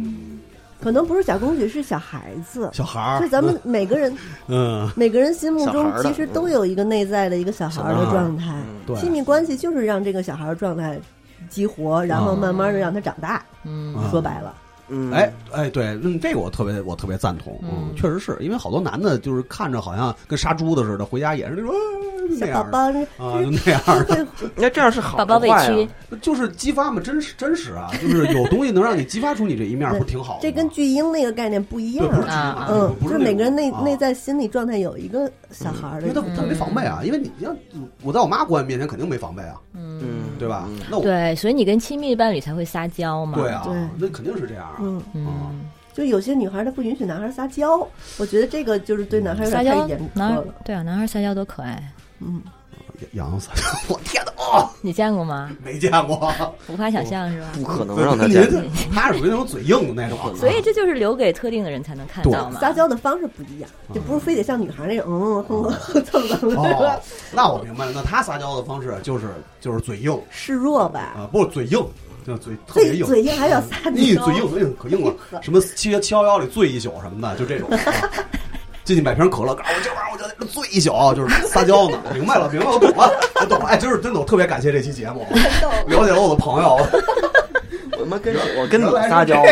[0.80, 2.69] 可能不是小公举，是小孩子。
[2.72, 4.15] 小孩儿，就咱们每个人，
[4.47, 8.53] 嗯，每个人心目中其实都有一个内在的一个小孩儿的状态。
[8.85, 10.99] 对，亲密关系就是让这个小孩儿状态
[11.49, 13.43] 激活，然后慢慢的让他长大。
[13.64, 13.95] 嗯。
[13.95, 14.53] 啊说白了，
[14.89, 17.93] 嗯，哎哎，对，嗯，这个我特别我特别赞同，嗯。
[17.95, 21.72] 确实是因为好多男的，就是看着好像跟杀猪的似的，回家也是那种
[22.40, 30.40] 那样宝宝的啊，就那样的， 那这样是好宝宝委屈，就是激发嘛，真实真实啊，就是有东西能让你激发出你这一面， 不是挺好？
[30.41, 32.30] 这跟巨婴那个概念不一对不是样。
[32.38, 37.56] 啊嗯，不就是是每个人内内在心理状态有一个小孩儿的因为他他没防备啊，因为你像
[38.02, 40.80] 我在我妈关系面前肯定没防备啊，嗯，嗯，对吧嗯？
[40.90, 43.38] 那我对，所以你跟亲密伴侣才会撒娇嘛。
[43.38, 43.68] 对啊，
[43.98, 44.76] 那肯定是这样啊。
[44.80, 45.62] 嗯，嗯，
[45.94, 47.88] 就有些女孩她不允许男孩撒娇，
[48.18, 50.45] 我觉得这个就是对男孩有撒娇点太严，苛男孩了。
[50.66, 51.82] 对啊，男孩撒娇多可爱，
[52.19, 52.41] 嗯，
[53.14, 55.52] 洋洋洒洒，我天哪，哦，你见过吗？
[55.64, 56.34] 没见过，
[56.68, 57.48] 无法想象是吧？
[57.53, 58.49] 不可能让他见。
[58.52, 62.60] 您他是属于那种嘴硬的那种，所以这就是留给特定的人才能看到嘛。
[62.60, 66.49] 撒娇的方式不一样，就不是非得像女孩那种嗯哼哼蹭蹭
[67.31, 69.27] 那我明白了，那他撒娇的方式就是
[69.61, 71.14] 就是嘴硬示弱吧。
[71.15, 71.85] 啊，不嘴硬，
[72.26, 73.06] 就嘴特别硬。
[73.06, 75.14] 嘴硬还要撒娇，你嘴硬，哎可硬了，
[75.44, 77.69] 什么七七幺幺里醉一宿什么的，就这种。
[78.88, 82.01] 啊进去买瓶可乐，告诉我这玩意儿我就醉一宿，就是撒娇呢。
[82.14, 83.11] 明白了，明白了，我懂了，
[83.41, 83.65] 我懂了。
[83.65, 85.27] 哎，真是真的，我特别感谢这期节目，
[85.88, 86.76] 了解了我的朋友。
[87.91, 89.43] 我他妈跟我跟你撒娇，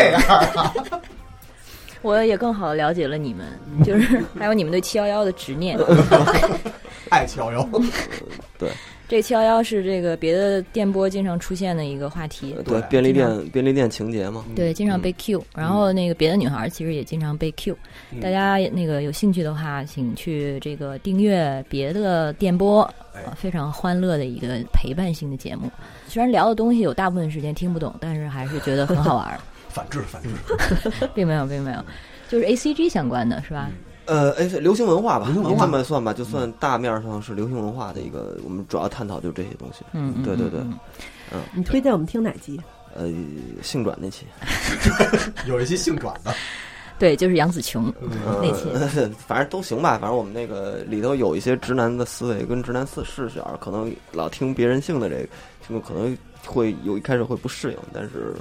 [2.00, 3.46] 我也更好的了解了你们，
[3.84, 5.78] 就是还有你们对七幺幺的执念。
[7.10, 7.68] 爱七幺幺，
[9.08, 15.44] 这七幺幺是这个别的电波经常出现的一个话题，对便利店便利店情节嘛，对，经常被 Q。
[15.54, 17.76] 然后那个别的女孩其实也经常被 Q。
[18.12, 22.88] 嗯大家那个有兴趣的话，请去这个订阅别的电波，
[23.36, 25.70] 非常欢乐的一个陪伴性的节目。
[26.08, 29.38] 虽然聊的东西有大部分时间听不懂，但是还是觉得很好玩儿，
[29.68, 30.28] 反 制反制，
[31.14, 31.84] 并没有，并没有，
[32.28, 33.70] 就是 A C G 相关的是吧？
[34.06, 35.64] 呃，哎，流行文化吧，流行文化。
[35.64, 39.84] 这么算吧，就算大面上是流行文化的一个，我们主要探讨就是这些东西。
[39.92, 40.60] 嗯，嗯对对对。
[40.60, 40.78] 嗯。
[41.32, 41.40] 嗯。
[41.54, 42.60] 你推荐我们听哪集？
[42.94, 43.08] 呃，
[43.62, 44.24] 性转那期，
[45.46, 46.32] 有一期性转的，
[46.98, 48.08] 对，就是杨紫琼嗯。
[48.40, 48.70] 那期。
[48.72, 48.88] 呃，
[49.26, 49.98] 反正都行吧。
[50.00, 55.28] 反正我们那个里头有一些直男的思维跟直男四视角，可能老听别人性的这个，
[55.66, 56.16] 听可能
[56.46, 58.34] 会有一开始会不适应，但是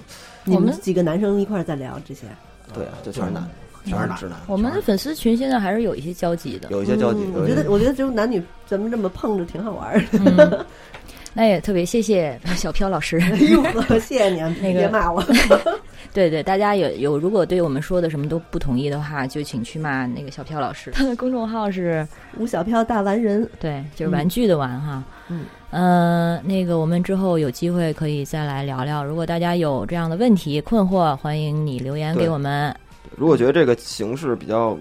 [0.45, 2.27] 你我们们几个男生一块儿在聊这些，
[2.73, 3.49] 对啊，就全是男的，
[3.85, 10.07] 全是男直男，我们的粉丝群现在还是有一些交集的，有一些交集我觉得，我觉得就是男女咱们这么碰着挺好玩儿的。
[10.13, 10.65] 嗯，
[11.33, 13.19] 那也特别谢谢小飘老师。
[13.99, 15.23] 谢谢你啊， 那个别骂我。
[16.13, 20.91] 对对，大家有有如果对我们说的什么都不同意的话，就请去骂那个小飘老师。
[20.91, 22.07] 他的公众号是
[22.37, 25.03] 吴小飘大玩人，对，就是玩具的玩哈。
[25.27, 29.03] 嗯，呃，那个我们之后有机会可以再来聊聊。
[29.03, 32.73] 如果大家有这样的问题困惑，欢迎你留言给我们。
[33.17, 34.77] 如果觉得这个形式比较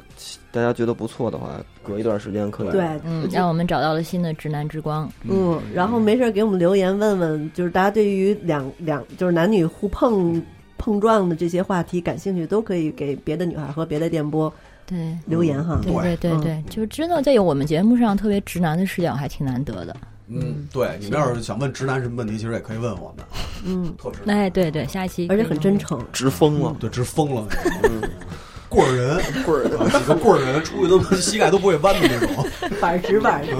[0.50, 5.10] 大家觉得不错的话，隔一段时间可以对，嗯，让我们找到了新的直男之光。
[5.22, 10.42] 嗯，然后没事儿给我们留言问问，就是大家对于两两就是男女互碰
[10.78, 14.52] 碰撞的这些话题感兴趣，都可以给别的女孩和别的电波
[14.86, 15.16] 对。
[15.26, 15.80] 留言哈。
[15.82, 19.96] 对对对嗯对，就是真的在有我们节目上特别直男的视角，还挺难得的。
[20.28, 23.26] 嗯，对，你们要是想问直男什么问题，其实也可以问我们，
[23.66, 26.00] 嗯， 特直男，哎，对对，下一期而且很真诚。
[26.12, 26.74] 直疯了。
[26.80, 27.46] 对，直疯了，
[27.82, 28.00] 嗯，
[28.68, 32.46] 棍儿人， 棍儿啊几个棍儿人出去都膝盖都不会弯的那种，
[32.80, 33.54] 板直板直，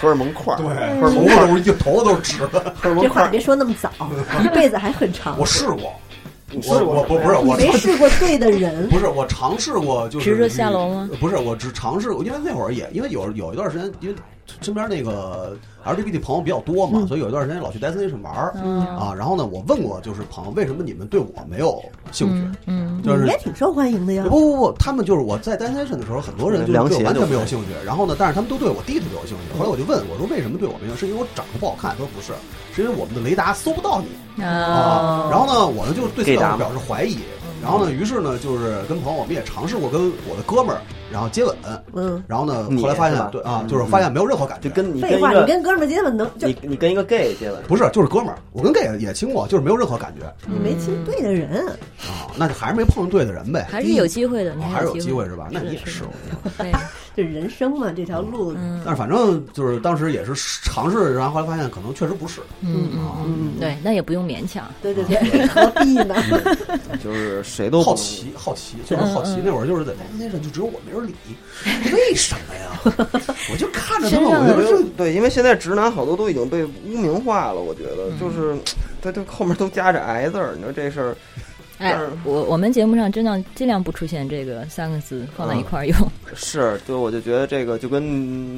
[0.00, 0.66] 荷尔蒙块儿，对，
[1.00, 2.74] 荷尔蒙块儿，头都是一头发都是直的。
[2.80, 3.02] 荷尔蒙块儿。
[3.02, 3.90] 这话别说那么早，
[4.42, 5.44] 一辈子还很长我。
[5.44, 5.92] 试过，
[6.66, 14.14] 我我不不是我没试过对的人，不是我尝试过，就是直着下楼吗不是，我只尝试过，因为那会儿也因为有有一段时间，因为
[14.60, 19.14] 身边那个 LGBT 朋友比较多嘛，所以有一段时间老去 Destination 玩啊。
[19.16, 22.58] 然后呢，我问过就是朋友，为什么你们对我没有兴趣？
[22.66, 24.38] 嗯嗯就是你也挺受欢迎的呀不。
[24.38, 27.68] 不不，他们就是我在 Destination 的时候，很多人就对我完全没有兴趣。
[27.84, 29.58] 然后呢，但是他们都对我弟特别有兴趣。
[29.58, 30.96] 后来我就问我说为什么对我没有？
[30.96, 31.92] 是因为我长得不好看？
[31.92, 32.32] 他说不是，
[32.74, 34.42] 是因为我们的雷达搜不到你。
[34.42, 37.18] 啊啊，然后呢，我呢就对此表示怀疑。
[37.60, 40.80] 然后呢，于是呢，就是跟朋友我们也尝试过跟我的哥们儿，
[41.12, 41.54] 然后接吻。
[41.92, 43.68] 嗯，然后呢，后来发现对啊，嗯。
[43.68, 44.68] 就是发现没有任何感觉。
[44.68, 44.74] 就。
[44.74, 50.32] 跟你跟废话，一个你跟哥们儿接吻能就你你跟一个 gay 接吻，不是，就是哥们儿，我跟 gay 也亲过，就是没有任何感觉。
[50.46, 51.66] 你没亲对的人。
[51.66, 55.48] 啊，那就还是没碰上对的人呗，还是有机会的，还是有机机会是吧？
[55.50, 56.04] 那你也是
[57.18, 60.32] 这人生嘛，这条路，嗯但是反正就是当时也是
[60.62, 62.40] 尝试，然后后来发现可能确实不是。
[62.60, 64.64] 嗯嗯嗯，对，那也不用勉强。
[64.80, 66.14] 对对对，何必呢？
[67.02, 69.40] 就是谁都好奇，好奇，就是好奇。
[69.44, 71.12] 那会儿就是在那上就只有我没人理，
[71.92, 72.80] 为什么呀？
[73.50, 78.56] 我就看着他们，我就对，因为现在直男好多都已经被污名化了，我觉得嗯就是，
[79.02, 81.16] 他这后面都夹着挨字儿，你说这事儿，
[81.78, 85.96] 哎，我我们节目上尽量尽量不出现这个三个字放在一块儿用。
[86.34, 88.02] 是，就我就觉得这个就跟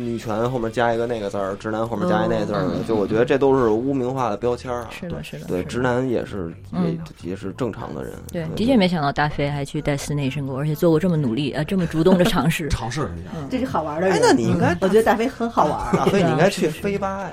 [0.05, 4.89] 女权后面加一个那个字儿，直男后面加一那个字儿，嗯就我觉得这都是污名化的标签儿啊。
[4.91, 8.15] 是的，是的，对，直男也是嗯也也是正常的人。
[8.33, 12.69] 对，的确没想到大飞还去 Destination 过，而且做过这么努力，呃，这么主动的尝试。
[12.69, 13.31] 尝试了一下。
[13.51, 14.17] 这是好玩的人。
[14.17, 15.97] 哎，那你应该我觉得大飞很好玩。
[15.97, 17.33] 大飞， 你应该去飞吧呀。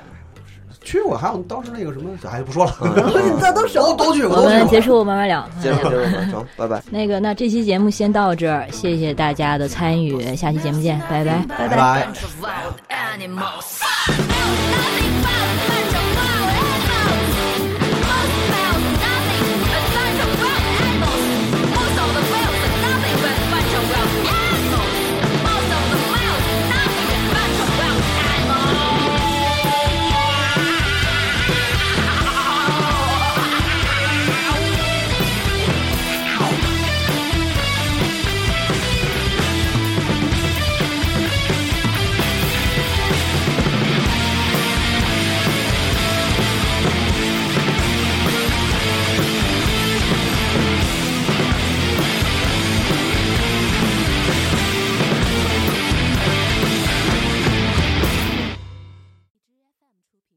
[0.88, 2.72] 去过，还有当时那个什么，哎，不说了，
[3.38, 4.48] 这都熟都都去过，我。
[4.48, 5.46] 们结束，慢慢聊。
[5.62, 6.82] 接着接着吧，成， 拜拜。
[6.90, 11.44] 那个，那这期节目先到这儿，谢谢大家的参与，下期节目见，拜拜。
[11.46, 12.08] 拜拜。